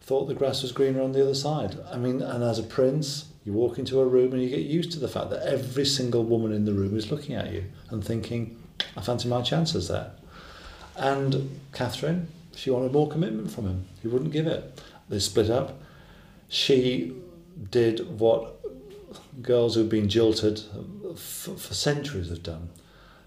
Thought 0.00 0.26
the 0.26 0.34
grass 0.34 0.62
was 0.62 0.72
greener 0.72 1.02
on 1.02 1.12
the 1.12 1.22
other 1.22 1.34
side. 1.34 1.76
I 1.92 1.98
mean, 1.98 2.22
and 2.22 2.42
as 2.42 2.58
a 2.58 2.62
prince, 2.62 3.26
you 3.48 3.54
walk 3.54 3.78
into 3.78 3.98
a 3.98 4.04
room 4.04 4.34
and 4.34 4.42
you 4.42 4.50
get 4.50 4.60
used 4.60 4.92
to 4.92 5.00
the 5.00 5.08
fact 5.08 5.30
that 5.30 5.40
every 5.42 5.86
single 5.86 6.22
woman 6.22 6.52
in 6.52 6.66
the 6.66 6.72
room 6.74 6.94
is 6.94 7.10
looking 7.10 7.34
at 7.34 7.50
you 7.50 7.64
and 7.88 8.04
thinking, 8.04 8.62
I 8.94 9.00
fancy 9.00 9.26
my 9.26 9.40
chances 9.40 9.88
there. 9.88 10.10
And 10.96 11.58
Catherine, 11.72 12.28
she 12.54 12.68
wanted 12.68 12.92
more 12.92 13.08
commitment 13.08 13.50
from 13.50 13.64
him. 13.64 13.86
He 14.02 14.08
wouldn't 14.08 14.32
give 14.32 14.46
it. 14.46 14.82
They 15.08 15.18
split 15.18 15.48
up. 15.48 15.80
She 16.50 17.16
did 17.70 18.20
what 18.20 18.56
girls 19.40 19.76
who've 19.76 19.88
been 19.88 20.10
jilted 20.10 20.60
for, 21.16 21.56
for 21.56 21.72
centuries 21.72 22.28
have 22.28 22.42
done. 22.42 22.68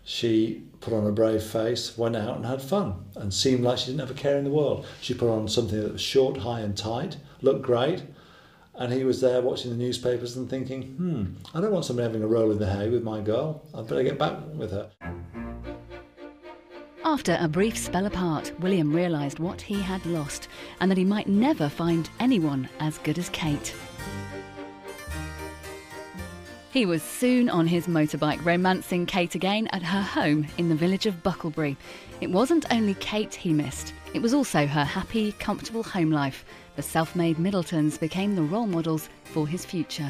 She 0.04 0.62
put 0.82 0.94
on 0.94 1.08
a 1.08 1.12
brave 1.12 1.42
face, 1.42 1.98
went 1.98 2.16
out 2.16 2.36
and 2.36 2.46
had 2.46 2.62
fun, 2.62 3.06
and 3.16 3.34
seemed 3.34 3.64
like 3.64 3.80
she 3.80 3.88
didn't 3.88 4.02
have 4.02 4.12
a 4.12 4.22
care 4.22 4.38
in 4.38 4.44
the 4.44 4.52
world. 4.52 4.86
She 5.02 5.16
put 5.16 5.32
on 5.32 5.48
something 5.48 5.82
that 5.82 5.94
was 5.94 6.02
short, 6.02 6.38
high, 6.38 6.60
and 6.60 6.78
tight, 6.78 7.18
looked 7.42 7.64
great, 7.64 8.04
and 8.82 8.92
he 8.92 9.04
was 9.04 9.22
there 9.22 9.44
watching 9.44 9.70
the 9.70 9.78
newspapers 9.78 10.38
and 10.38 10.50
thinking, 10.50 10.82
hmm, 10.94 11.26
I 11.56 11.62
don't 11.62 11.72
want 11.72 11.86
somebody 11.86 12.08
having 12.08 12.24
a 12.24 12.28
roll 12.28 12.50
in 12.50 12.58
the 12.58 12.68
hay 12.68 12.90
with 12.90 13.04
my 13.04 13.22
girl. 13.22 13.64
I'd 13.76 13.88
better 13.88 14.02
get 14.02 14.18
back 14.18 14.40
with 14.56 14.72
her. 14.72 14.90
After 17.06 17.38
a 17.40 17.48
brief 17.48 17.78
spell 17.78 18.08
apart, 18.08 18.52
William 18.60 18.92
realised 18.92 19.38
what 19.38 19.62
he 19.62 19.80
had 19.80 20.04
lost 20.08 20.48
and 20.80 20.90
that 20.90 20.98
he 20.98 21.06
might 21.06 21.28
never 21.28 21.70
find 21.70 22.10
anyone 22.20 22.68
as 22.80 22.98
good 23.00 23.20
as 23.20 23.30
Kate. 23.30 23.76
He 26.74 26.88
was 26.88 27.04
soon 27.04 27.50
on 27.50 27.68
his 27.68 27.86
motorbike 27.86 28.44
romancing 28.44 29.06
Kate 29.06 29.36
again 29.36 29.68
at 29.74 29.84
her 29.84 30.02
home 30.02 30.48
in 30.58 30.70
the 30.70 30.76
village 30.76 31.06
of 31.06 31.22
Bucklebury. 31.22 31.76
It 32.20 32.32
wasn't 32.32 32.66
only 32.72 32.96
Kate 32.96 33.36
he 33.36 33.54
missed, 33.54 33.94
it 34.14 34.22
was 34.22 34.34
also 34.34 34.66
her 34.66 34.84
happy, 34.84 35.34
comfortable 35.34 35.84
home 35.84 36.12
life. 36.12 36.44
The 36.82 36.88
self 36.88 37.16
made 37.16 37.38
Middletons 37.38 38.00
became 38.00 38.34
the 38.34 38.42
role 38.42 38.66
models 38.66 39.08
for 39.24 39.48
his 39.48 39.64
future. 39.64 40.10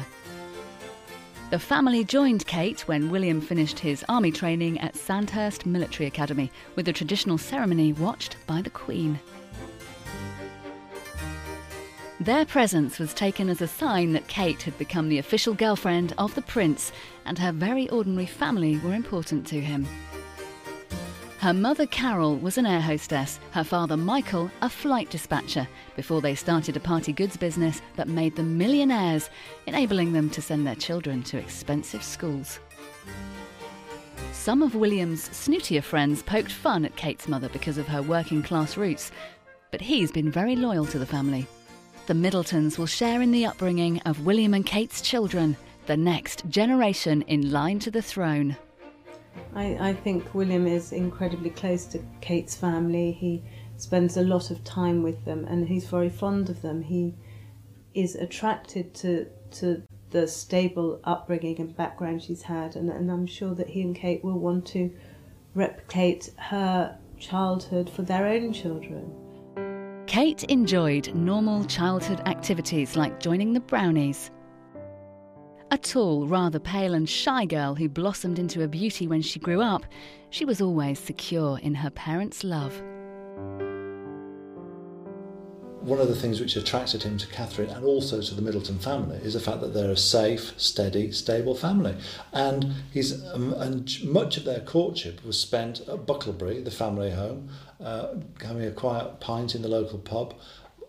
The 1.50 1.58
family 1.58 2.02
joined 2.02 2.46
Kate 2.46 2.88
when 2.88 3.10
William 3.10 3.42
finished 3.42 3.80
his 3.80 4.02
army 4.08 4.32
training 4.32 4.78
at 4.78 4.96
Sandhurst 4.96 5.66
Military 5.66 6.06
Academy, 6.06 6.50
with 6.74 6.86
the 6.86 6.92
traditional 6.94 7.36
ceremony 7.36 7.92
watched 7.92 8.38
by 8.46 8.62
the 8.62 8.70
Queen. 8.70 9.20
Their 12.18 12.46
presence 12.46 12.98
was 12.98 13.12
taken 13.12 13.50
as 13.50 13.60
a 13.60 13.68
sign 13.68 14.14
that 14.14 14.26
Kate 14.26 14.62
had 14.62 14.78
become 14.78 15.10
the 15.10 15.18
official 15.18 15.52
girlfriend 15.52 16.14
of 16.16 16.34
the 16.34 16.40
prince, 16.40 16.90
and 17.26 17.38
her 17.38 17.52
very 17.52 17.86
ordinary 17.90 18.24
family 18.24 18.78
were 18.78 18.94
important 18.94 19.46
to 19.48 19.60
him. 19.60 19.86
Her 21.42 21.52
mother 21.52 21.86
Carol 21.86 22.36
was 22.36 22.56
an 22.56 22.66
air 22.66 22.80
hostess, 22.80 23.40
her 23.50 23.64
father 23.64 23.96
Michael 23.96 24.48
a 24.60 24.68
flight 24.68 25.10
dispatcher, 25.10 25.66
before 25.96 26.20
they 26.20 26.36
started 26.36 26.76
a 26.76 26.80
party 26.80 27.12
goods 27.12 27.36
business 27.36 27.82
that 27.96 28.06
made 28.06 28.36
them 28.36 28.56
millionaires, 28.56 29.28
enabling 29.66 30.12
them 30.12 30.30
to 30.30 30.40
send 30.40 30.64
their 30.64 30.76
children 30.76 31.20
to 31.24 31.38
expensive 31.38 32.04
schools. 32.04 32.60
Some 34.30 34.62
of 34.62 34.76
William's 34.76 35.30
snootier 35.30 35.82
friends 35.82 36.22
poked 36.22 36.52
fun 36.52 36.84
at 36.84 36.94
Kate's 36.94 37.26
mother 37.26 37.48
because 37.48 37.76
of 37.76 37.88
her 37.88 38.02
working 38.02 38.44
class 38.44 38.76
roots, 38.76 39.10
but 39.72 39.80
he's 39.80 40.12
been 40.12 40.30
very 40.30 40.54
loyal 40.54 40.86
to 40.86 40.98
the 41.00 41.04
family. 41.04 41.48
The 42.06 42.14
Middletons 42.14 42.78
will 42.78 42.86
share 42.86 43.20
in 43.20 43.32
the 43.32 43.46
upbringing 43.46 43.98
of 44.02 44.24
William 44.24 44.54
and 44.54 44.64
Kate's 44.64 45.00
children, 45.00 45.56
the 45.86 45.96
next 45.96 46.48
generation 46.48 47.22
in 47.22 47.50
line 47.50 47.80
to 47.80 47.90
the 47.90 48.00
throne. 48.00 48.56
I, 49.54 49.90
I 49.90 49.94
think 49.94 50.34
William 50.34 50.66
is 50.66 50.92
incredibly 50.92 51.50
close 51.50 51.84
to 51.86 52.00
Kate's 52.20 52.56
family. 52.56 53.12
He 53.12 53.42
spends 53.76 54.16
a 54.16 54.22
lot 54.22 54.50
of 54.50 54.62
time 54.64 55.02
with 55.02 55.24
them 55.24 55.44
and 55.44 55.68
he's 55.68 55.86
very 55.86 56.08
fond 56.08 56.48
of 56.48 56.62
them. 56.62 56.82
He 56.82 57.14
is 57.94 58.14
attracted 58.14 58.94
to, 58.94 59.26
to 59.52 59.82
the 60.10 60.28
stable 60.28 61.00
upbringing 61.04 61.60
and 61.60 61.76
background 61.76 62.22
she's 62.22 62.42
had, 62.42 62.76
and, 62.76 62.88
and 62.90 63.10
I'm 63.10 63.26
sure 63.26 63.54
that 63.54 63.68
he 63.68 63.82
and 63.82 63.96
Kate 63.96 64.22
will 64.22 64.38
want 64.38 64.66
to 64.68 64.90
replicate 65.54 66.30
her 66.36 66.98
childhood 67.18 67.90
for 67.90 68.02
their 68.02 68.26
own 68.26 68.52
children. 68.52 69.12
Kate 70.06 70.44
enjoyed 70.44 71.14
normal 71.14 71.64
childhood 71.64 72.20
activities 72.26 72.96
like 72.96 73.20
joining 73.20 73.52
the 73.52 73.60
Brownies. 73.60 74.30
A 75.72 75.78
tall, 75.78 76.28
rather 76.28 76.58
pale 76.58 76.92
and 76.92 77.08
shy 77.08 77.46
girl 77.46 77.74
who 77.74 77.88
blossomed 77.88 78.38
into 78.38 78.62
a 78.62 78.68
beauty 78.68 79.08
when 79.08 79.22
she 79.22 79.38
grew 79.40 79.62
up, 79.62 79.86
she 80.28 80.44
was 80.44 80.60
always 80.60 80.98
secure 80.98 81.58
in 81.60 81.74
her 81.76 81.88
parents' 81.88 82.44
love 82.44 82.82
one 85.80 85.98
of 85.98 86.06
the 86.06 86.14
things 86.14 86.40
which 86.40 86.54
attracted 86.54 87.02
him 87.02 87.18
to 87.18 87.26
Catherine 87.26 87.68
and 87.70 87.84
also 87.84 88.22
to 88.22 88.34
the 88.34 88.42
Middleton 88.42 88.78
family 88.78 89.16
is 89.18 89.34
the 89.34 89.40
fact 89.40 89.60
that 89.60 89.74
they're 89.74 89.90
a 89.90 89.96
safe, 89.96 90.54
steady, 90.56 91.10
stable 91.10 91.56
family. 91.56 91.96
And 92.32 92.72
he's 92.92 93.24
um, 93.34 93.52
and 93.54 93.90
much 94.04 94.36
of 94.36 94.44
their 94.44 94.60
courtship 94.60 95.24
was 95.24 95.40
spent 95.40 95.80
at 95.80 96.06
Bucklebury, 96.06 96.64
the 96.64 96.70
family 96.70 97.10
home, 97.10 97.48
uh, 97.80 98.14
having 98.44 98.64
a 98.64 98.70
quiet 98.70 99.18
pint 99.18 99.56
in 99.56 99.62
the 99.62 99.68
local 99.68 99.98
pub, 99.98 100.34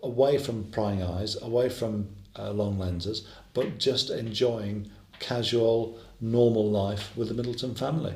away 0.00 0.38
from 0.38 0.70
prying 0.70 1.02
eyes, 1.02 1.40
away 1.42 1.68
from 1.68 2.08
uh, 2.38 2.52
long 2.52 2.78
lenses, 2.78 3.26
but 3.54 3.78
just 3.78 4.10
enjoying 4.10 4.90
casual, 5.20 5.98
normal 6.20 6.70
life 6.70 7.16
with 7.16 7.28
the 7.28 7.34
Middleton 7.34 7.74
family. 7.74 8.14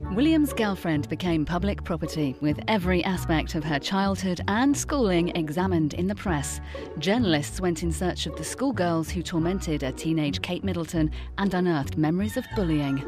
William's 0.00 0.52
girlfriend 0.52 1.08
became 1.08 1.46
public 1.46 1.82
property, 1.82 2.36
with 2.40 2.60
every 2.68 3.02
aspect 3.04 3.54
of 3.54 3.64
her 3.64 3.78
childhood 3.78 4.40
and 4.48 4.76
schooling 4.76 5.34
examined 5.36 5.94
in 5.94 6.06
the 6.06 6.14
press. 6.14 6.60
Journalists 6.98 7.60
went 7.60 7.82
in 7.82 7.90
search 7.90 8.26
of 8.26 8.36
the 8.36 8.44
schoolgirls 8.44 9.08
who 9.08 9.22
tormented 9.22 9.82
a 9.82 9.92
teenage 9.92 10.42
Kate 10.42 10.62
Middleton 10.62 11.10
and 11.38 11.54
unearthed 11.54 11.96
memories 11.96 12.36
of 12.36 12.44
bullying. 12.54 13.02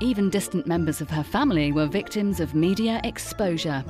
Even 0.00 0.30
distant 0.30 0.66
members 0.66 1.00
of 1.00 1.10
her 1.10 1.24
family 1.24 1.72
were 1.72 1.86
victims 1.86 2.38
of 2.38 2.54
media 2.54 3.00
exposure. 3.04 3.84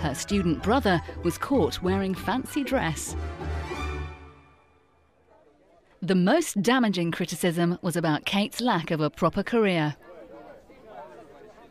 Her 0.00 0.14
student 0.14 0.62
brother 0.62 1.00
was 1.24 1.38
caught 1.38 1.82
wearing 1.82 2.14
fancy 2.14 2.62
dress. 2.62 3.16
The 6.00 6.14
most 6.14 6.62
damaging 6.62 7.10
criticism 7.10 7.76
was 7.82 7.96
about 7.96 8.24
Kate's 8.24 8.60
lack 8.60 8.92
of 8.92 9.00
a 9.00 9.10
proper 9.10 9.42
career. 9.42 9.96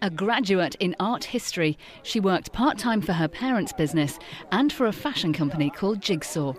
A 0.02 0.10
graduate 0.10 0.76
in 0.82 0.98
art 1.00 1.24
history, 1.24 1.78
she 2.04 2.20
worked 2.20 2.52
part 2.52 2.78
time 2.78 3.02
for 3.02 3.14
her 3.14 3.30
parents' 3.30 3.72
business 3.72 4.20
and 4.52 4.72
for 4.72 4.86
a 4.86 4.92
fashion 4.92 5.32
company 5.32 5.70
called 5.70 6.02
Jigsaw. 6.02 6.54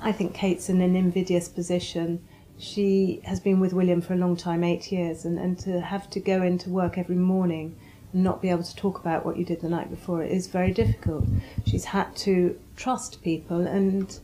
I 0.00 0.12
think 0.12 0.32
Kate's 0.32 0.70
in 0.70 0.80
an 0.80 0.96
invidious 0.96 1.46
position. 1.46 2.26
She 2.56 3.20
has 3.24 3.38
been 3.38 3.60
with 3.60 3.74
William 3.74 4.00
for 4.00 4.14
a 4.14 4.16
long 4.16 4.34
time, 4.34 4.64
eight 4.64 4.90
years, 4.90 5.26
and, 5.26 5.38
and 5.38 5.58
to 5.58 5.82
have 5.82 6.08
to 6.10 6.20
go 6.20 6.42
into 6.42 6.70
work 6.70 6.96
every 6.96 7.16
morning 7.16 7.76
and 8.14 8.24
not 8.24 8.40
be 8.40 8.48
able 8.48 8.64
to 8.64 8.76
talk 8.76 8.98
about 8.98 9.26
what 9.26 9.36
you 9.36 9.44
did 9.44 9.60
the 9.60 9.68
night 9.68 9.90
before 9.90 10.22
is 10.22 10.46
very 10.46 10.72
difficult. 10.72 11.24
She's 11.66 11.84
had 11.84 12.16
to 12.16 12.58
trust 12.76 13.22
people 13.22 13.66
and 13.66 14.18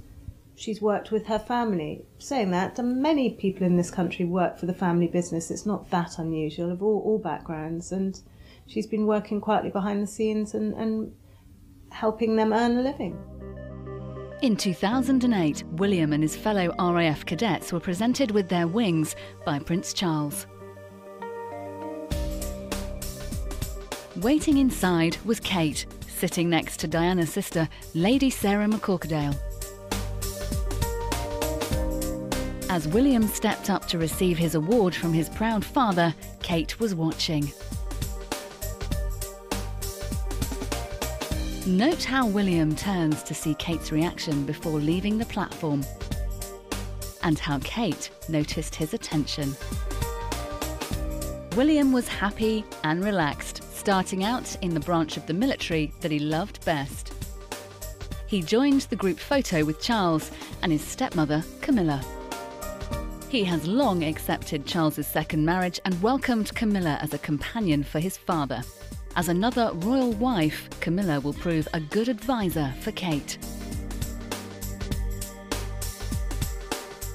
she's 0.59 0.83
worked 0.83 1.11
with 1.11 1.27
her 1.27 1.39
family. 1.39 2.05
Saying 2.19 2.51
that, 2.51 2.79
many 2.85 3.31
people 3.31 3.65
in 3.65 3.77
this 3.77 3.91
country 3.91 4.25
work 4.25 4.59
for 4.59 4.67
the 4.67 4.75
family 4.75 5.07
business. 5.07 5.51
It's 5.51 5.65
not 5.65 5.91
that 5.91 6.19
unusual 6.19 6.73
of 6.73 6.83
all, 6.83 7.01
all 7.05 7.19
backgrounds. 7.19 7.93
And 7.93 8.21
she's 8.67 8.87
been 8.87 9.07
working 9.07 9.41
quietly 9.41 9.71
behind 9.71 10.03
the 10.03 10.07
scenes 10.07 10.55
and, 10.55 10.75
and 10.75 11.13
helping 11.91 12.37
them 12.37 12.53
earn 12.53 12.77
a 12.77 12.83
living. 12.83 13.17
In 14.43 14.57
2008, 14.57 15.65
William 15.73 16.13
and 16.13 16.23
his 16.23 16.37
fellow 16.37 16.75
RAF 16.79 17.25
cadets 17.25 17.73
were 17.73 17.81
presented 17.81 18.31
with 18.31 18.49
their 18.49 18.67
wings 18.67 19.17
by 19.45 19.59
Prince 19.59 19.93
Charles. 19.93 20.47
Waiting 24.17 24.59
inside 24.59 25.17
was 25.25 25.39
Kate, 25.39 25.87
sitting 26.09 26.51
next 26.51 26.79
to 26.81 26.89
Diana's 26.89 27.33
sister, 27.33 27.69
Lady 27.95 28.31
Sarah 28.31 28.67
McCorquodale. 28.67 29.37
As 32.79 32.87
William 32.87 33.27
stepped 33.27 33.71
up 33.71 33.89
to 33.89 33.99
receive 33.99 34.39
his 34.39 34.55
award 34.55 34.95
from 34.95 35.13
his 35.13 35.29
proud 35.29 35.65
father, 35.65 36.15
Kate 36.45 36.79
was 36.79 36.95
watching. 36.95 37.53
Note 41.67 42.05
how 42.05 42.29
William 42.29 42.77
turns 42.77 43.25
to 43.25 43.35
see 43.35 43.57
Kate's 43.57 43.91
reaction 43.91 44.47
before 44.47 44.79
leaving 44.79 45.19
the 45.19 45.25
platform, 45.25 45.85
and 47.25 47.37
how 47.37 47.59
Kate 47.65 48.11
noticed 48.29 48.77
his 48.77 48.95
attention. 48.95 49.57
William 51.57 51.91
was 51.91 52.07
happy 52.07 52.65
and 52.85 53.05
relaxed, 53.05 53.77
starting 53.77 54.23
out 54.23 54.55
in 54.63 54.73
the 54.73 54.79
branch 54.79 55.17
of 55.17 55.27
the 55.27 55.35
military 55.35 55.93
that 56.01 56.13
he 56.13 56.21
loved 56.21 56.65
best. 56.65 57.13
He 58.29 58.41
joined 58.41 58.83
the 58.83 58.95
group 58.95 59.19
photo 59.19 59.65
with 59.65 59.83
Charles 59.83 60.31
and 60.63 60.71
his 60.71 60.83
stepmother, 60.83 61.43
Camilla. 61.61 62.05
He 63.29 63.45
has 63.45 63.69
long 63.69 64.05
accepted 64.05 64.65
Charles's 64.65 65.07
second 65.07 65.45
marriage 65.45 65.79
and 65.85 66.01
welcomed 66.03 66.55
Camilla 66.55 66.99
as 67.03 67.13
a 67.13 67.19
companion 67.19 67.85
for 67.85 68.01
his 68.01 68.17
father. 68.17 68.63
As 69.17 69.29
another 69.29 69.71
royal 69.75 70.13
wife, 70.13 70.67
Camilla 70.81 71.21
will 71.21 71.35
prove 71.35 71.69
a 71.75 71.81
good 71.81 72.09
advisor 72.09 72.73
for 72.81 72.91
Kate. 72.93 73.37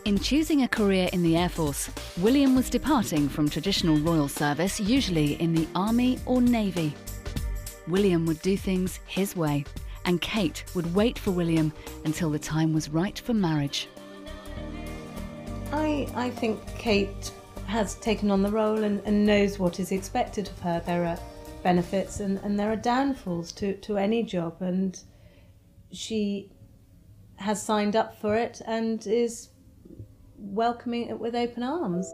In 0.05 0.19
choosing 0.19 0.61
a 0.61 0.67
career 0.67 1.09
in 1.13 1.23
the 1.23 1.35
Air 1.35 1.49
Force, 1.49 1.89
William 2.19 2.55
was 2.55 2.69
departing 2.69 3.27
from 3.27 3.49
traditional 3.49 3.97
royal 3.97 4.27
service, 4.27 4.79
usually 4.79 5.41
in 5.41 5.55
the 5.55 5.67
Army 5.73 6.19
or 6.27 6.41
Navy. 6.41 6.93
William 7.87 8.27
would 8.27 8.41
do 8.43 8.55
things 8.55 8.99
his 9.07 9.35
way, 9.35 9.65
and 10.05 10.21
Kate 10.21 10.63
would 10.75 10.93
wait 10.93 11.17
for 11.17 11.31
William 11.31 11.73
until 12.05 12.29
the 12.29 12.37
time 12.37 12.71
was 12.71 12.89
right 12.89 13.17
for 13.17 13.33
marriage. 13.33 13.87
I, 15.73 16.07
I 16.13 16.29
think 16.29 16.59
Kate 16.77 17.31
has 17.65 17.95
taken 17.95 18.29
on 18.29 18.43
the 18.43 18.51
role 18.51 18.83
and, 18.83 19.01
and 19.05 19.25
knows 19.25 19.57
what 19.57 19.79
is 19.79 19.91
expected 19.91 20.47
of 20.47 20.59
her. 20.59 20.83
There 20.85 21.03
are 21.03 21.17
benefits 21.63 22.19
and, 22.19 22.37
and 22.43 22.59
there 22.59 22.71
are 22.71 22.75
downfalls 22.75 23.51
to, 23.53 23.75
to 23.77 23.97
any 23.97 24.21
job, 24.21 24.61
and 24.61 25.01
she 25.91 26.51
has 27.37 27.59
signed 27.59 27.95
up 27.95 28.21
for 28.21 28.35
it 28.35 28.61
and 28.67 29.05
is 29.07 29.49
welcoming 30.37 31.07
it 31.07 31.19
with 31.19 31.33
open 31.33 31.63
arms. 31.63 32.13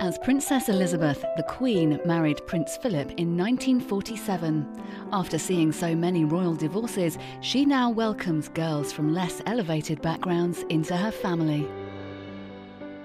As 0.00 0.18
Princess 0.18 0.68
Elizabeth, 0.68 1.24
the 1.38 1.44
Queen 1.44 1.98
married 2.04 2.46
Prince 2.46 2.76
Philip 2.76 3.12
in 3.12 3.38
1947. 3.38 4.82
After 5.12 5.38
seeing 5.38 5.72
so 5.72 5.94
many 5.94 6.26
royal 6.26 6.54
divorces, 6.54 7.16
she 7.40 7.64
now 7.64 7.88
welcomes 7.88 8.50
girls 8.50 8.92
from 8.92 9.14
less 9.14 9.40
elevated 9.46 10.02
backgrounds 10.02 10.62
into 10.68 10.94
her 10.94 11.10
family 11.10 11.66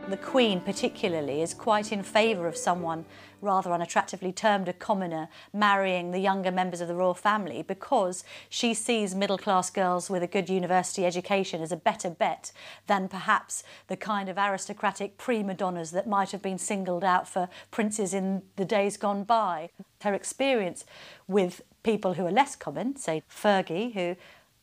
the 0.10 0.17
Queen 0.17 0.60
particularly 0.60 1.43
is 1.43 1.54
quite 1.54 1.91
in 1.91 2.02
favour 2.02 2.48
of 2.48 2.58
someone 2.58 3.06
rather 3.41 3.69
unattractively 3.69 4.36
termed 4.36 4.67
a 4.67 4.74
commoner 4.74 5.30
marrying 5.54 6.10
the 6.10 6.17
younger 6.17 6.52
members 6.52 6.82
of 6.82 6.88
the 6.88 6.95
royal 6.95 7.13
family 7.13 7.62
because 7.62 8.24
she 8.50 8.74
sees 8.74 9.13
middle 9.13 9.38
class 9.38 9.69
girls 9.69 10.10
with 10.10 10.24
a 10.24 10.28
good 10.28 10.50
university 10.50 11.06
education 11.06 11.62
as 11.62 11.72
a 11.72 11.78
better 11.78 12.10
bet 12.10 12.52
than 12.88 13.08
perhaps 13.08 13.63
the 13.88 13.95
kind 13.95 14.30
of 14.30 14.38
aristocratic 14.38 15.15
prima 15.17 15.54
donnas 15.54 15.91
that 15.91 16.08
might 16.08 16.32
have 16.32 16.41
been 16.41 16.58
singled 16.58 17.04
out 17.04 17.28
for 17.28 17.48
princes 17.69 18.12
in 18.12 18.41
the 18.56 18.65
days 18.65 18.98
gone 18.98 19.24
by. 19.24 19.69
Her 20.02 20.15
experience 20.15 20.86
with 21.28 21.62
people 21.84 22.15
who 22.15 22.26
are 22.26 22.32
less 22.32 22.56
common, 22.56 22.95
say 22.95 23.22
Fergie, 23.30 23.93
who 23.93 24.15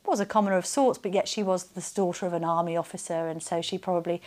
was 0.06 0.20
a 0.20 0.26
commoner 0.26 0.56
of 0.56 0.66
sorts, 0.66 0.98
but 0.98 1.12
yet 1.12 1.28
she 1.28 1.42
was 1.42 1.64
the 1.64 1.86
daughter 1.94 2.26
of 2.26 2.32
an 2.32 2.44
army 2.44 2.76
officer, 2.76 3.28
and 3.28 3.42
so 3.42 3.60
she 3.60 3.78
probably 3.78 4.22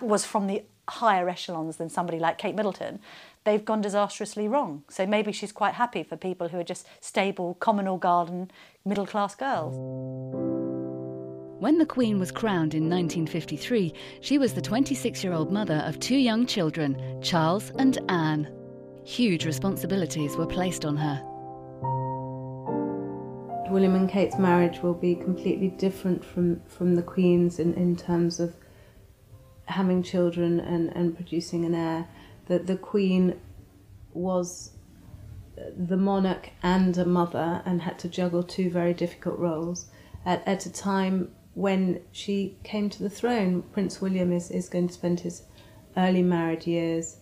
was 0.00 0.24
from 0.24 0.46
the 0.46 0.62
higher 0.88 1.28
echelons 1.28 1.76
than 1.76 1.88
somebody 1.88 2.18
like 2.18 2.38
Kate 2.38 2.54
Middleton. 2.54 3.00
They've 3.44 3.64
gone 3.64 3.80
disastrously 3.80 4.48
wrong. 4.48 4.84
So 4.88 5.06
maybe 5.06 5.32
she's 5.32 5.52
quite 5.52 5.74
happy 5.74 6.02
for 6.02 6.16
people 6.16 6.48
who 6.48 6.58
are 6.58 6.64
just 6.64 6.86
stable, 7.00 7.54
communal 7.54 7.98
garden, 7.98 8.50
middle 8.84 9.06
class 9.06 9.34
girls. 9.34 9.74
When 11.60 11.78
the 11.78 11.86
Queen 11.86 12.18
was 12.18 12.30
crowned 12.30 12.74
in 12.74 12.90
1953, 12.90 13.94
she 14.20 14.38
was 14.38 14.52
the 14.52 14.60
26 14.60 15.24
year 15.24 15.32
old 15.32 15.50
mother 15.52 15.82
of 15.86 15.98
two 15.98 16.16
young 16.16 16.46
children, 16.46 17.20
Charles 17.22 17.70
and 17.78 17.98
Anne. 18.10 18.52
Huge 19.04 19.46
responsibilities 19.46 20.36
were 20.36 20.46
placed 20.46 20.84
on 20.84 20.96
her. 20.96 21.22
William 23.74 23.96
and 23.96 24.08
Kate's 24.08 24.38
marriage 24.38 24.84
will 24.84 24.94
be 24.94 25.16
completely 25.16 25.66
different 25.66 26.24
from, 26.24 26.60
from 26.60 26.94
the 26.94 27.02
Queen's 27.02 27.58
in, 27.58 27.74
in 27.74 27.96
terms 27.96 28.38
of 28.38 28.54
having 29.64 30.00
children 30.00 30.60
and, 30.60 30.90
and 30.94 31.16
producing 31.16 31.64
an 31.64 31.74
heir, 31.74 32.06
that 32.46 32.68
the 32.68 32.76
Queen 32.76 33.40
was 34.12 34.70
the 35.76 35.96
monarch 35.96 36.50
and 36.62 36.96
a 36.96 37.04
mother 37.04 37.62
and 37.66 37.82
had 37.82 37.98
to 37.98 38.08
juggle 38.08 38.44
two 38.44 38.70
very 38.70 38.94
difficult 38.94 39.40
roles 39.40 39.86
at, 40.24 40.46
at 40.46 40.66
a 40.66 40.72
time 40.72 41.34
when 41.54 42.00
she 42.12 42.56
came 42.62 42.88
to 42.88 43.02
the 43.02 43.10
throne. 43.10 43.62
Prince 43.72 44.00
William 44.00 44.32
is, 44.32 44.52
is 44.52 44.68
going 44.68 44.86
to 44.86 44.94
spend 44.94 45.18
his 45.18 45.42
early 45.96 46.22
married 46.22 46.64
years 46.64 47.16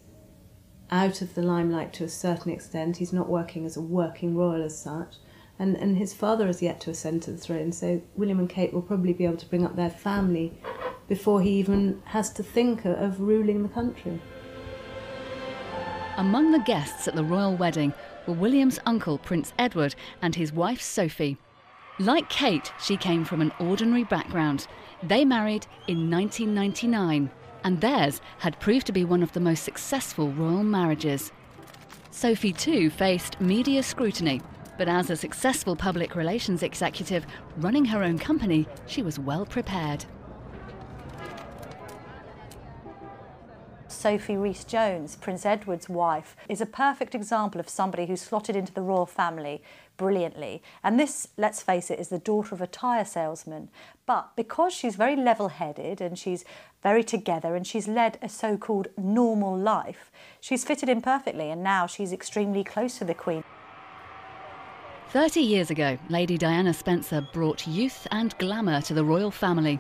out 0.91 1.23
of 1.23 1.35
the 1.35 1.43
limelight 1.43 1.95
to 1.95 2.05
a 2.05 2.11
certain 2.11 2.53
extent. 2.53 2.99
He's 2.99 3.13
not 3.13 3.31
working 3.31 3.65
as 3.65 3.79
a 3.79 3.81
working 3.81 4.37
royal 4.37 4.63
as 4.63 4.77
such. 4.77 5.15
And, 5.63 5.77
and 5.77 5.97
his 5.97 6.13
father 6.13 6.49
has 6.49 6.61
yet 6.61 6.81
to 6.81 6.91
ascend 6.91 7.23
to 7.23 7.31
the 7.31 7.39
throne, 7.39 7.71
so 7.71 8.03
William 8.17 8.41
and 8.41 8.51
Kate 8.51 8.75
will 8.75 8.83
probably 8.83 9.13
be 9.13 9.25
able 9.25 9.37
to 9.37 9.47
bring 9.47 9.65
up 9.65 9.77
their 9.77 9.91
family 9.91 10.59
before 11.07 11.41
he 11.41 11.51
even 11.51 12.03
has 12.07 12.33
to 12.33 12.43
think 12.43 12.85
of 12.85 13.21
ruling 13.21 13.63
the 13.63 13.69
country. 13.69 14.21
Among 16.17 16.51
the 16.51 16.59
guests 16.59 17.07
at 17.07 17.15
the 17.15 17.23
royal 17.23 17.57
wedding 17.57 17.95
were 18.27 18.35
William's 18.35 18.81
uncle, 18.87 19.19
Prince 19.19 19.53
Edward, 19.57 19.95
and 20.21 20.35
his 20.35 20.53
wife, 20.53 20.83
Sophie. 20.83 21.39
Like 22.01 22.29
Kate, 22.29 22.73
she 22.81 22.97
came 22.97 23.25
from 23.25 23.41
an 23.41 23.53
ordinary 23.61 24.03
background. 24.03 24.67
They 25.01 25.25
married 25.25 25.69
in 25.87 26.11
1999, 26.11 27.31
and 27.63 27.81
theirs 27.81 28.21
had 28.39 28.59
proved 28.59 28.87
to 28.87 28.93
be 28.93 29.05
one 29.05 29.23
of 29.23 29.33
the 29.33 29.39
most 29.39 29.63
successful 29.63 30.33
royal 30.33 30.65
marriages. 30.65 31.31
Sophie, 32.11 32.53
too, 32.53 32.91
faced 32.91 33.41
media 33.41 33.85
scrutiny, 33.85 34.43
but 34.79 34.89
as 34.89 35.11
a 35.11 35.17
successful 35.17 35.77
public 35.77 36.15
relations 36.15 36.63
executive 36.63 37.27
running 37.57 37.85
her 37.87 38.03
own 38.03 38.19
company, 38.19 38.67
she 38.87 39.03
was 39.03 39.19
well 39.19 39.47
prepared. 39.47 40.05
Sophie 44.03 44.37
Rhys 44.37 44.65
Jones, 44.65 45.15
Prince 45.15 45.47
Edward's 45.47 45.89
wife, 45.89 46.35
is 46.49 46.61
a 46.61 46.67
perfect 46.67 47.15
example 47.15 47.61
of 47.61 47.69
somebody 47.69 48.07
who 48.07 48.17
slotted 48.17 48.57
into 48.57 48.73
the 48.73 48.83
royal 48.83 49.07
family 49.07 49.63
brilliantly. 49.97 50.61
And 50.83 50.99
this, 50.99 51.29
let's 51.37 51.63
face 51.63 51.89
it, 51.89 52.01
is 52.01 52.09
the 52.09 52.19
daughter 52.19 52.53
of 52.53 52.61
a 52.61 52.67
tyre 52.67 53.05
salesman. 53.05 53.69
But 54.05 54.35
because 54.35 54.73
she's 54.73 54.97
very 54.97 55.15
level 55.15 55.49
headed 55.51 56.01
and 56.01 56.19
she's 56.19 56.45
very 56.83 57.05
together 57.05 57.55
and 57.55 57.65
she's 57.65 57.87
led 57.87 58.19
a 58.21 58.29
so 58.29 58.57
called 58.57 58.89
normal 58.97 59.57
life, 59.57 60.11
she's 60.41 60.65
fitted 60.65 60.89
in 60.89 61.01
perfectly 61.01 61.51
and 61.51 61.63
now 61.63 61.87
she's 61.87 62.13
extremely 62.13 62.65
close 62.65 62.99
to 62.99 63.05
the 63.05 63.15
Queen. 63.15 63.45
30 65.13 65.41
years 65.41 65.71
ago, 65.71 65.99
Lady 66.09 66.39
Diana 66.39 66.73
Spencer 66.73 67.21
brought 67.35 67.67
youth 67.67 68.07
and 68.11 68.35
glamour 68.39 68.81
to 68.81 68.95
the 68.95 69.05
royal 69.05 69.31
family. 69.31 69.79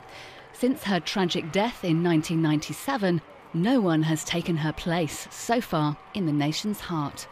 Since 0.52 0.84
her 0.84 1.00
tragic 1.00 1.50
death 1.52 1.84
in 1.84 2.04
1997, 2.04 3.22
no 3.54 3.80
one 3.80 4.02
has 4.02 4.24
taken 4.24 4.58
her 4.58 4.74
place 4.74 5.26
so 5.30 5.62
far 5.62 5.96
in 6.12 6.26
the 6.26 6.32
nation's 6.32 6.80
heart. 6.80 7.26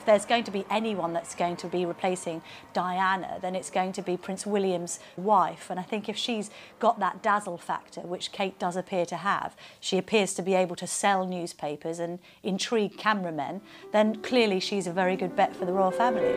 If 0.00 0.06
there's 0.06 0.24
going 0.24 0.44
to 0.44 0.50
be 0.50 0.64
anyone 0.70 1.12
that's 1.12 1.34
going 1.34 1.56
to 1.56 1.66
be 1.66 1.84
replacing 1.84 2.40
Diana, 2.72 3.36
then 3.42 3.54
it's 3.54 3.68
going 3.68 3.92
to 3.92 4.00
be 4.00 4.16
Prince 4.16 4.46
William's 4.46 4.98
wife. 5.18 5.68
And 5.68 5.78
I 5.78 5.82
think 5.82 6.08
if 6.08 6.16
she's 6.16 6.48
got 6.78 6.98
that 7.00 7.22
dazzle 7.22 7.58
factor, 7.58 8.00
which 8.00 8.32
Kate 8.32 8.58
does 8.58 8.76
appear 8.76 9.04
to 9.04 9.18
have, 9.18 9.54
she 9.78 9.98
appears 9.98 10.32
to 10.34 10.42
be 10.42 10.54
able 10.54 10.74
to 10.76 10.86
sell 10.86 11.26
newspapers 11.26 11.98
and 11.98 12.18
intrigue 12.42 12.96
cameramen, 12.96 13.60
then 13.92 14.22
clearly 14.22 14.58
she's 14.58 14.86
a 14.86 14.92
very 14.92 15.16
good 15.16 15.36
bet 15.36 15.54
for 15.54 15.66
the 15.66 15.72
royal 15.74 15.90
family. 15.90 16.34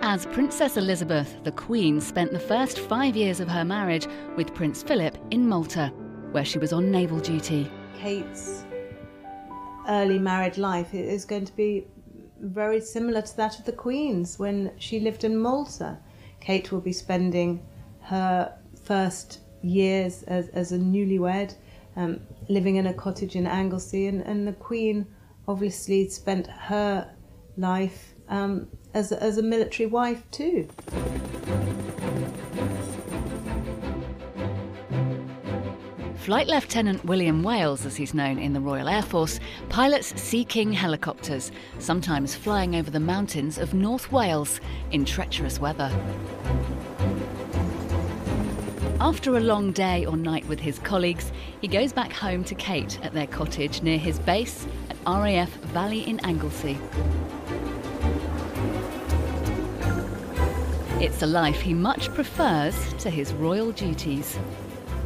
As 0.00 0.26
Princess 0.26 0.76
Elizabeth, 0.76 1.42
the 1.42 1.50
Queen 1.50 2.00
spent 2.00 2.30
the 2.30 2.38
first 2.38 2.78
five 2.78 3.16
years 3.16 3.40
of 3.40 3.48
her 3.48 3.64
marriage 3.64 4.06
with 4.36 4.54
Prince 4.54 4.84
Philip 4.84 5.18
in 5.32 5.48
Malta 5.48 5.92
where 6.30 6.44
she 6.44 6.58
was 6.58 6.72
on 6.72 6.90
naval 6.90 7.18
duty. 7.18 7.70
Kate's 7.98 8.64
early 9.88 10.18
married 10.18 10.58
life 10.58 10.94
is 10.94 11.24
going 11.24 11.44
to 11.44 11.56
be 11.56 11.86
very 12.40 12.80
similar 12.80 13.22
to 13.22 13.36
that 13.36 13.58
of 13.58 13.64
the 13.64 13.72
Queen's 13.72 14.38
when 14.38 14.72
she 14.78 15.00
lived 15.00 15.24
in 15.24 15.36
Malta. 15.36 15.98
Kate 16.40 16.72
will 16.72 16.80
be 16.80 16.92
spending 16.92 17.66
her 18.02 18.56
first 18.82 19.40
years 19.62 20.22
as, 20.24 20.48
as 20.48 20.72
a 20.72 20.78
newlywed, 20.78 21.54
um, 21.96 22.20
living 22.48 22.76
in 22.76 22.86
a 22.86 22.94
cottage 22.94 23.36
in 23.36 23.46
Anglesey, 23.46 24.06
and, 24.06 24.22
and 24.22 24.48
the 24.48 24.52
Queen 24.54 25.06
obviously 25.46 26.08
spent 26.08 26.46
her 26.46 27.10
life 27.56 28.14
um, 28.28 28.68
as, 28.94 29.12
as 29.12 29.38
a 29.38 29.42
military 29.42 29.86
wife 29.86 30.22
too. 30.30 30.68
Flight 36.20 36.48
Lieutenant 36.48 37.02
William 37.06 37.42
Wales, 37.42 37.86
as 37.86 37.96
he's 37.96 38.12
known 38.12 38.38
in 38.38 38.52
the 38.52 38.60
Royal 38.60 38.90
Air 38.90 39.00
Force, 39.00 39.40
pilots 39.70 40.08
Sea 40.20 40.44
King 40.44 40.70
helicopters, 40.70 41.50
sometimes 41.78 42.34
flying 42.34 42.76
over 42.76 42.90
the 42.90 43.00
mountains 43.00 43.56
of 43.56 43.72
North 43.72 44.12
Wales 44.12 44.60
in 44.90 45.06
treacherous 45.06 45.58
weather. 45.58 45.90
After 49.00 49.38
a 49.38 49.40
long 49.40 49.72
day 49.72 50.04
or 50.04 50.14
night 50.14 50.46
with 50.46 50.60
his 50.60 50.78
colleagues, 50.80 51.32
he 51.62 51.68
goes 51.68 51.90
back 51.90 52.12
home 52.12 52.44
to 52.44 52.54
Kate 52.54 53.02
at 53.02 53.14
their 53.14 53.26
cottage 53.26 53.80
near 53.80 53.98
his 53.98 54.18
base 54.18 54.66
at 54.90 54.98
RAF 55.06 55.48
Valley 55.72 56.06
in 56.06 56.20
Anglesey. 56.20 56.78
It's 61.02 61.22
a 61.22 61.26
life 61.26 61.62
he 61.62 61.72
much 61.72 62.12
prefers 62.12 62.92
to 62.98 63.08
his 63.08 63.32
royal 63.32 63.72
duties. 63.72 64.38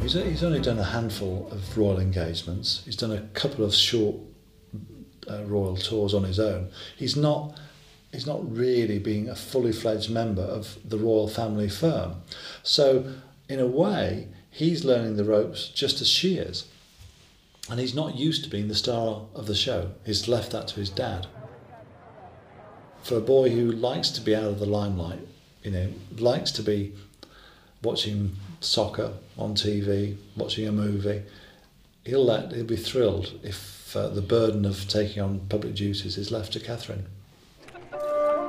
He's, 0.05 0.13
he's 0.13 0.43
only 0.43 0.61
done 0.61 0.77
a 0.77 0.83
handful 0.83 1.49
of 1.51 1.75
royal 1.75 1.99
engagements. 1.99 2.83
He's 2.85 2.95
done 2.95 3.11
a 3.11 3.21
couple 3.33 3.65
of 3.65 3.73
short 3.73 4.15
uh, 5.27 5.43
royal 5.45 5.75
tours 5.77 6.13
on 6.13 6.23
his 6.23 6.39
own. 6.39 6.69
He's 6.95 7.15
not 7.15 7.59
he's 8.11 8.27
not 8.27 8.39
really 8.55 8.99
being 8.99 9.27
a 9.27 9.35
fully 9.35 9.71
fledged 9.71 10.11
member 10.11 10.43
of 10.43 10.77
the 10.87 10.99
royal 10.99 11.27
family 11.27 11.69
firm. 11.69 12.21
So 12.61 13.15
in 13.49 13.59
a 13.59 13.65
way, 13.65 14.27
he's 14.51 14.85
learning 14.85 15.15
the 15.15 15.23
ropes 15.23 15.69
just 15.69 16.01
as 16.01 16.07
she 16.07 16.35
is. 16.35 16.67
And 17.67 17.79
he's 17.79 17.95
not 17.95 18.15
used 18.15 18.43
to 18.43 18.49
being 18.51 18.67
the 18.67 18.75
star 18.75 19.23
of 19.33 19.47
the 19.47 19.55
show. 19.55 19.89
He's 20.05 20.27
left 20.27 20.51
that 20.51 20.67
to 20.67 20.75
his 20.75 20.91
dad. 20.91 21.25
For 23.01 23.17
a 23.17 23.21
boy 23.21 23.49
who 23.49 23.71
likes 23.71 24.11
to 24.11 24.21
be 24.21 24.35
out 24.35 24.43
of 24.43 24.59
the 24.59 24.67
limelight, 24.67 25.27
you 25.63 25.71
know, 25.71 25.91
likes 26.15 26.51
to 26.51 26.61
be 26.61 26.93
watching 27.81 28.35
soccer 28.59 29.13
on 29.37 29.55
TV, 29.55 30.17
watching 30.35 30.67
a 30.67 30.71
movie, 30.71 31.23
he'll 32.05 32.25
let 32.25 32.51
he'll 32.53 32.63
be 32.63 32.75
thrilled 32.75 33.39
if 33.43 33.95
uh, 33.95 34.09
the 34.09 34.21
burden 34.21 34.65
of 34.65 34.87
taking 34.87 35.21
on 35.21 35.39
public 35.49 35.75
duties 35.75 36.17
is 36.17 36.31
left 36.31 36.53
to 36.53 36.59
Catherine. 36.59 37.05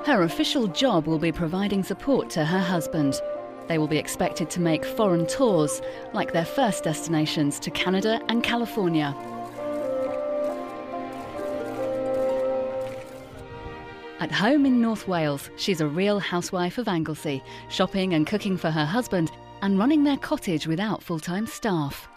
Her 0.05 0.23
official 0.23 0.69
job 0.69 1.07
will 1.07 1.19
be 1.19 1.33
providing 1.33 1.83
support 1.83 2.31
to 2.31 2.45
her 2.45 2.61
husband. 2.61 3.21
They 3.67 3.79
will 3.79 3.89
be 3.89 3.99
expected 3.99 4.49
to 4.51 4.61
make 4.61 4.85
foreign 4.85 5.27
tours, 5.27 5.83
like 6.13 6.33
their 6.33 6.45
first 6.45 6.85
destinations 6.85 7.59
to 7.61 7.71
Canada 7.73 8.21
and 8.29 8.43
California. 8.45 9.15
At 14.27 14.33
home 14.33 14.67
in 14.67 14.83
North 14.83 15.07
Wales, 15.07 15.51
she's 15.55 15.81
a 15.81 15.87
real 15.87 16.19
housewife 16.19 16.79
of 16.79 16.89
Anglesey, 16.89 17.45
shopping 17.69 18.15
and 18.15 18.27
cooking 18.27 18.57
for 18.57 18.73
her 18.73 18.85
husband 18.85 19.31
and 19.63 19.79
running 19.79 20.03
their 20.03 20.17
cottage 20.17 20.67
without 20.67 21.01
full 21.01 21.21
time 21.21 21.47
staff. 21.47 22.09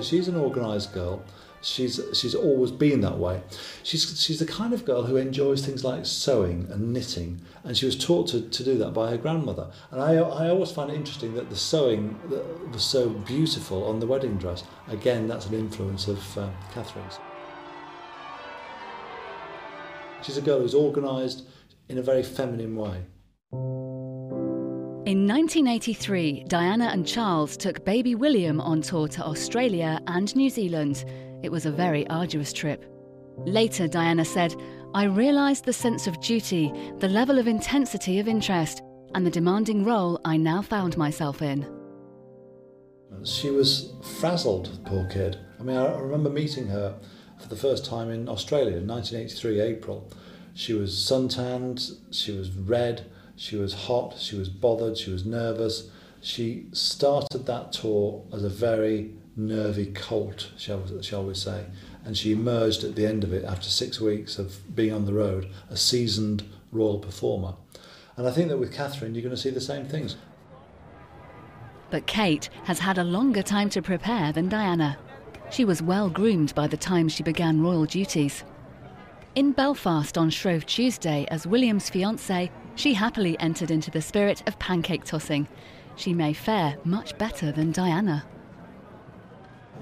She's 0.00 0.28
an 0.28 0.36
organised 0.36 0.94
girl. 0.94 1.24
She's 1.60 2.00
she's 2.14 2.36
always 2.36 2.70
been 2.70 3.00
that 3.00 3.18
way. 3.18 3.42
She's 3.82 4.22
she's 4.22 4.38
the 4.38 4.46
kind 4.46 4.72
of 4.72 4.84
girl 4.84 5.02
who 5.02 5.16
enjoys 5.16 5.66
things 5.66 5.82
like 5.82 6.06
sewing 6.06 6.68
and 6.70 6.92
knitting, 6.92 7.40
and 7.64 7.76
she 7.76 7.84
was 7.84 7.98
taught 7.98 8.28
to, 8.28 8.42
to 8.42 8.62
do 8.62 8.78
that 8.78 8.94
by 8.94 9.10
her 9.10 9.18
grandmother. 9.18 9.72
And 9.90 10.00
I 10.00 10.14
I 10.18 10.50
always 10.50 10.70
find 10.70 10.88
it 10.88 10.94
interesting 10.94 11.34
that 11.34 11.50
the 11.50 11.56
sewing 11.56 12.16
was 12.70 12.84
so 12.84 13.08
beautiful 13.08 13.82
on 13.86 13.98
the 13.98 14.06
wedding 14.06 14.36
dress. 14.36 14.62
Again, 14.86 15.26
that's 15.26 15.46
an 15.46 15.54
influence 15.54 16.06
of 16.06 16.38
uh, 16.38 16.48
Catherine's. 16.72 17.18
She's 20.22 20.36
a 20.36 20.42
girl 20.42 20.60
who's 20.60 20.74
organised 20.74 21.46
in 21.88 21.98
a 21.98 22.02
very 22.02 22.22
feminine 22.22 22.76
way. 22.76 23.02
In 25.10 25.26
1983, 25.26 26.44
Diana 26.46 26.90
and 26.92 27.06
Charles 27.06 27.56
took 27.56 27.84
baby 27.84 28.14
William 28.14 28.60
on 28.60 28.80
tour 28.82 29.08
to 29.08 29.24
Australia 29.24 29.98
and 30.06 30.34
New 30.36 30.50
Zealand. 30.50 31.04
It 31.42 31.50
was 31.50 31.66
a 31.66 31.72
very 31.72 32.06
arduous 32.08 32.52
trip. 32.52 32.84
Later, 33.38 33.88
Diana 33.88 34.24
said, 34.24 34.54
I 34.94 35.04
realised 35.04 35.64
the 35.64 35.72
sense 35.72 36.06
of 36.06 36.20
duty, 36.20 36.72
the 36.98 37.08
level 37.08 37.38
of 37.38 37.48
intensity 37.48 38.18
of 38.18 38.28
interest, 38.28 38.82
and 39.14 39.26
the 39.26 39.30
demanding 39.30 39.84
role 39.84 40.20
I 40.24 40.36
now 40.36 40.62
found 40.62 40.96
myself 40.96 41.42
in. 41.42 41.66
She 43.24 43.50
was 43.50 43.92
frazzled, 44.20 44.78
poor 44.84 45.06
kid. 45.06 45.38
I 45.58 45.62
mean, 45.62 45.76
I 45.76 45.98
remember 45.98 46.30
meeting 46.30 46.68
her 46.68 46.98
for 47.40 47.48
the 47.48 47.56
first 47.56 47.84
time 47.84 48.10
in 48.10 48.28
Australia 48.28 48.76
in 48.76 48.86
1983, 48.86 49.60
April. 49.60 50.10
She 50.54 50.72
was 50.72 50.96
suntanned, 50.96 51.90
she 52.10 52.36
was 52.36 52.50
red, 52.50 53.06
she 53.36 53.56
was 53.56 53.72
hot, 53.72 54.18
she 54.18 54.36
was 54.36 54.48
bothered, 54.48 54.98
she 54.98 55.10
was 55.10 55.24
nervous, 55.24 55.88
She 56.20 56.66
started 56.72 57.46
that 57.46 57.72
tour 57.72 58.22
as 58.32 58.44
a 58.44 58.48
very 58.48 59.12
nervy 59.36 59.86
colt, 59.86 60.50
shall, 60.58 60.82
shall 61.00 61.24
we 61.24 61.34
say, 61.34 61.64
and 62.04 62.16
she 62.16 62.32
emerged 62.32 62.84
at 62.84 62.94
the 62.94 63.06
end 63.06 63.24
of 63.24 63.32
it 63.32 63.44
after 63.44 63.70
six 63.70 64.00
weeks 64.00 64.38
of 64.38 64.74
being 64.74 64.92
on 64.92 65.06
the 65.06 65.14
road, 65.14 65.48
a 65.70 65.76
seasoned 65.76 66.44
royal 66.72 66.98
performer. 66.98 67.54
And 68.16 68.28
I 68.28 68.32
think 68.32 68.48
that 68.48 68.58
with 68.58 68.74
Catherine, 68.74 69.14
you're 69.14 69.22
going 69.22 69.34
to 69.34 69.40
see 69.40 69.50
the 69.50 69.60
same 69.60 69.86
things. 69.86 70.16
But 71.90 72.06
Kate 72.06 72.50
has 72.64 72.78
had 72.78 72.98
a 72.98 73.04
longer 73.04 73.42
time 73.42 73.70
to 73.70 73.82
prepare 73.82 74.30
than 74.30 74.48
Diana. 74.48 74.98
She 75.50 75.64
was 75.64 75.82
well 75.82 76.08
groomed 76.08 76.54
by 76.54 76.68
the 76.68 76.76
time 76.76 77.08
she 77.08 77.24
began 77.24 77.60
royal 77.60 77.84
duties. 77.84 78.44
In 79.34 79.52
Belfast 79.52 80.16
on 80.16 80.30
Shrove 80.30 80.64
Tuesday, 80.64 81.26
as 81.30 81.46
William's 81.46 81.90
fiancée, 81.90 82.50
she 82.76 82.94
happily 82.94 83.38
entered 83.40 83.70
into 83.70 83.90
the 83.90 84.00
spirit 84.00 84.42
of 84.46 84.58
pancake 84.58 85.04
tossing. 85.04 85.48
She 85.96 86.14
may 86.14 86.32
fare 86.32 86.76
much 86.84 87.18
better 87.18 87.50
than 87.50 87.72
Diana. 87.72 88.24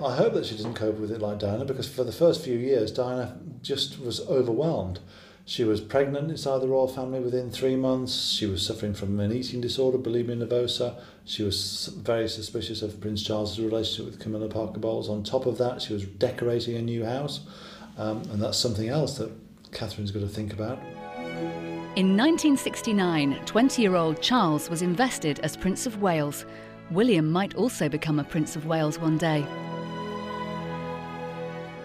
I 0.02 0.16
hope 0.16 0.35
that 0.35 0.46
she 0.46 0.57
didn't 0.57 0.74
cope 0.74 0.98
with 0.98 1.11
it 1.11 1.20
like 1.20 1.38
Diana 1.38 1.64
because 1.64 1.88
for 1.88 2.04
the 2.04 2.12
first 2.12 2.42
few 2.42 2.57
years, 2.57 2.90
Diana 2.90 3.38
just 3.62 4.00
was 4.00 4.20
overwhelmed. 4.28 5.00
She 5.44 5.64
was 5.64 5.81
pregnant 5.81 6.31
inside 6.31 6.61
the 6.61 6.68
royal 6.68 6.88
family 6.88 7.20
within 7.20 7.50
three 7.50 7.74
months. 7.74 8.31
She 8.31 8.46
was 8.46 8.64
suffering 8.64 8.94
from 8.94 9.18
an 9.18 9.33
eating 9.33 9.61
disorder, 9.61 9.98
bulimia 9.98 10.46
nervosa. 10.46 11.00
She 11.29 11.43
was 11.43 11.88
very 11.95 12.27
suspicious 12.27 12.81
of 12.81 12.99
Prince 13.03 13.23
Charles's 13.23 13.61
relationship 13.61 14.07
with 14.07 14.19
Camilla 14.19 14.49
Parker 14.49 14.81
Bowles. 14.81 15.11
On 15.11 15.23
top 15.23 15.45
of 15.45 15.59
that, 15.59 15.83
she 15.83 15.93
was 15.93 16.05
decorating 16.05 16.75
a 16.77 16.81
new 16.81 17.05
house, 17.05 17.41
um, 17.99 18.23
and 18.33 18.41
that's 18.41 18.57
something 18.57 18.88
else 18.88 19.19
that 19.19 19.31
Catherine's 19.71 20.11
got 20.11 20.21
to 20.21 20.27
think 20.27 20.55
about. 20.55 20.79
In 21.97 22.17
1969, 22.17 23.45
20 23.45 23.83
year 23.83 23.95
old 23.95 24.23
Charles 24.23 24.71
was 24.71 24.81
invested 24.81 25.38
as 25.41 25.55
Prince 25.55 25.85
of 25.85 26.01
Wales. 26.01 26.47
William 26.91 27.31
might 27.31 27.55
also 27.57 27.91
become 27.91 28.19
a 28.19 28.25
Prince 28.25 28.57
of 28.57 28.64
Wales 28.64 28.99
one 28.99 29.19
day. 29.19 29.43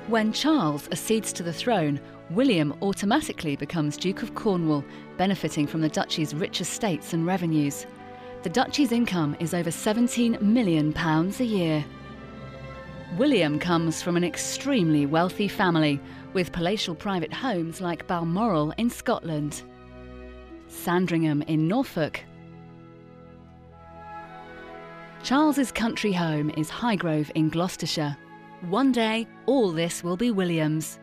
When 0.08 0.32
Charles 0.32 0.88
accedes 0.88 1.34
to 1.34 1.43
the 1.43 1.51
throne, 1.51 1.99
William 2.29 2.73
automatically 2.82 3.58
becomes 3.58 3.97
Duke 3.97 4.23
of 4.23 4.36
Cornwall, 4.36 4.86
benefiting 5.17 5.67
from 5.67 5.82
the 5.82 5.89
duchy's 5.89 6.34
rich 6.34 6.62
estates 6.62 7.12
and 7.12 7.25
revenues. 7.25 7.86
The 8.43 8.49
duchy's 8.49 8.91
income 8.91 9.38
is 9.39 9.53
over 9.53 9.69
£17 9.69 10.41
million 10.41 10.93
a 10.97 11.43
year. 11.43 11.86
William 13.17 13.58
comes 13.58 14.01
from 14.01 14.17
an 14.17 14.25
extremely 14.25 15.06
wealthy 15.06 15.47
family, 15.47 15.97
with 16.34 16.51
palatial 16.51 16.93
private 16.93 17.32
homes 17.32 17.79
like 17.79 18.06
Balmoral 18.06 18.71
in 18.77 18.89
Scotland, 18.89 19.63
Sandringham 20.67 21.41
in 21.43 21.69
Norfolk. 21.69 22.21
Charles's 25.23 25.71
country 25.71 26.12
home 26.12 26.49
is 26.58 26.69
Highgrove 26.69 27.32
in 27.36 27.47
Gloucestershire. 27.47 28.17
One 28.67 28.91
day, 28.91 29.25
all 29.45 29.71
this 29.71 30.03
will 30.03 30.17
be 30.17 30.32
William's. 30.32 30.99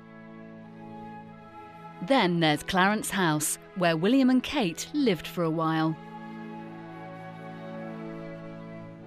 Then 2.03 2.41
there's 2.41 2.63
Clarence 2.63 3.09
House, 3.09 3.57
where 3.77 3.97
William 3.97 4.29
and 4.29 4.43
Kate 4.43 4.87
lived 4.93 5.27
for 5.27 5.45
a 5.45 5.51
while. 5.51 5.97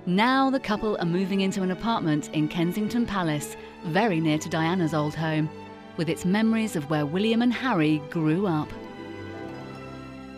Now 0.05 0.49
the 0.49 0.59
couple 0.59 0.97
are 0.99 1.05
moving 1.05 1.39
into 1.39 1.63
an 1.63 1.71
apartment 1.71 2.29
in 2.33 2.49
Kensington 2.49 3.05
Palace, 3.05 3.55
very 3.85 4.19
near 4.19 4.37
to 4.37 4.49
Diana's 4.49 4.93
old 4.93 5.15
home, 5.15 5.49
with 5.95 6.09
its 6.09 6.25
memories 6.25 6.75
of 6.75 6.89
where 6.89 7.05
William 7.05 7.41
and 7.41 7.53
Harry 7.53 8.01
grew 8.09 8.45
up. 8.45 8.67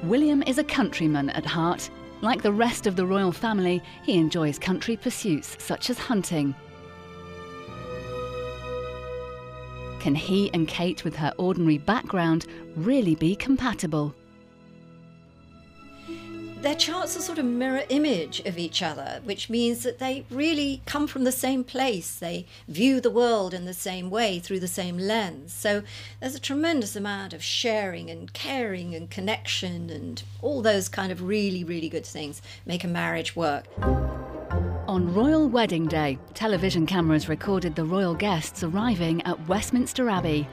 William 0.03 0.43
is 0.43 0.59
a 0.59 0.63
countryman 0.63 1.31
at 1.31 1.47
heart. 1.47 1.89
Like 2.21 2.43
the 2.43 2.51
rest 2.51 2.85
of 2.85 2.95
the 2.95 3.07
royal 3.07 3.31
family, 3.31 3.81
he 4.03 4.19
enjoys 4.19 4.59
country 4.59 4.97
pursuits 4.97 5.57
such 5.57 5.89
as 5.89 5.97
hunting. 5.97 6.53
Can 9.99 10.13
he 10.13 10.51
and 10.53 10.67
Kate, 10.67 11.03
with 11.03 11.15
her 11.15 11.33
ordinary 11.39 11.79
background, 11.79 12.45
really 12.75 13.15
be 13.15 13.35
compatible? 13.35 14.13
Their 16.65 16.73
charts 16.73 17.15
are 17.15 17.21
sort 17.21 17.37
of 17.37 17.45
mirror 17.45 17.83
image 17.89 18.39
of 18.39 18.57
each 18.57 18.81
other, 18.81 19.21
which 19.23 19.51
means 19.51 19.83
that 19.83 19.99
they 19.99 20.25
really 20.31 20.81
come 20.87 21.05
from 21.05 21.23
the 21.23 21.31
same 21.31 21.63
place. 21.63 22.15
They 22.15 22.47
view 22.67 22.99
the 22.99 23.11
world 23.11 23.53
in 23.53 23.65
the 23.65 23.73
same 23.75 24.09
way 24.09 24.39
through 24.39 24.61
the 24.61 24.67
same 24.67 24.97
lens. 24.97 25.53
So 25.53 25.83
there's 26.19 26.33
a 26.33 26.39
tremendous 26.39 26.95
amount 26.95 27.33
of 27.33 27.43
sharing 27.43 28.09
and 28.09 28.33
caring 28.33 28.95
and 28.95 29.11
connection 29.11 29.91
and 29.91 30.23
all 30.41 30.63
those 30.63 30.89
kind 30.89 31.11
of 31.11 31.21
really, 31.21 31.63
really 31.63 31.87
good 31.87 32.03
things 32.03 32.41
make 32.65 32.83
a 32.83 32.87
marriage 32.87 33.35
work. 33.35 33.65
On 34.87 35.13
Royal 35.13 35.47
Wedding 35.47 35.85
Day, 35.85 36.17
television 36.33 36.87
cameras 36.87 37.29
recorded 37.29 37.75
the 37.75 37.85
royal 37.85 38.15
guests 38.15 38.63
arriving 38.63 39.21
at 39.21 39.47
Westminster 39.47 40.09
Abbey. 40.09 40.47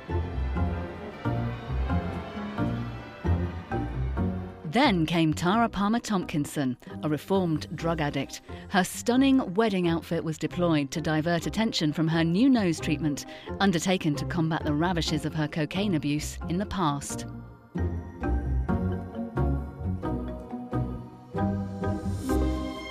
Then 4.72 5.04
came 5.04 5.34
Tara 5.34 5.68
Palmer 5.68 6.00
Tomkinson, 6.00 6.78
a 7.02 7.08
reformed 7.08 7.66
drug 7.76 8.00
addict. 8.00 8.40
Her 8.70 8.82
stunning 8.82 9.52
wedding 9.52 9.86
outfit 9.86 10.24
was 10.24 10.38
deployed 10.38 10.90
to 10.92 11.02
divert 11.02 11.46
attention 11.46 11.92
from 11.92 12.08
her 12.08 12.24
new 12.24 12.48
nose 12.48 12.80
treatment, 12.80 13.26
undertaken 13.60 14.14
to 14.14 14.24
combat 14.24 14.64
the 14.64 14.72
ravages 14.72 15.26
of 15.26 15.34
her 15.34 15.46
cocaine 15.46 15.94
abuse 15.94 16.38
in 16.48 16.56
the 16.56 16.64
past. 16.64 17.26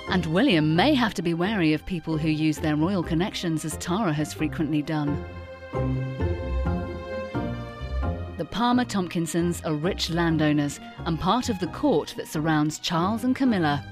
And 0.08 0.26
William 0.26 0.76
may 0.76 0.94
have 0.94 1.14
to 1.14 1.22
be 1.22 1.34
wary 1.34 1.72
of 1.72 1.84
people 1.84 2.16
who 2.16 2.28
use 2.28 2.58
their 2.58 2.76
royal 2.76 3.02
connections 3.02 3.64
as 3.64 3.76
Tara 3.78 4.12
has 4.12 4.32
frequently 4.32 4.82
done. 4.82 5.24
The 8.42 8.48
Palmer 8.48 8.84
Tomkinsons 8.84 9.64
are 9.64 9.72
rich 9.72 10.10
landowners 10.10 10.80
and 11.06 11.16
part 11.16 11.48
of 11.48 11.60
the 11.60 11.68
court 11.68 12.12
that 12.16 12.26
surrounds 12.26 12.80
Charles 12.80 13.22
and 13.22 13.36
Camilla. 13.36 13.84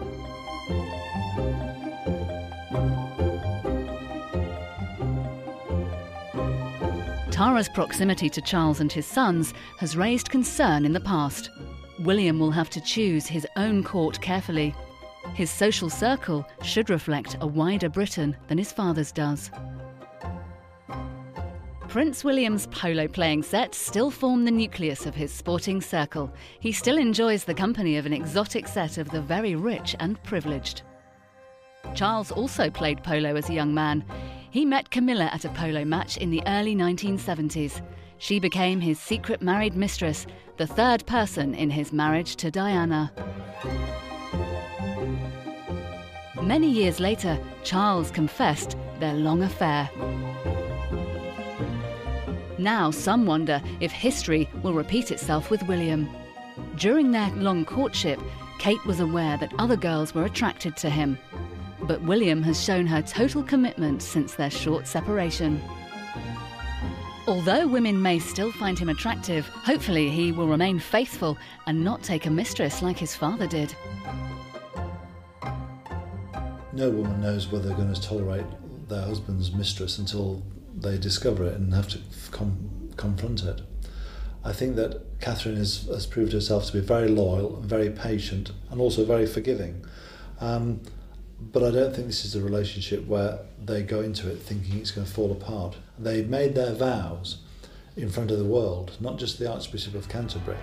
Tara's 7.31 7.69
proximity 7.69 8.29
to 8.29 8.41
Charles 8.41 8.81
and 8.81 8.91
his 8.91 9.07
sons 9.07 9.55
has 9.79 9.97
raised 9.97 10.31
concern 10.31 10.85
in 10.85 10.95
the 10.95 10.99
past. 10.99 11.51
William 12.01 12.41
will 12.41 12.51
have 12.51 12.71
to 12.71 12.81
choose 12.81 13.29
his 13.29 13.47
own 13.55 13.85
court 13.85 14.21
carefully. 14.21 14.75
His 15.33 15.49
social 15.49 15.89
circle 15.89 16.45
should 16.65 16.91
reflect 16.91 17.37
a 17.41 17.47
wider 17.47 17.89
Britain 17.89 18.37
than 18.49 18.59
his 18.59 18.73
father's 18.73 19.13
does. 19.13 19.53
Prince 21.91 22.23
William's 22.23 22.69
polo 22.69 23.09
playing 23.09 23.43
set 23.43 23.75
still 23.75 24.13
form 24.13 24.45
the 24.45 24.51
nucleus 24.53 25.07
of 25.07 25.15
his 25.17 25.33
sporting 25.33 25.81
circle. 25.81 26.33
He 26.61 26.71
still 26.71 26.97
enjoys 26.97 27.43
the 27.43 27.53
company 27.53 27.97
of 27.97 28.07
an 28.07 28.13
exotic 28.13 28.69
set 28.69 28.97
of 28.97 29.11
the 29.11 29.21
very 29.21 29.57
rich 29.57 29.97
and 29.99 30.23
privileged. 30.23 30.83
Charles 31.97 32.31
also 32.31 32.71
played 32.71 33.03
polo 33.03 33.35
as 33.35 33.51
a 33.51 33.55
young 33.55 33.75
man. 33.75 34.05
He 34.53 34.65
met 34.65 34.93
Camilla 34.93 35.31
at 35.33 35.45
a 35.45 35.49
polo 35.49 35.85
match 35.85 36.17
in 36.17 36.31
the 36.31 36.45
early 36.47 36.77
1970s. 36.77 37.85
She 38.19 38.39
became 38.39 38.81
his 38.81 39.01
secret 39.01 39.43
married 39.43 39.75
mistress, 39.75 40.29
the 40.59 40.69
third 40.69 41.05
person 41.07 41.57
in 41.57 41.71
his 41.71 41.93
marriage 41.93 42.37
to 42.37 42.53
Diana. 42.53 43.13
Many 46.41 46.71
years 46.71 47.01
later, 47.01 47.37
Charles 47.65 48.13
confessed 48.13 48.77
their 49.01 49.15
long 49.15 49.43
affair. 49.43 49.91
Now 52.61 52.91
some 52.91 53.25
wonder 53.25 53.63
if 53.81 53.91
history 53.91 54.47
will 54.63 54.75
repeat 54.75 55.11
itself 55.11 55.51
with 55.51 55.63
William. 55.63 56.11
During 56.77 57.11
their 57.11 57.31
long 57.31 57.65
courtship, 57.65 58.21
Kate 58.59 58.85
was 58.85 59.01
aware 59.01 59.39
that 59.39 59.55
other 59.59 59.77
girls 59.77 60.15
were 60.15 60.27
attracted 60.27 60.77
to 60.77 60.91
him. 60.91 61.19
But 61.81 62.03
William 62.03 62.43
has 62.43 62.63
shown 62.63 62.87
her 62.87 63.01
total 63.01 63.43
commitment 63.43 64.03
since 64.03 64.35
their 64.35 64.51
short 64.51 64.87
separation. 64.87 65.59
Although 67.27 67.67
women 67.67 68.03
may 68.03 68.19
still 68.19 68.53
find 68.53 68.79
him 68.79 68.91
attractive, 68.91 69.47
hopefully 69.47 70.11
he 70.11 70.31
will 70.31 70.47
remain 70.47 70.79
faithful 70.79 71.39
and 71.67 71.83
not 71.83 72.03
take 72.03 72.27
a 72.27 72.31
mistress 72.31 72.83
like 72.83 72.99
his 72.99 73.17
father 73.17 73.47
did. 73.47 73.75
No 76.75 76.91
woman 76.91 77.23
knows 77.23 77.51
whether 77.51 77.69
they're 77.69 77.77
going 77.79 77.95
to 77.95 78.03
tolerate 78.03 78.45
their 78.87 79.01
husband's 79.07 79.51
mistress 79.51 79.97
until 79.97 80.43
they 80.83 80.99
discover 80.99 81.45
it 81.45 81.55
and 81.55 81.75
have 81.75 81.89
to 81.89 81.99
com- 82.31 82.91
confront 82.97 83.45
it. 83.45 83.61
I 84.45 84.53
think 84.53 84.77
that 84.77 85.21
Catherine 85.21 85.57
is, 85.57 85.87
has 85.89 86.07
proved 86.07 86.33
herself 86.33 86.67
to 86.67 86.73
be 86.73 86.81
very 86.81 87.09
loyal, 87.09 87.61
very 87.61 87.91
patient, 87.91 88.53
and 88.71 88.81
also 88.81 89.05
very 89.05 89.27
forgiving. 89.27 89.85
Um, 90.41 90.81
but 91.41 91.63
I 91.63 91.71
don't 91.71 91.95
think 91.95 92.07
this 92.07 92.25
is 92.25 92.35
a 92.35 92.43
relationship 92.43 93.07
where 93.07 93.41
they 93.63 93.83
go 93.83 94.01
into 94.01 94.31
it 94.31 94.37
thinking 94.37 94.79
it's 94.79 94.91
going 94.91 95.07
to 95.07 95.13
fall 95.13 95.33
apart. 95.33 95.77
They 95.99 96.23
made 96.23 96.55
their 96.55 96.73
vows 96.73 97.39
in 97.97 98.09
front 98.09 98.31
of 98.31 98.39
the 98.39 98.45
world, 98.45 98.97
not 99.01 99.19
just 99.19 99.39
the 99.39 99.51
Archbishop 99.51 99.95
of 99.95 100.09
Canterbury. 100.09 100.57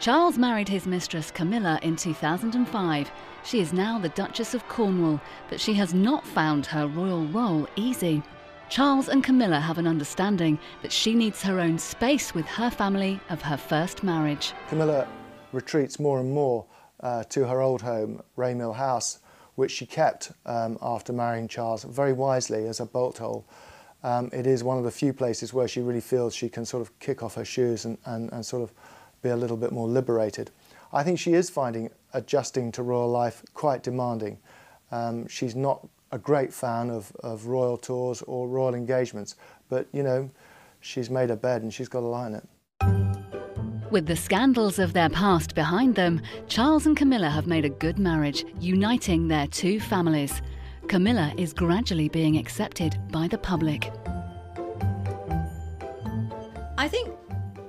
Charles 0.00 0.38
married 0.38 0.68
his 0.68 0.86
mistress 0.86 1.30
Camilla 1.30 1.78
in 1.82 1.96
2005. 1.96 3.10
She 3.44 3.60
is 3.60 3.72
now 3.72 3.98
the 3.98 4.10
Duchess 4.10 4.54
of 4.54 4.66
Cornwall, 4.68 5.20
but 5.48 5.60
she 5.60 5.74
has 5.74 5.92
not 5.92 6.26
found 6.26 6.66
her 6.66 6.86
royal 6.86 7.24
role 7.26 7.66
easy. 7.76 8.22
Charles 8.68 9.08
and 9.08 9.24
Camilla 9.24 9.60
have 9.60 9.78
an 9.78 9.86
understanding 9.86 10.58
that 10.82 10.92
she 10.92 11.14
needs 11.14 11.42
her 11.42 11.58
own 11.58 11.78
space 11.78 12.34
with 12.34 12.44
her 12.44 12.68
family 12.70 13.18
of 13.30 13.40
her 13.40 13.56
first 13.56 14.02
marriage. 14.02 14.52
Camilla 14.68 15.08
retreats 15.52 15.98
more 15.98 16.20
and 16.20 16.30
more 16.30 16.66
uh, 17.00 17.24
to 17.24 17.46
her 17.46 17.62
old 17.62 17.80
home, 17.80 18.22
Ray 18.36 18.52
Mill 18.52 18.74
House, 18.74 19.20
which 19.54 19.70
she 19.70 19.86
kept 19.86 20.32
um, 20.44 20.76
after 20.82 21.14
marrying 21.14 21.48
Charles 21.48 21.84
very 21.84 22.12
wisely 22.12 22.66
as 22.66 22.78
a 22.78 22.84
bolt 22.84 23.16
hole. 23.16 23.46
Um, 24.04 24.28
it 24.34 24.46
is 24.46 24.62
one 24.62 24.76
of 24.76 24.84
the 24.84 24.90
few 24.90 25.14
places 25.14 25.54
where 25.54 25.66
she 25.66 25.80
really 25.80 26.02
feels 26.02 26.34
she 26.34 26.50
can 26.50 26.66
sort 26.66 26.82
of 26.82 26.96
kick 26.98 27.22
off 27.22 27.36
her 27.36 27.46
shoes 27.46 27.86
and, 27.86 27.96
and, 28.04 28.30
and 28.32 28.44
sort 28.44 28.62
of 28.62 28.72
be 29.22 29.30
a 29.30 29.36
little 29.36 29.56
bit 29.56 29.72
more 29.72 29.88
liberated. 29.88 30.50
I 30.92 31.02
think 31.02 31.18
she 31.18 31.32
is 31.32 31.48
finding 31.48 31.90
adjusting 32.12 32.70
to 32.72 32.82
royal 32.82 33.08
life 33.08 33.42
quite 33.54 33.82
demanding. 33.82 34.38
Um, 34.92 35.26
she's 35.26 35.56
not 35.56 35.88
a 36.10 36.18
great 36.18 36.52
fan 36.52 36.90
of, 36.90 37.12
of 37.20 37.46
royal 37.46 37.76
tours 37.76 38.22
or 38.22 38.48
royal 38.48 38.74
engagements, 38.74 39.36
but 39.68 39.86
you 39.92 40.02
know, 40.02 40.30
she's 40.80 41.10
made 41.10 41.30
a 41.30 41.36
bed 41.36 41.62
and 41.62 41.72
she's 41.72 41.88
got 41.88 42.00
to 42.00 42.06
lie 42.06 42.26
in 42.26 42.34
it. 42.34 42.48
With 43.90 44.06
the 44.06 44.16
scandals 44.16 44.78
of 44.78 44.92
their 44.92 45.08
past 45.08 45.54
behind 45.54 45.94
them, 45.94 46.20
Charles 46.46 46.86
and 46.86 46.96
Camilla 46.96 47.30
have 47.30 47.46
made 47.46 47.64
a 47.64 47.70
good 47.70 47.98
marriage, 47.98 48.44
uniting 48.60 49.28
their 49.28 49.46
two 49.46 49.80
families. 49.80 50.42
Camilla 50.88 51.32
is 51.38 51.54
gradually 51.54 52.08
being 52.08 52.36
accepted 52.36 52.98
by 53.10 53.28
the 53.28 53.38
public. 53.38 53.90
I 56.76 56.86
think 56.86 57.14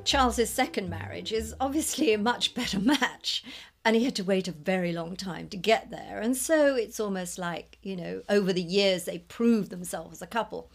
Charles's 0.04 0.50
second 0.50 0.90
marriage 0.90 1.32
is 1.32 1.54
obviously 1.60 2.14
a 2.14 2.18
much 2.18 2.54
better 2.54 2.80
match. 2.96 3.44
And 3.86 3.96
he 3.96 4.06
had 4.06 4.16
to 4.16 4.24
wait 4.24 4.48
a 4.48 4.52
very 4.52 4.92
long 4.92 5.16
time 5.16 5.48
to 5.50 5.58
get 5.58 5.90
there. 5.90 6.20
And 6.20 6.36
so 6.36 6.76
it's 6.76 7.00
almost 7.00 7.38
like, 7.38 7.78
you 7.82 7.96
know, 7.96 8.22
over 8.28 8.52
the 8.52 8.62
years 8.62 9.06
they 9.06 9.20
proved 9.20 9.72
themselves 9.72 10.18
as 10.18 10.22
a 10.22 10.28
couple. 10.28 10.70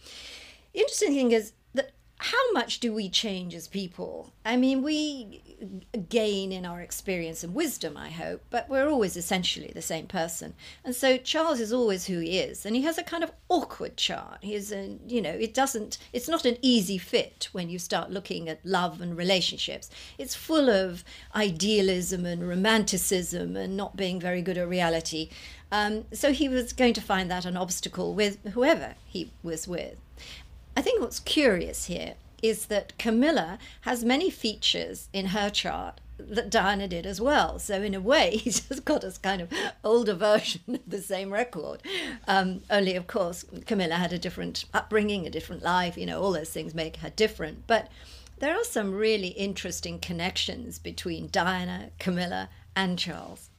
The 0.73 0.79
interesting 0.79 1.13
thing 1.13 1.31
is 1.31 1.53
how 2.17 2.51
much 2.53 2.79
do 2.79 2.93
we 2.93 3.09
change 3.09 3.53
as 3.53 3.67
people? 3.67 4.31
I 4.45 4.55
mean, 4.55 4.83
we 4.83 5.41
gain 6.07 6.51
in 6.51 6.65
our 6.65 6.79
experience 6.79 7.43
and 7.43 7.53
wisdom, 7.53 7.97
I 7.97 8.09
hope, 8.09 8.41
but 8.49 8.69
we're 8.69 8.87
always 8.87 9.17
essentially 9.17 9.71
the 9.73 9.81
same 9.81 10.07
person. 10.07 10.53
And 10.83 10.95
so 10.95 11.17
Charles 11.17 11.59
is 11.59 11.73
always 11.73 12.05
who 12.05 12.19
he 12.19 12.39
is, 12.39 12.65
and 12.65 12.75
he 12.75 12.83
has 12.83 12.97
a 12.97 13.03
kind 13.03 13.23
of 13.23 13.33
awkward 13.49 13.97
chart. 13.97 14.39
He's 14.41 14.71
a, 14.71 14.97
you 15.05 15.21
know, 15.21 15.31
it 15.31 15.53
doesn't, 15.53 15.97
it's 16.13 16.29
not 16.29 16.45
an 16.45 16.57
easy 16.61 16.97
fit 16.97 17.49
when 17.51 17.69
you 17.69 17.77
start 17.77 18.11
looking 18.11 18.47
at 18.47 18.65
love 18.65 19.01
and 19.01 19.17
relationships. 19.17 19.89
It's 20.17 20.35
full 20.35 20.69
of 20.69 21.03
idealism 21.35 22.25
and 22.25 22.47
romanticism 22.47 23.57
and 23.57 23.75
not 23.75 23.97
being 23.97 24.21
very 24.21 24.41
good 24.41 24.57
at 24.57 24.69
reality. 24.69 25.29
Um, 25.71 26.05
so 26.13 26.31
he 26.31 26.47
was 26.47 26.71
going 26.71 26.93
to 26.93 27.01
find 27.01 27.29
that 27.29 27.43
an 27.43 27.57
obstacle 27.57 28.13
with 28.13 28.39
whoever 28.53 28.95
he 29.05 29.31
was 29.43 29.67
with. 29.67 29.97
I 30.75 30.81
think 30.81 31.01
what's 31.01 31.19
curious 31.19 31.85
here 31.85 32.15
is 32.41 32.67
that 32.67 32.97
Camilla 32.97 33.57
has 33.81 34.03
many 34.03 34.29
features 34.29 35.09
in 35.13 35.27
her 35.27 35.49
chart 35.49 35.99
that 36.17 36.49
Diana 36.49 36.87
did 36.87 37.05
as 37.05 37.19
well. 37.19 37.59
So 37.59 37.81
in 37.81 37.93
a 37.93 38.01
way, 38.01 38.37
he's 38.43 38.61
just 38.61 38.85
got 38.85 39.03
a 39.03 39.13
kind 39.21 39.41
of 39.41 39.51
older 39.83 40.13
version 40.13 40.61
of 40.67 40.81
the 40.87 41.01
same 41.01 41.31
record. 41.31 41.81
Um, 42.27 42.61
only, 42.69 42.95
of 42.95 43.07
course, 43.07 43.45
Camilla 43.65 43.95
had 43.95 44.13
a 44.13 44.19
different 44.19 44.65
upbringing, 44.73 45.25
a 45.25 45.29
different 45.29 45.63
life. 45.63 45.97
You 45.97 46.05
know, 46.05 46.21
all 46.21 46.31
those 46.31 46.51
things 46.51 46.73
make 46.73 46.97
her 46.97 47.09
different. 47.09 47.67
But 47.67 47.89
there 48.39 48.55
are 48.55 48.63
some 48.63 48.93
really 48.93 49.29
interesting 49.29 49.99
connections 49.99 50.79
between 50.79 51.29
Diana, 51.31 51.91
Camilla, 51.99 52.49
and 52.75 52.99
Charles. 52.99 53.49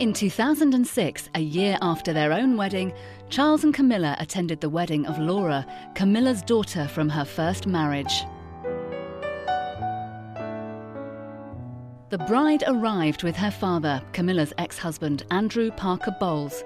In 0.00 0.14
2006, 0.14 1.28
a 1.34 1.40
year 1.40 1.76
after 1.82 2.14
their 2.14 2.32
own 2.32 2.56
wedding, 2.56 2.94
Charles 3.28 3.64
and 3.64 3.74
Camilla 3.74 4.16
attended 4.18 4.58
the 4.58 4.70
wedding 4.70 5.04
of 5.04 5.18
Laura, 5.18 5.66
Camilla's 5.94 6.40
daughter 6.40 6.88
from 6.88 7.10
her 7.10 7.26
first 7.26 7.66
marriage. 7.66 8.24
The 12.08 12.24
bride 12.26 12.64
arrived 12.66 13.24
with 13.24 13.36
her 13.36 13.50
father, 13.50 14.02
Camilla's 14.14 14.54
ex 14.56 14.78
husband, 14.78 15.24
Andrew 15.30 15.70
Parker 15.70 16.16
Bowles. 16.18 16.64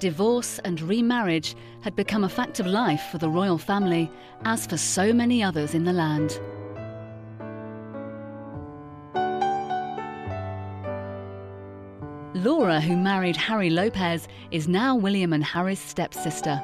Divorce 0.00 0.58
and 0.64 0.80
remarriage 0.80 1.54
had 1.82 1.94
become 1.94 2.24
a 2.24 2.28
fact 2.28 2.58
of 2.58 2.66
life 2.66 3.04
for 3.12 3.18
the 3.18 3.30
royal 3.30 3.58
family, 3.58 4.10
as 4.44 4.66
for 4.66 4.76
so 4.76 5.12
many 5.12 5.40
others 5.40 5.74
in 5.74 5.84
the 5.84 5.92
land. 5.92 6.40
Laura, 12.34 12.80
who 12.80 12.96
married 12.96 13.36
Harry 13.36 13.68
Lopes, 13.68 14.26
is 14.50 14.66
now 14.66 14.96
William 14.96 15.34
and 15.34 15.44
Harry's 15.44 15.78
stepsister. 15.78 16.56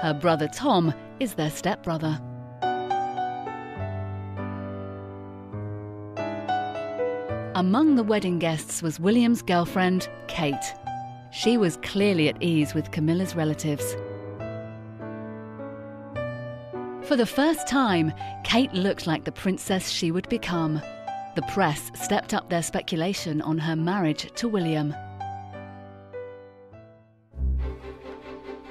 Her 0.00 0.16
brother 0.20 0.48
Tom 0.54 0.94
is 1.18 1.34
their 1.34 1.50
stepbrother. 1.50 2.20
Among 7.56 7.96
the 7.96 8.04
wedding 8.04 8.38
guests 8.38 8.82
was 8.82 9.00
William's 9.00 9.42
girlfriend, 9.42 10.08
Kate. 10.28 10.74
She 11.32 11.56
was 11.56 11.76
clearly 11.78 12.28
at 12.28 12.40
ease 12.40 12.74
with 12.74 12.92
Camilla's 12.92 13.34
relatives. 13.34 13.96
For 17.02 17.16
the 17.16 17.26
first 17.26 17.66
time, 17.66 18.12
Kate 18.44 18.72
looked 18.72 19.06
like 19.08 19.24
the 19.24 19.32
princess 19.32 19.90
she 19.90 20.12
would 20.12 20.28
become. 20.28 20.80
The 21.34 21.42
press 21.42 21.90
stepped 22.00 22.32
up 22.32 22.48
their 22.48 22.62
speculation 22.62 23.42
on 23.42 23.58
her 23.58 23.74
marriage 23.74 24.30
to 24.36 24.48
William. 24.48 24.94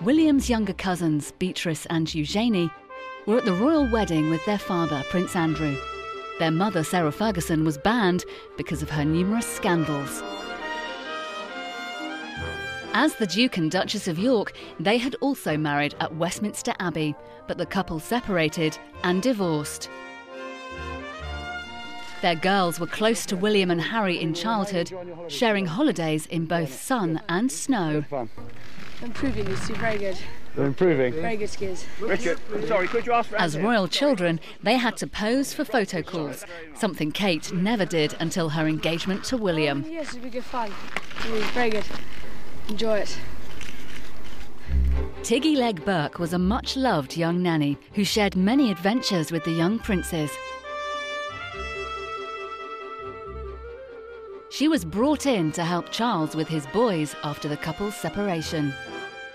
William's 0.01 0.49
younger 0.49 0.73
cousins, 0.73 1.33
Beatrice 1.39 1.85
and 1.87 2.13
Eugenie, 2.13 2.69
were 3.25 3.37
at 3.37 3.45
the 3.45 3.53
royal 3.53 3.89
wedding 3.89 4.29
with 4.29 4.45
their 4.45 4.57
father, 4.57 5.03
Prince 5.09 5.35
Andrew. 5.35 5.75
Their 6.39 6.51
mother, 6.51 6.83
Sarah 6.83 7.11
Ferguson, 7.11 7.65
was 7.65 7.77
banned 7.77 8.23
because 8.57 8.81
of 8.81 8.89
her 8.89 9.03
numerous 9.03 9.45
scandals. 9.45 10.23
As 12.93 13.15
the 13.15 13.27
Duke 13.27 13.57
and 13.57 13.71
Duchess 13.71 14.07
of 14.07 14.19
York, 14.19 14.53
they 14.79 14.97
had 14.97 15.15
also 15.15 15.57
married 15.57 15.95
at 15.99 16.15
Westminster 16.15 16.73
Abbey, 16.79 17.15
but 17.47 17.57
the 17.57 17.65
couple 17.65 17.99
separated 17.99 18.77
and 19.03 19.21
divorced. 19.21 19.89
Their 22.23 22.35
girls 22.35 22.79
were 22.79 22.87
close 22.87 23.25
to 23.25 23.35
William 23.35 23.69
and 23.69 23.81
Harry 23.81 24.17
in 24.17 24.33
childhood, 24.33 24.93
sharing 25.27 25.65
holidays 25.65 26.25
in 26.27 26.45
both 26.45 26.73
sun 26.73 27.19
and 27.27 27.51
snow. 27.51 28.05
Improving, 29.01 29.45
you 29.49 29.57
see, 29.57 29.73
very 29.73 29.97
good. 29.97 30.17
They're 30.55 30.67
improving. 30.67 31.11
Very 31.15 31.35
good 31.35 31.49
skills. 31.49 31.85
Richard, 31.99 32.39
sorry, 32.65 32.87
could 32.87 33.05
you 33.05 33.11
ask 33.11 33.29
for 33.29 33.35
As 33.35 33.57
royal 33.57 33.89
children, 33.89 34.39
they 34.61 34.77
had 34.77 34.95
to 34.97 35.07
pose 35.07 35.53
for 35.53 35.65
photo 35.65 36.01
calls, 36.01 36.45
something 36.73 37.11
Kate 37.11 37.51
never 37.51 37.83
did 37.83 38.15
until 38.21 38.47
her 38.47 38.69
engagement 38.69 39.25
to 39.25 39.35
William. 39.35 39.83
Yes, 39.89 40.15
it'll 40.15 40.21
be 40.21 40.29
good 40.29 40.45
fun. 40.45 40.71
It'll 41.25 41.33
be 41.33 41.41
very 41.47 41.71
good. 41.71 41.85
Enjoy 42.69 42.99
it. 42.99 43.17
Tiggy 45.23 45.57
Legge-Bourke 45.57 46.19
was 46.19 46.31
a 46.31 46.39
much 46.39 46.77
loved 46.77 47.17
young 47.17 47.43
nanny 47.43 47.77
who 47.95 48.05
shared 48.05 48.37
many 48.37 48.71
adventures 48.71 49.29
with 49.29 49.43
the 49.43 49.51
young 49.51 49.77
princes. 49.77 50.31
She 54.53 54.67
was 54.67 54.85
brought 54.85 55.25
in 55.25 55.51
to 55.53 55.63
help 55.63 55.89
Charles 55.89 56.35
with 56.35 56.47
his 56.47 56.67
boys 56.67 57.15
after 57.23 57.47
the 57.47 57.57
couple's 57.57 57.95
separation. 57.95 58.71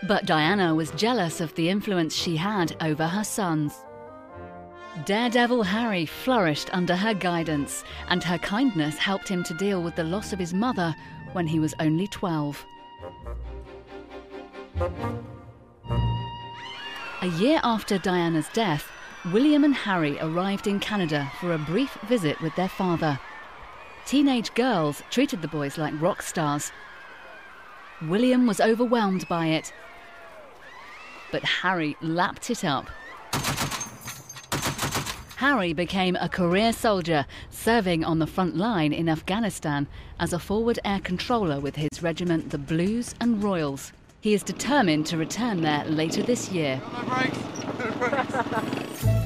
But 0.05 0.27
Diana 0.27 0.77
was 0.77 0.93
jealous 0.93 1.41
of 1.41 1.53
the 1.57 1.69
influence 1.69 2.15
she 2.15 2.37
had 2.37 2.77
over 2.81 3.05
her 3.05 3.25
sons. 3.25 3.75
Daredevil 5.07 5.65
Harry 5.65 6.07
flourished 6.07 6.73
under 6.73 6.95
her 6.95 7.15
guidance, 7.15 7.83
and 8.07 8.23
her 8.23 8.39
kindness 8.39 8.97
helped 8.97 9.27
him 9.27 9.43
to 9.43 9.55
deal 9.55 9.83
with 9.83 9.97
the 9.97 10.05
loss 10.05 10.33
of 10.33 10.39
his 10.39 10.55
mother 10.55 10.95
when 11.33 11.49
he 11.49 11.59
was 11.59 11.75
only 11.81 12.07
12. 12.07 12.65
A 17.23 17.27
year 17.39 17.59
after 17.65 17.99
Diana's 17.99 18.49
death, 18.53 18.89
William 19.33 19.65
and 19.65 19.75
Harry 19.75 20.17
arrived 20.21 20.69
in 20.69 20.79
Canada 20.79 21.29
for 21.41 21.55
a 21.55 21.59
brief 21.59 21.93
visit 22.07 22.41
with 22.41 22.55
their 22.55 22.69
father. 22.69 23.19
Teenage 24.09 24.55
girls 24.55 25.03
treated 25.11 25.43
the 25.43 25.49
boys 25.49 25.77
like 25.77 25.93
rock 26.01 26.23
stars. 26.23 26.73
William 28.01 28.47
was 28.47 28.59
overwhelmed 28.59 29.29
by 29.29 29.49
it, 29.49 29.71
but 31.31 31.45
Harry 31.45 31.95
lapped 32.01 32.49
it 32.49 32.65
up. 32.65 32.89
Harry 35.37 35.75
became 35.75 36.17
a 36.17 36.29
career 36.31 36.73
soldier, 36.73 37.27
serving 37.51 38.03
on 38.03 38.19
the 38.19 38.27
front 38.27 38.57
line 38.57 38.95
in 38.95 39.11
Afghanistan 39.11 39.87
as 40.19 40.33
a 40.33 40.39
forward 40.39 40.79
air 40.87 41.01
controller 41.01 41.61
with 41.61 41.77
his 41.77 42.03
regiment, 42.03 42.49
the 42.49 42.57
Blues 42.57 43.15
and 43.21 43.45
Royals. 43.45 43.93
He 44.23 44.33
is 44.33 44.43
determined 44.43 45.05
to 45.09 45.19
return 45.19 45.61
there 45.61 45.85
later 45.85 46.23
this 46.23 46.51
year. 46.51 46.79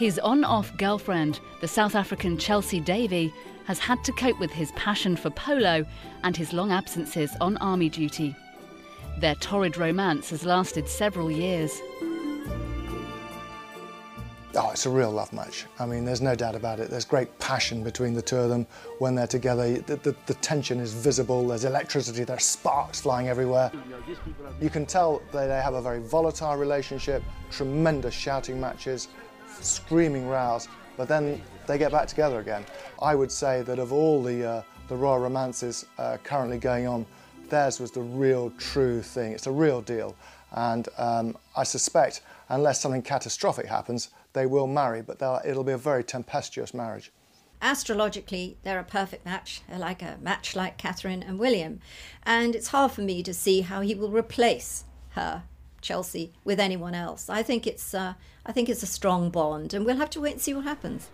His 0.00 0.18
on 0.20 0.44
off 0.44 0.74
girlfriend, 0.78 1.40
the 1.60 1.68
South 1.68 1.94
African 1.94 2.38
Chelsy 2.38 2.80
Davy, 2.80 3.34
has 3.66 3.78
had 3.78 4.02
to 4.04 4.12
cope 4.12 4.38
with 4.40 4.50
his 4.50 4.72
passion 4.72 5.16
for 5.16 5.30
polo 5.30 5.84
and 6.22 6.36
his 6.36 6.52
long 6.52 6.72
absences 6.72 7.30
on 7.40 7.56
army 7.58 7.88
duty. 7.88 8.34
Their 9.18 9.34
torrid 9.36 9.76
romance 9.76 10.30
has 10.30 10.44
lasted 10.44 10.88
several 10.88 11.30
years. 11.30 11.80
Oh, 14.56 14.70
it's 14.72 14.84
a 14.84 14.90
real 14.90 15.12
love 15.12 15.32
match. 15.32 15.66
I 15.78 15.86
mean, 15.86 16.04
there's 16.04 16.20
no 16.20 16.34
doubt 16.34 16.56
about 16.56 16.80
it. 16.80 16.90
There's 16.90 17.04
great 17.04 17.38
passion 17.38 17.84
between 17.84 18.14
the 18.14 18.22
two 18.22 18.36
of 18.36 18.50
them 18.50 18.66
when 18.98 19.14
they're 19.14 19.28
together. 19.28 19.78
The, 19.78 19.96
the, 19.96 20.16
the, 20.26 20.34
tension 20.34 20.80
is 20.80 20.92
visible, 20.92 21.46
there's 21.46 21.64
electricity, 21.64 22.24
there's 22.24 22.44
sparks 22.44 23.00
flying 23.00 23.28
everywhere. 23.28 23.70
You 24.60 24.68
can 24.68 24.86
tell 24.86 25.22
that 25.30 25.46
they 25.46 25.62
have 25.62 25.74
a 25.74 25.82
very 25.82 26.00
volatile 26.00 26.56
relationship, 26.56 27.22
tremendous 27.52 28.12
shouting 28.12 28.60
matches, 28.60 29.06
screaming 29.60 30.26
rows, 30.26 30.66
but 30.96 31.06
then 31.06 31.40
they 31.66 31.78
get 31.78 31.92
back 31.92 32.08
together 32.08 32.40
again. 32.40 32.64
I 33.00 33.14
would 33.14 33.30
say 33.30 33.62
that 33.62 33.78
of 33.78 33.92
all 33.92 34.22
the, 34.22 34.44
uh, 34.44 34.62
the 34.88 34.96
royal 34.96 35.18
romances 35.18 35.86
uh, 35.98 36.16
currently 36.22 36.58
going 36.58 36.86
on, 36.86 37.06
theirs 37.48 37.80
was 37.80 37.90
the 37.90 38.02
real 38.02 38.50
true 38.58 39.02
thing. 39.02 39.32
It's 39.32 39.46
a 39.46 39.52
real 39.52 39.80
deal. 39.80 40.16
And 40.52 40.88
um, 40.98 41.36
I 41.56 41.62
suspect, 41.62 42.22
unless 42.48 42.80
something 42.80 43.02
catastrophic 43.02 43.66
happens, 43.66 44.10
they 44.32 44.46
will 44.46 44.66
marry, 44.66 45.02
but 45.02 45.20
it'll 45.44 45.64
be 45.64 45.72
a 45.72 45.78
very 45.78 46.04
tempestuous 46.04 46.74
marriage. 46.74 47.12
Astrologically, 47.62 48.56
they're 48.62 48.78
a 48.78 48.84
perfect 48.84 49.24
match, 49.24 49.60
like 49.76 50.02
a 50.02 50.18
match 50.22 50.56
like 50.56 50.78
Catherine 50.78 51.22
and 51.22 51.38
William. 51.38 51.80
And 52.22 52.56
it's 52.56 52.68
hard 52.68 52.92
for 52.92 53.02
me 53.02 53.22
to 53.22 53.34
see 53.34 53.60
how 53.60 53.82
he 53.82 53.94
will 53.94 54.10
replace 54.10 54.84
her, 55.10 55.42
Chelsea, 55.82 56.32
with 56.42 56.58
anyone 56.58 56.94
else. 56.94 57.28
I 57.28 57.42
think 57.42 57.66
it's, 57.66 57.92
uh, 57.92 58.14
I 58.46 58.52
think 58.52 58.68
it's 58.68 58.82
a 58.82 58.86
strong 58.86 59.30
bond, 59.30 59.74
and 59.74 59.84
we'll 59.84 59.98
have 59.98 60.10
to 60.10 60.20
wait 60.20 60.32
and 60.32 60.40
see 60.40 60.54
what 60.54 60.64
happens. 60.64 61.10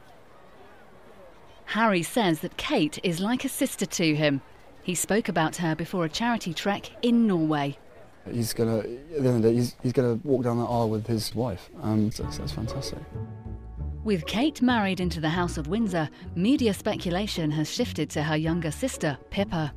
Harry 1.67 2.03
says 2.03 2.41
that 2.41 2.57
Kate 2.57 2.99
is 3.03 3.21
like 3.21 3.45
a 3.45 3.49
sister 3.49 3.87
to 3.87 4.15
him. 4.15 4.41
He 4.83 4.95
spoke 4.95 5.29
about 5.29 5.57
her 5.57 5.75
before 5.75 6.05
a 6.05 6.09
charity 6.09 6.55
trek 6.55 6.91
in 7.03 7.27
Norway. 7.27 7.77
He's 8.31 8.53
gonna, 8.53 8.79
at 8.79 8.85
the 8.85 9.17
end 9.17 9.27
of 9.27 9.43
the 9.43 9.49
day, 9.51 9.55
he's, 9.55 9.77
he's 9.83 9.93
gonna 9.93 10.19
walk 10.25 10.45
down 10.45 10.59
the 10.59 10.65
aisle 10.65 10.89
with 10.89 11.07
his 11.07 11.35
wife. 11.35 11.69
Um, 11.83 12.11
so 12.11 12.23
that's 12.23 12.53
fantastic. 12.53 12.99
With 14.05 14.27
Kate 14.27 14.63
married 14.63 15.01
into 15.01 15.21
the 15.21 15.29
House 15.29 15.59
of 15.59 15.67
Windsor, 15.67 16.09
media 16.37 16.73
speculation 16.73 17.51
has 17.51 17.69
shifted 17.71 18.09
to 18.11 18.23
her 18.23 18.37
younger 18.37 18.71
sister, 18.71 19.19
Pippa. 19.31 19.75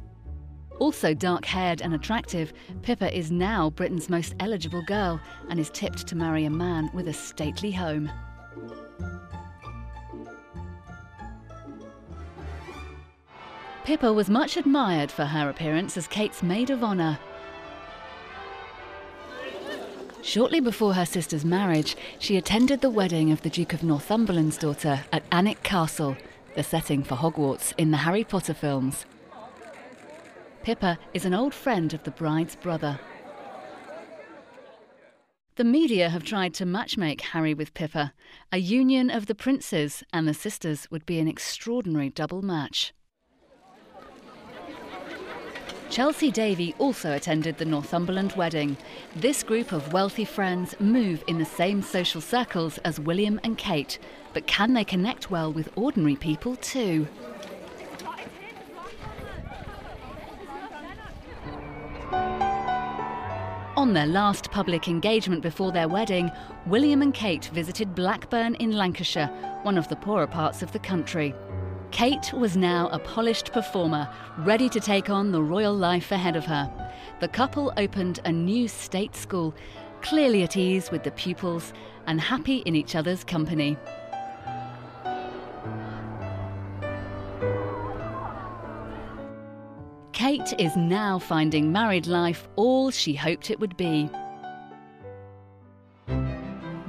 Also 0.80 1.14
dark 1.16 1.44
haired 1.44 1.82
and 1.82 1.96
attractive, 1.96 2.54
Pippa 2.84 3.16
is 3.16 3.32
now 3.32 3.72
Britain's 3.72 4.10
most 4.10 4.36
eligible 4.40 4.84
girl 4.84 5.20
and 5.50 5.60
is 5.60 5.72
tipped 5.72 6.06
to 6.08 6.16
marry 6.16 6.46
a 6.46 6.50
man 6.50 6.92
with 6.94 7.08
a 7.08 7.14
stately 7.14 7.72
home. 7.72 8.12
Pippa 13.90 14.14
was 14.14 14.30
much 14.30 14.56
admired 14.56 15.10
for 15.10 15.26
her 15.26 15.50
appearance 15.50 15.98
as 15.98 16.08
Kate's 16.08 16.44
maid 16.44 16.70
of 16.70 16.84
honour 16.84 17.18
Shortly 20.22 20.60
before 20.60 20.94
her 20.94 21.08
sister's 21.08 21.44
marriage, 21.44 21.98
she 22.20 22.38
attended 22.38 22.82
the 22.82 22.92
wedding 22.92 23.32
of 23.32 23.42
the 23.42 23.50
Duke 23.50 23.74
of 23.74 23.82
Northumberland's 23.82 24.60
daughter 24.60 25.06
at 25.12 25.28
Alnwick 25.32 25.64
Castle, 25.64 26.16
the 26.54 26.62
setting 26.62 27.02
for 27.02 27.16
Hogwarts 27.16 27.74
in 27.80 27.90
the 27.90 27.98
Harry 27.98 28.24
Potter 28.24 28.54
films. 28.54 29.08
Pippa 30.62 31.00
is 31.16 31.26
an 31.26 31.34
old 31.34 31.56
friend 31.56 31.92
of 31.92 32.04
the 32.04 32.12
bride's 32.12 32.56
brother. 32.56 33.00
The 35.56 35.64
media 35.64 36.10
have 36.10 36.24
tried 36.24 36.54
to 36.54 36.64
matchmake 36.64 37.22
Harry 37.22 37.56
with 37.56 37.74
Pippa. 37.74 38.14
A 38.52 38.60
union 38.60 39.10
of 39.10 39.26
the 39.26 39.34
princes 39.34 40.04
and 40.14 40.28
the 40.28 40.36
sisters 40.36 40.88
would 40.92 41.08
be 41.08 41.18
an 41.18 41.28
extraordinary 41.28 42.12
double 42.12 42.44
match. 42.44 42.94
Chelsy 45.90 46.30
Davy 46.30 46.76
also 46.78 47.14
attended 47.14 47.58
the 47.58 47.66
Northumberland 47.66 48.34
wedding. 48.34 48.78
This 49.16 49.42
group 49.42 49.72
of 49.72 49.92
wealthy 49.92 50.24
friends 50.24 50.76
move 50.80 51.24
in 51.28 51.40
the 51.40 51.46
same 51.46 51.82
social 51.82 52.22
circles 52.22 52.78
as 52.80 53.00
William 53.00 53.40
and 53.44 53.58
Kate, 53.58 53.98
but 54.34 54.46
can 54.46 54.76
they 54.76 54.84
connect 54.84 55.32
well 55.32 55.52
with 55.52 55.70
ordinary 55.76 56.16
people 56.16 56.56
too? 56.58 57.08
On 63.76 63.94
their 63.94 64.06
last 64.06 64.52
public 64.52 64.88
engagement 64.88 65.42
before 65.42 65.72
their 65.72 65.88
wedding, 65.88 66.30
William 66.68 67.02
and 67.02 67.14
Kate 67.16 67.46
visited 67.46 67.96
Blackburn 67.96 68.54
in 68.56 68.74
Lancashire, 68.74 69.28
one 69.64 69.78
of 69.78 69.88
the 69.88 69.96
poorer 69.96 70.28
parts 70.28 70.62
of 70.62 70.72
the 70.72 70.80
country. 70.80 71.34
Kate 71.92 72.32
was 72.34 72.56
now 72.56 72.88
a 72.90 73.00
polished 73.00 73.52
performer, 73.52 74.08
ready 74.40 74.70
to 74.70 74.80
take 74.80 75.10
on 75.10 75.32
the 75.32 75.42
royal 75.42 75.74
life 75.74 76.12
ahead 76.12 76.36
of 76.36 76.46
her. 76.46 76.72
The 77.20 77.28
couple 77.28 77.74
opened 77.78 78.20
a 78.26 78.32
new 78.32 78.68
state 78.68 79.16
school, 79.16 79.54
clearly 80.02 80.44
at 80.44 80.56
ease 80.56 80.92
with 80.92 81.04
the 81.04 81.12
pupils 81.12 81.74
and 82.08 82.22
happy 82.22 82.58
in 82.58 82.76
each 82.76 82.96
other's 82.96 83.24
company. 83.24 83.76
Kate 90.14 90.54
is 90.58 90.76
now 90.76 91.18
finding 91.18 91.72
married 91.72 92.06
life 92.06 92.48
all 92.56 92.92
she 92.92 93.14
hoped 93.14 93.50
it 93.50 93.60
would 93.60 93.76
be. 93.78 94.10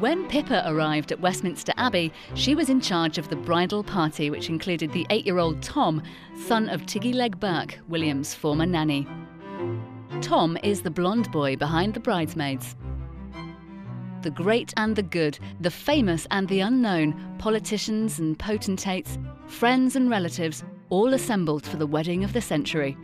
When 0.00 0.26
Pippa 0.28 0.62
arrived 0.64 1.12
at 1.12 1.20
Westminster 1.20 1.74
Abbey, 1.76 2.10
she 2.34 2.54
was 2.54 2.70
in 2.70 2.80
charge 2.80 3.18
of 3.18 3.28
the 3.28 3.36
bridal 3.36 3.84
party, 3.84 4.30
which 4.30 4.48
included 4.48 4.92
the 4.92 5.06
eight 5.10 5.26
year 5.26 5.36
old 5.36 5.60
Tom, 5.60 6.02
son 6.46 6.70
of 6.70 6.86
Tiggy 6.86 7.12
Legge-Bourke, 7.12 7.78
William's 7.86 8.34
former 8.34 8.64
nanny. 8.64 9.06
Tom 10.22 10.56
is 10.62 10.80
the 10.80 10.90
blonde 10.90 11.30
boy 11.30 11.54
behind 11.54 11.92
the 11.92 12.00
bridesmaids. 12.00 12.76
The 14.22 14.30
great 14.30 14.72
and 14.78 14.96
the 14.96 15.02
good, 15.02 15.38
the 15.60 15.70
famous 15.70 16.26
and 16.30 16.48
the 16.48 16.60
unknown, 16.60 17.36
politicians 17.38 18.18
and 18.18 18.38
potentates, 18.38 19.18
friends 19.48 19.96
and 19.96 20.08
relatives, 20.08 20.64
all 20.88 21.12
assembled 21.12 21.66
for 21.66 21.76
the 21.76 21.86
wedding 21.86 22.24
of 22.24 22.32
the 22.32 22.40
century. 22.40 22.96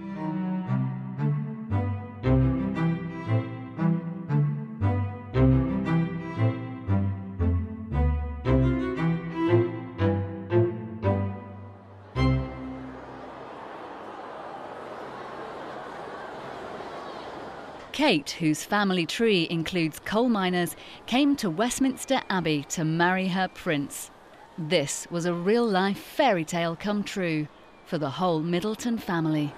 Kate, 18.07 18.37
whose 18.39 18.63
family 18.63 19.05
tree 19.05 19.49
includes 19.51 19.99
coal 20.05 20.29
miners, 20.29 20.77
came 21.07 21.35
to 21.35 21.51
Westminster 21.51 22.23
Abbey 22.31 22.63
to 22.69 22.85
marry 22.85 23.27
her 23.27 23.49
prince. 23.49 24.13
This 24.57 25.09
was 25.11 25.27
a 25.27 25.35
real 25.35 25.67
life 25.67 25.99
fairy 25.99 26.45
tale 26.45 26.77
come 26.77 27.03
true 27.03 27.49
for 27.85 27.99
the 27.99 28.11
whole 28.11 28.39
Middleton 28.39 28.97
family. 28.97 29.53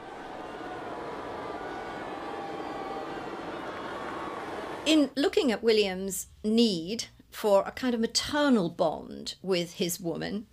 In 4.86 5.10
looking 5.14 5.52
at 5.52 5.62
William's 5.62 6.28
need 6.42 7.08
for 7.30 7.62
a 7.66 7.70
kind 7.70 7.92
of 7.92 8.00
maternal 8.00 8.70
bond 8.70 9.34
with 9.42 9.74
his 9.74 10.00
woman, 10.00 10.46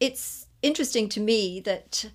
it's 0.00 0.48
interesting 0.60 1.08
to 1.10 1.20
me 1.20 1.60
that 1.60 2.10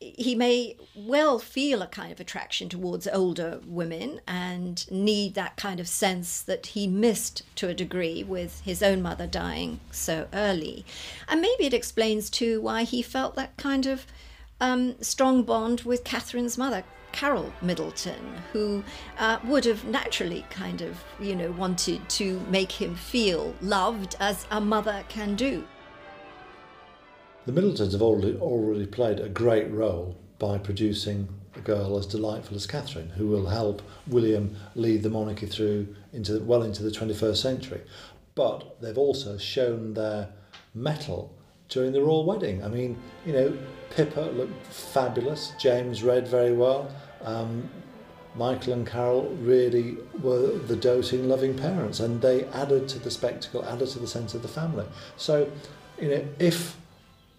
he 0.00 0.34
may 0.34 0.76
well 0.94 1.38
feel 1.38 1.82
a 1.82 1.86
kind 1.86 2.12
of 2.12 2.20
attraction 2.20 2.68
towards 2.68 3.08
older 3.08 3.60
women 3.66 4.20
and 4.28 4.88
need 4.90 5.34
that 5.34 5.56
kind 5.56 5.80
of 5.80 5.88
sense 5.88 6.40
that 6.42 6.66
he 6.66 6.86
missed 6.86 7.42
to 7.56 7.68
a 7.68 7.74
degree 7.74 8.22
with 8.22 8.60
his 8.60 8.82
own 8.82 9.02
mother 9.02 9.26
dying 9.26 9.80
so 9.90 10.28
early. 10.32 10.84
And 11.28 11.40
maybe 11.40 11.64
it 11.64 11.74
explains 11.74 12.30
too 12.30 12.60
why 12.60 12.84
he 12.84 13.02
felt 13.02 13.34
that 13.34 13.56
kind 13.56 13.86
of 13.86 14.06
um, 14.60 15.00
strong 15.02 15.42
bond 15.42 15.80
with 15.80 16.04
Catherine's 16.04 16.56
mother, 16.56 16.84
Carol 17.10 17.52
Middleton, 17.60 18.42
who 18.52 18.84
uh, 19.18 19.38
would 19.44 19.64
have 19.64 19.84
naturally 19.84 20.44
kind 20.50 20.80
of, 20.80 21.02
you 21.18 21.34
know, 21.34 21.50
wanted 21.52 22.08
to 22.10 22.38
make 22.48 22.70
him 22.70 22.94
feel 22.94 23.54
loved 23.60 24.14
as 24.20 24.46
a 24.50 24.60
mother 24.60 25.04
can 25.08 25.34
do. 25.34 25.64
The 27.46 27.52
Middletons 27.52 27.92
have 27.92 28.02
already, 28.02 28.36
already 28.36 28.86
played 28.86 29.20
a 29.20 29.28
great 29.28 29.70
role 29.70 30.16
by 30.38 30.58
producing 30.58 31.28
a 31.56 31.60
girl 31.60 31.98
as 31.98 32.06
delightful 32.06 32.56
as 32.56 32.66
Catherine, 32.66 33.10
who 33.10 33.26
will 33.26 33.46
help 33.46 33.82
William 34.06 34.54
lead 34.74 35.02
the 35.02 35.10
monarchy 35.10 35.46
through 35.46 35.94
into 36.12 36.40
well 36.40 36.62
into 36.62 36.82
the 36.82 36.90
21st 36.90 37.36
century. 37.36 37.80
But 38.34 38.80
they've 38.80 38.98
also 38.98 39.38
shown 39.38 39.94
their 39.94 40.28
mettle 40.74 41.34
during 41.68 41.92
the 41.92 42.02
royal 42.02 42.24
wedding. 42.24 42.64
I 42.64 42.68
mean, 42.68 42.96
you 43.26 43.32
know, 43.32 43.58
Pippa 43.90 44.20
looked 44.20 44.66
fabulous. 44.66 45.52
James 45.58 46.02
read 46.02 46.28
very 46.28 46.52
well. 46.52 46.90
Um, 47.22 47.68
Michael 48.34 48.74
and 48.74 48.86
Carol 48.86 49.28
really 49.40 49.96
were 50.22 50.58
the 50.58 50.76
doting, 50.76 51.28
loving 51.28 51.56
parents, 51.56 51.98
and 51.98 52.20
they 52.22 52.44
added 52.46 52.88
to 52.90 52.98
the 52.98 53.10
spectacle, 53.10 53.64
added 53.64 53.88
to 53.88 53.98
the 53.98 54.06
sense 54.06 54.34
of 54.34 54.42
the 54.42 54.48
family. 54.48 54.86
So, 55.16 55.50
you 56.00 56.08
know, 56.08 56.28
if 56.38 56.76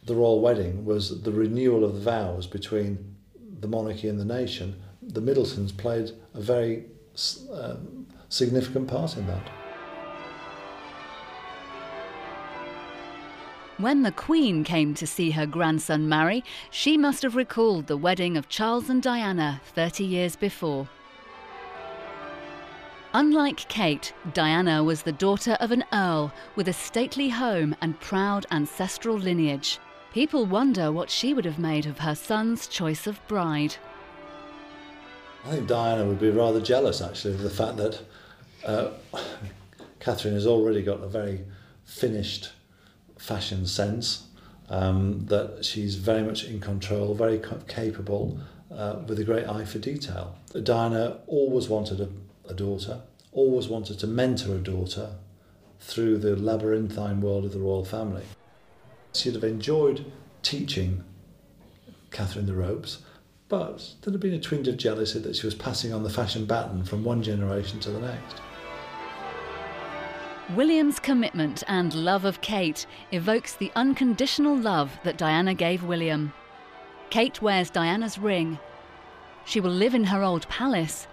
the 0.09 0.15
royal 0.15 0.41
wedding 0.41 0.83
was 0.83 1.21
the 1.21 1.31
renewal 1.31 1.85
of 1.85 1.93
the 1.93 2.01
vows 2.01 2.47
between 2.47 3.15
the 3.59 3.67
monarchy 3.67 4.09
and 4.09 4.19
the 4.19 4.25
nation, 4.25 4.75
the 5.01 5.21
Middletons 5.21 5.71
played 5.71 6.11
a 6.33 6.41
very 6.41 6.85
um, 7.53 8.07
significant 8.27 8.87
part 8.87 9.15
in 9.15 9.27
that. 9.27 9.49
When 13.77 14.01
the 14.01 14.11
Queen 14.11 14.63
came 14.63 14.93
to 14.95 15.07
see 15.07 15.31
her 15.31 15.45
grandson 15.45 16.09
marry, 16.09 16.43
she 16.71 16.97
must 16.97 17.21
have 17.21 17.35
recalled 17.35 17.87
the 17.87 17.95
wedding 17.95 18.35
of 18.35 18.49
Charles 18.49 18.89
and 18.89 19.01
Diana 19.01 19.61
30 19.73 20.03
years 20.03 20.35
before. 20.35 20.89
Unlike 23.13 23.67
Kate, 23.69 24.13
Diana 24.33 24.83
was 24.83 25.03
the 25.03 25.11
daughter 25.11 25.53
of 25.59 25.71
an 25.71 25.85
earl 25.93 26.33
with 26.55 26.67
a 26.67 26.73
stately 26.73 27.29
home 27.29 27.75
and 27.81 27.99
proud 27.99 28.45
ancestral 28.51 29.15
lineage. 29.15 29.79
People 30.13 30.45
wonder 30.45 30.91
what 30.91 31.11
she 31.11 31.35
would 31.35 31.45
have 31.45 31.59
made 31.59 31.85
of 31.85 31.99
her 31.99 32.15
son's 32.15 32.67
choice 32.67 33.05
of 33.05 33.25
bride. 33.27 33.75
I 35.45 35.51
think 35.51 35.67
Diana 35.67 36.03
would 36.05 36.19
be 36.19 36.31
rather 36.31 36.59
jealous, 36.59 36.99
actually, 36.99 37.35
of 37.35 37.41
the 37.41 37.49
fact 37.49 37.77
that 37.77 38.01
uh, 38.65 38.91
Catherine 39.99 40.33
has 40.33 40.47
already 40.47 40.81
got 40.81 41.03
a 41.03 41.07
very 41.07 41.45
finished 41.85 42.51
fashion 43.19 43.67
sense, 43.67 44.27
um, 44.69 45.25
that 45.27 45.63
she's 45.63 45.95
very 45.95 46.23
much 46.23 46.43
in 46.43 46.59
control, 46.59 47.13
very 47.13 47.39
capable, 47.67 48.39
uh, 48.71 49.01
with 49.07 49.19
a 49.19 49.23
great 49.23 49.47
eye 49.47 49.65
for 49.65 49.77
detail. 49.77 50.35
Diana 50.63 51.17
always 51.27 51.69
wanted 51.69 52.01
a, 52.01 52.09
a 52.49 52.55
daughter, 52.55 53.01
always 53.31 53.67
wanted 53.67 53.99
to 53.99 54.07
mentor 54.07 54.55
a 54.55 54.59
daughter 54.59 55.11
through 55.79 56.17
the 56.17 56.35
labyrinthine 56.35 57.21
world 57.21 57.45
of 57.45 57.53
the 57.53 57.59
royal 57.59 57.85
family. 57.85 58.23
She'd 59.13 59.35
have 59.35 59.43
enjoyed 59.43 60.11
teaching 60.43 61.03
Catherine 62.11 62.45
the 62.45 62.53
ropes, 62.53 62.99
but 63.47 63.93
there'd 64.01 64.13
have 64.13 64.21
been 64.21 64.33
a 64.33 64.39
twinge 64.39 64.67
of 64.67 64.77
jealousy 64.77 65.19
that 65.19 65.35
she 65.35 65.47
was 65.47 65.55
passing 65.55 65.93
on 65.93 66.03
the 66.03 66.09
fashion 66.09 66.45
baton 66.45 66.83
from 66.83 67.03
one 67.03 67.23
generation 67.23 67.79
to 67.81 67.91
the 67.91 67.99
next. 67.99 68.41
William's 70.55 70.99
commitment 70.99 71.63
and 71.67 71.93
love 71.93 72.25
of 72.25 72.41
Kate 72.41 72.87
evokes 73.11 73.55
the 73.55 73.71
unconditional 73.75 74.57
love 74.57 74.97
that 75.03 75.17
Diana 75.17 75.53
gave 75.53 75.83
William. 75.83 76.33
Kate 77.11 77.41
wears 77.41 77.69
Diana's 77.69 78.17
ring. 78.17 78.57
She 79.45 79.59
will 79.59 79.71
live 79.71 79.93
in 79.93 80.05
her 80.05 80.23
old 80.23 80.47
palace, 80.49 81.07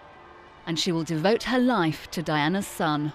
and 0.66 0.78
she 0.78 0.92
will 0.92 1.04
devote 1.04 1.44
her 1.44 1.58
life 1.58 2.10
to 2.12 2.22
Diana's 2.22 2.66
son. 2.66 3.12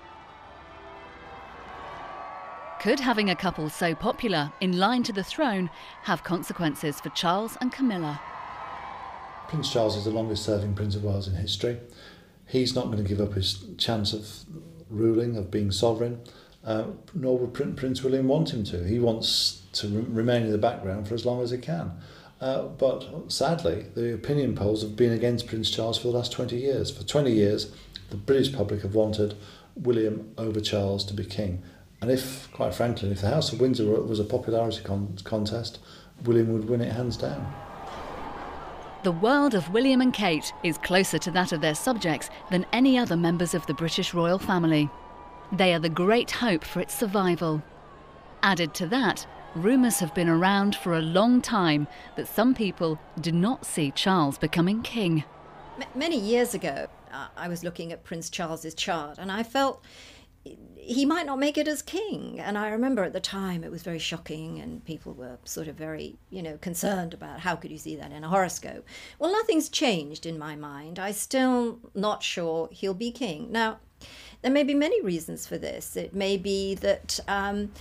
Could 2.82 3.00
having 3.00 3.30
a 3.30 3.36
couple 3.36 3.70
so 3.70 3.94
popular, 3.94 4.52
in 4.60 4.80
line 4.80 5.04
to 5.04 5.14
the 5.14 5.24
throne, 5.24 5.70
have 6.06 6.24
consequences 6.24 7.00
for 7.00 7.10
Charles 7.10 7.56
and 7.62 7.72
Camilla? 7.72 8.20
Prince 9.48 9.72
Charles 9.72 9.96
is 9.98 10.06
the 10.06 10.10
longest 10.10 10.44
serving 10.44 10.74
Prince 10.74 10.96
of 10.96 11.04
Wales 11.04 11.28
in 11.28 11.36
history. 11.36 11.78
He's 12.48 12.74
not 12.74 12.86
going 12.86 12.98
to 12.98 13.04
give 13.04 13.22
up 13.22 13.34
his 13.34 13.64
chance 13.78 14.14
of 14.14 14.28
ruling, 14.90 15.38
of 15.38 15.52
being 15.52 15.70
sovereign, 15.70 16.22
uh, 16.66 16.86
nor 17.14 17.38
would 17.38 17.54
Prince 17.54 18.02
William 18.02 18.28
want 18.28 18.52
him 18.52 18.64
to. 18.64 18.84
He 18.84 18.98
wants 18.98 19.62
to 19.74 19.88
re- 19.88 20.02
remain 20.02 20.42
in 20.42 20.52
the 20.52 20.58
background 20.58 21.08
for 21.08 21.14
as 21.14 21.24
long 21.24 21.44
as 21.44 21.52
he 21.52 21.60
can. 21.60 21.92
Uh, 22.42 22.64
but 22.64 23.32
sadly, 23.32 23.86
the 23.94 24.12
opinion 24.12 24.56
polls 24.56 24.82
have 24.82 24.96
been 24.96 25.12
against 25.12 25.46
Prince 25.46 25.70
Charles 25.70 26.00
for 26.00 26.08
the 26.08 26.18
last 26.18 26.32
20 26.32 26.58
years. 26.58 26.90
For 26.90 27.04
20 27.04 27.32
years, 27.32 27.72
the 28.10 28.18
British 28.18 28.52
public 28.52 28.82
have 28.82 28.96
wanted 28.96 29.36
William 29.76 30.34
over 30.40 30.60
Charles 30.60 31.06
to 31.06 31.14
be 31.14 31.26
king. 31.26 31.62
And 32.02 32.10
if, 32.10 32.52
quite 32.52 32.74
frankly, 32.74 33.12
if 33.12 33.22
the 33.22 33.30
House 33.30 33.54
of 33.54 33.62
Windsor 33.62 33.86
was 33.86 34.20
a 34.20 34.24
popularity 34.24 34.82
con- 34.84 35.18
contest, 35.24 35.78
William 36.24 36.52
would 36.52 36.68
win 36.68 36.82
it 36.82 36.91
hands 36.91 37.16
down. 37.16 37.54
The 39.04 39.12
world 39.12 39.54
of 39.54 39.70
William 39.72 40.02
and 40.02 40.14
Kate 40.14 40.52
is 40.64 40.78
closer 40.80 41.20
to 41.20 41.32
that 41.32 41.52
of 41.52 41.62
their 41.62 41.76
subjects 41.76 42.30
than 42.49 42.66
any 42.74 42.97
other 42.97 43.16
members 43.16 43.54
of 43.54 43.66
the 43.68 43.74
British 43.74 44.14
royal 44.14 44.39
family. 44.39 44.89
They 45.52 45.74
are 45.74 45.80
the 45.80 45.89
great 45.89 46.32
hope 46.32 46.64
for 46.64 46.80
its 46.80 46.97
survival. 46.97 47.62
Added 48.41 48.74
to 48.76 48.88
that, 48.88 49.28
rumours 49.56 49.99
have 49.99 50.16
been 50.16 50.30
around 50.30 50.76
for 50.76 50.95
a 50.95 51.02
long 51.02 51.41
time 51.41 51.88
that 52.16 52.28
some 52.28 52.56
people 52.56 52.99
do 53.20 53.32
not 53.32 53.66
see 53.66 53.91
Charles 53.91 54.38
becoming 54.38 54.82
king. 54.82 55.24
M- 55.80 55.88
many 55.93 56.20
years 56.20 56.56
ago, 56.56 56.88
uh, 57.12 57.28
I 57.36 57.47
was 57.47 57.64
looking 57.64 57.91
at 57.91 58.04
Prince 58.04 58.30
Charles's 58.30 58.74
chart 58.74 59.18
and 59.20 59.32
I 59.32 59.43
felt 59.43 59.84
he 60.44 61.06
might 61.06 61.26
not 61.26 61.39
make 61.39 61.58
it 61.58 61.68
as 61.68 61.82
king. 61.82 62.39
And 62.39 62.58
I 62.58 62.70
remember 62.70 63.04
at 63.04 63.14
the 63.14 63.20
time 63.20 63.64
it 63.64 63.72
was 63.72 63.84
very 63.84 64.00
shocking, 64.00 64.60
and 64.60 64.84
people 64.84 65.14
were 65.14 65.38
sort 65.44 65.68
of 65.68 65.76
very, 65.76 66.18
you 66.30 66.42
know, 66.42 66.58
concerned 66.58 67.14
about 67.14 67.42
how 67.42 67.56
could 67.56 67.72
you 67.72 67.78
see 67.78 67.96
that 67.96 68.12
in 68.12 68.24
a 68.24 68.30
horoscope. 68.30 68.86
Well, 69.20 69.32
nothing's 69.32 69.70
changed 69.70 70.26
in 70.26 70.38
my 70.38 70.56
mind. 70.56 71.00
I'm 71.00 71.14
still 71.14 71.80
not 71.94 72.24
sure 72.24 72.70
he'll 72.72 72.94
be 72.94 73.12
king. 73.12 73.52
Now, 73.52 73.80
there 74.42 74.52
may 74.52 74.64
be 74.64 74.74
many 74.74 75.02
reasons 75.02 75.46
for 75.46 75.58
this. 75.58 75.96
It 75.96 76.16
may 76.16 76.36
be 76.36 76.74
that 76.76 77.20
um, 77.28 77.72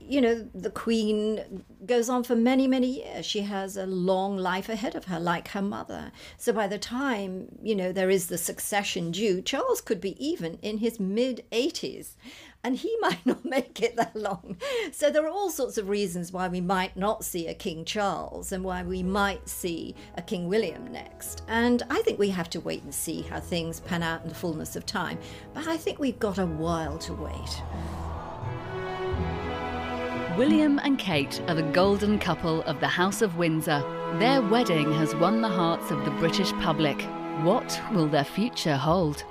you 0.00 0.20
know, 0.20 0.48
the 0.54 0.70
Queen 0.70 1.64
goes 1.84 2.08
on 2.08 2.24
for 2.24 2.34
many, 2.34 2.66
many 2.66 3.04
years. 3.04 3.26
She 3.26 3.42
has 3.42 3.76
a 3.76 3.86
long 3.86 4.36
life 4.36 4.68
ahead 4.68 4.94
of 4.94 5.04
her, 5.06 5.20
like 5.20 5.48
her 5.48 5.62
mother. 5.62 6.12
So 6.38 6.52
by 6.52 6.66
the 6.66 6.78
time, 6.78 7.48
you 7.62 7.74
know, 7.74 7.92
there 7.92 8.10
is 8.10 8.26
the 8.28 8.38
succession 8.38 9.10
due, 9.10 9.42
Charles 9.42 9.80
could 9.80 10.00
be 10.00 10.16
even 10.24 10.58
in 10.62 10.78
his 10.78 10.98
mid 10.98 11.44
80s 11.52 12.14
and 12.64 12.76
he 12.76 12.96
might 13.00 13.24
not 13.24 13.44
make 13.44 13.80
it 13.80 13.96
that 13.96 14.16
long. 14.16 14.56
So 14.92 15.10
there 15.10 15.24
are 15.24 15.30
all 15.30 15.50
sorts 15.50 15.78
of 15.78 15.88
reasons 15.88 16.32
why 16.32 16.48
we 16.48 16.60
might 16.60 16.96
not 16.96 17.24
see 17.24 17.46
a 17.46 17.54
King 17.54 17.84
Charles 17.84 18.52
and 18.52 18.64
why 18.64 18.82
we 18.82 19.02
might 19.02 19.48
see 19.48 19.94
a 20.16 20.22
King 20.22 20.48
William 20.48 20.90
next. 20.92 21.42
And 21.48 21.82
I 21.90 22.02
think 22.02 22.18
we 22.18 22.30
have 22.30 22.50
to 22.50 22.60
wait 22.60 22.82
and 22.82 22.94
see 22.94 23.22
how 23.22 23.40
things 23.40 23.80
pan 23.80 24.02
out 24.02 24.22
in 24.22 24.28
the 24.28 24.34
fullness 24.34 24.74
of 24.74 24.84
time. 24.84 25.18
But 25.54 25.68
I 25.68 25.76
think 25.76 25.98
we've 25.98 26.18
got 26.18 26.38
a 26.38 26.46
while 26.46 26.98
to 26.98 27.12
wait. 27.12 27.62
William 30.36 30.78
and 30.80 30.98
Kate 30.98 31.40
are 31.48 31.54
the 31.54 31.62
golden 31.62 32.18
couple 32.18 32.62
of 32.64 32.78
the 32.80 32.86
House 32.86 33.22
of 33.22 33.38
Windsor. 33.38 33.82
Their 34.18 34.42
wedding 34.42 34.92
has 34.92 35.14
won 35.14 35.40
the 35.40 35.48
hearts 35.48 35.90
of 35.90 36.04
the 36.04 36.10
British 36.10 36.52
public. 36.60 37.00
What 37.40 37.80
will 37.90 38.06
their 38.06 38.22
future 38.22 38.76
hold? 38.76 39.24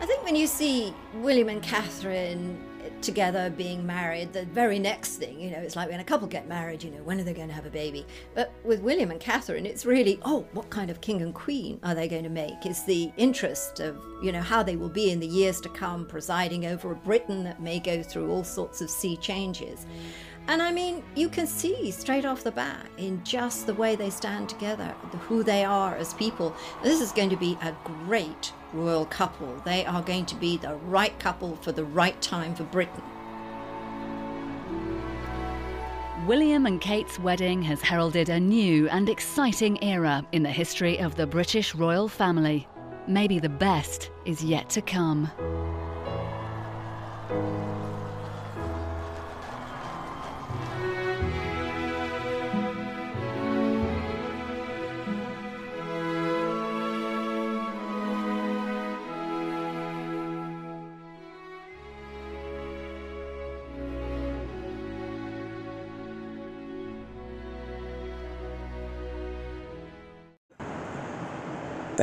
I 0.00 0.06
think 0.06 0.24
when 0.24 0.34
you 0.34 0.46
see 0.46 0.94
William 1.16 1.50
and 1.50 1.62
Catherine 1.62 2.58
together 3.04 3.50
being 3.50 3.86
married, 3.86 4.32
the 4.32 4.46
very 4.46 4.78
next 4.78 5.16
thing, 5.16 5.38
you 5.38 5.50
know, 5.50 5.58
it's 5.58 5.76
like 5.76 5.88
when 5.90 6.00
a 6.00 6.04
couple 6.04 6.26
get 6.26 6.48
married, 6.48 6.82
you 6.82 6.90
know, 6.90 7.02
when 7.02 7.20
are 7.20 7.22
they 7.22 7.34
going 7.34 7.48
to 7.48 7.54
have 7.54 7.66
a 7.66 7.70
baby? 7.70 8.06
But 8.34 8.52
with 8.64 8.80
William 8.80 9.10
and 9.10 9.20
Catherine, 9.20 9.66
it's 9.66 9.84
really, 9.84 10.18
oh, 10.24 10.46
what 10.52 10.70
kind 10.70 10.90
of 10.90 11.00
king 11.00 11.22
and 11.22 11.34
queen 11.34 11.78
are 11.82 11.94
they 11.94 12.08
going 12.08 12.24
to 12.24 12.30
make? 12.30 12.64
It's 12.64 12.84
the 12.84 13.12
interest 13.16 13.80
of, 13.80 14.02
you 14.22 14.32
know, 14.32 14.40
how 14.40 14.62
they 14.62 14.76
will 14.76 14.88
be 14.88 15.10
in 15.10 15.20
the 15.20 15.26
years 15.26 15.60
to 15.60 15.68
come, 15.68 16.06
presiding 16.06 16.66
over 16.66 16.92
a 16.92 16.96
Britain 16.96 17.44
that 17.44 17.60
may 17.60 17.78
go 17.78 18.02
through 18.02 18.30
all 18.30 18.44
sorts 18.44 18.80
of 18.80 18.90
sea 18.90 19.16
changes. 19.18 19.86
And 20.46 20.60
I 20.60 20.72
mean, 20.72 21.02
you 21.14 21.30
can 21.30 21.46
see 21.46 21.90
straight 21.90 22.26
off 22.26 22.44
the 22.44 22.52
bat 22.52 22.86
in 22.98 23.24
just 23.24 23.66
the 23.66 23.72
way 23.72 23.96
they 23.96 24.10
stand 24.10 24.48
together, 24.48 24.94
who 25.20 25.42
they 25.42 25.64
are 25.64 25.96
as 25.96 26.12
people. 26.12 26.54
This 26.82 27.00
is 27.00 27.12
going 27.12 27.30
to 27.30 27.36
be 27.36 27.56
a 27.62 27.74
great 27.82 28.52
royal 28.74 29.06
couple. 29.06 29.56
They 29.64 29.86
are 29.86 30.02
going 30.02 30.26
to 30.26 30.34
be 30.34 30.58
the 30.58 30.74
right 30.86 31.18
couple 31.18 31.56
for 31.56 31.72
the 31.72 31.84
right 31.84 32.20
time 32.20 32.54
for 32.54 32.64
Britain. 32.64 33.02
William 36.26 36.66
and 36.66 36.80
Kate's 36.80 37.18
wedding 37.18 37.62
has 37.62 37.80
heralded 37.80 38.28
a 38.28 38.40
new 38.40 38.88
and 38.88 39.08
exciting 39.08 39.82
era 39.82 40.26
in 40.32 40.42
the 40.42 40.50
history 40.50 40.98
of 40.98 41.16
the 41.16 41.26
British 41.26 41.74
royal 41.74 42.08
family. 42.08 42.68
Maybe 43.06 43.38
the 43.38 43.48
best 43.48 44.10
is 44.26 44.44
yet 44.44 44.68
to 44.70 44.82
come. 44.82 45.30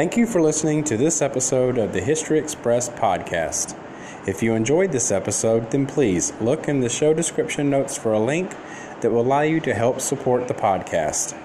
Thank 0.02 0.18
you 0.18 0.26
for 0.26 0.42
listening 0.42 0.84
to 0.86 0.98
this 0.98 1.22
episode 1.22 1.78
of 1.78 1.94
the 1.94 2.02
History 2.02 2.40
Express 2.40 2.90
podcast. 2.90 3.78
If 4.28 4.42
you 4.42 4.56
enjoyed 4.56 4.92
this 4.92 5.12
episode, 5.12 5.70
then 5.70 5.86
please 5.86 6.34
look 6.42 6.68
in 6.68 6.80
the 6.80 6.90
show 6.90 7.14
description 7.14 7.70
notes 7.70 8.00
for 8.00 8.12
a 8.12 8.20
link 8.20 8.56
that 9.02 9.12
will 9.12 9.22
allow 9.22 9.42
you 9.42 9.60
to 9.60 9.76
help 9.76 10.02
support 10.02 10.48
the 10.48 10.56
podcast. 10.56 11.40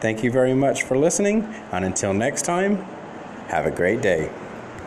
Thank 0.00 0.24
you 0.24 0.32
very 0.32 0.54
much 0.54 0.82
for 0.82 0.96
listening, 0.96 1.44
and 1.72 1.84
until 1.84 2.14
next 2.14 2.46
time, 2.46 2.86
Have 3.48 3.66
a 3.66 3.70
great 3.70 4.00
day. 4.00 4.30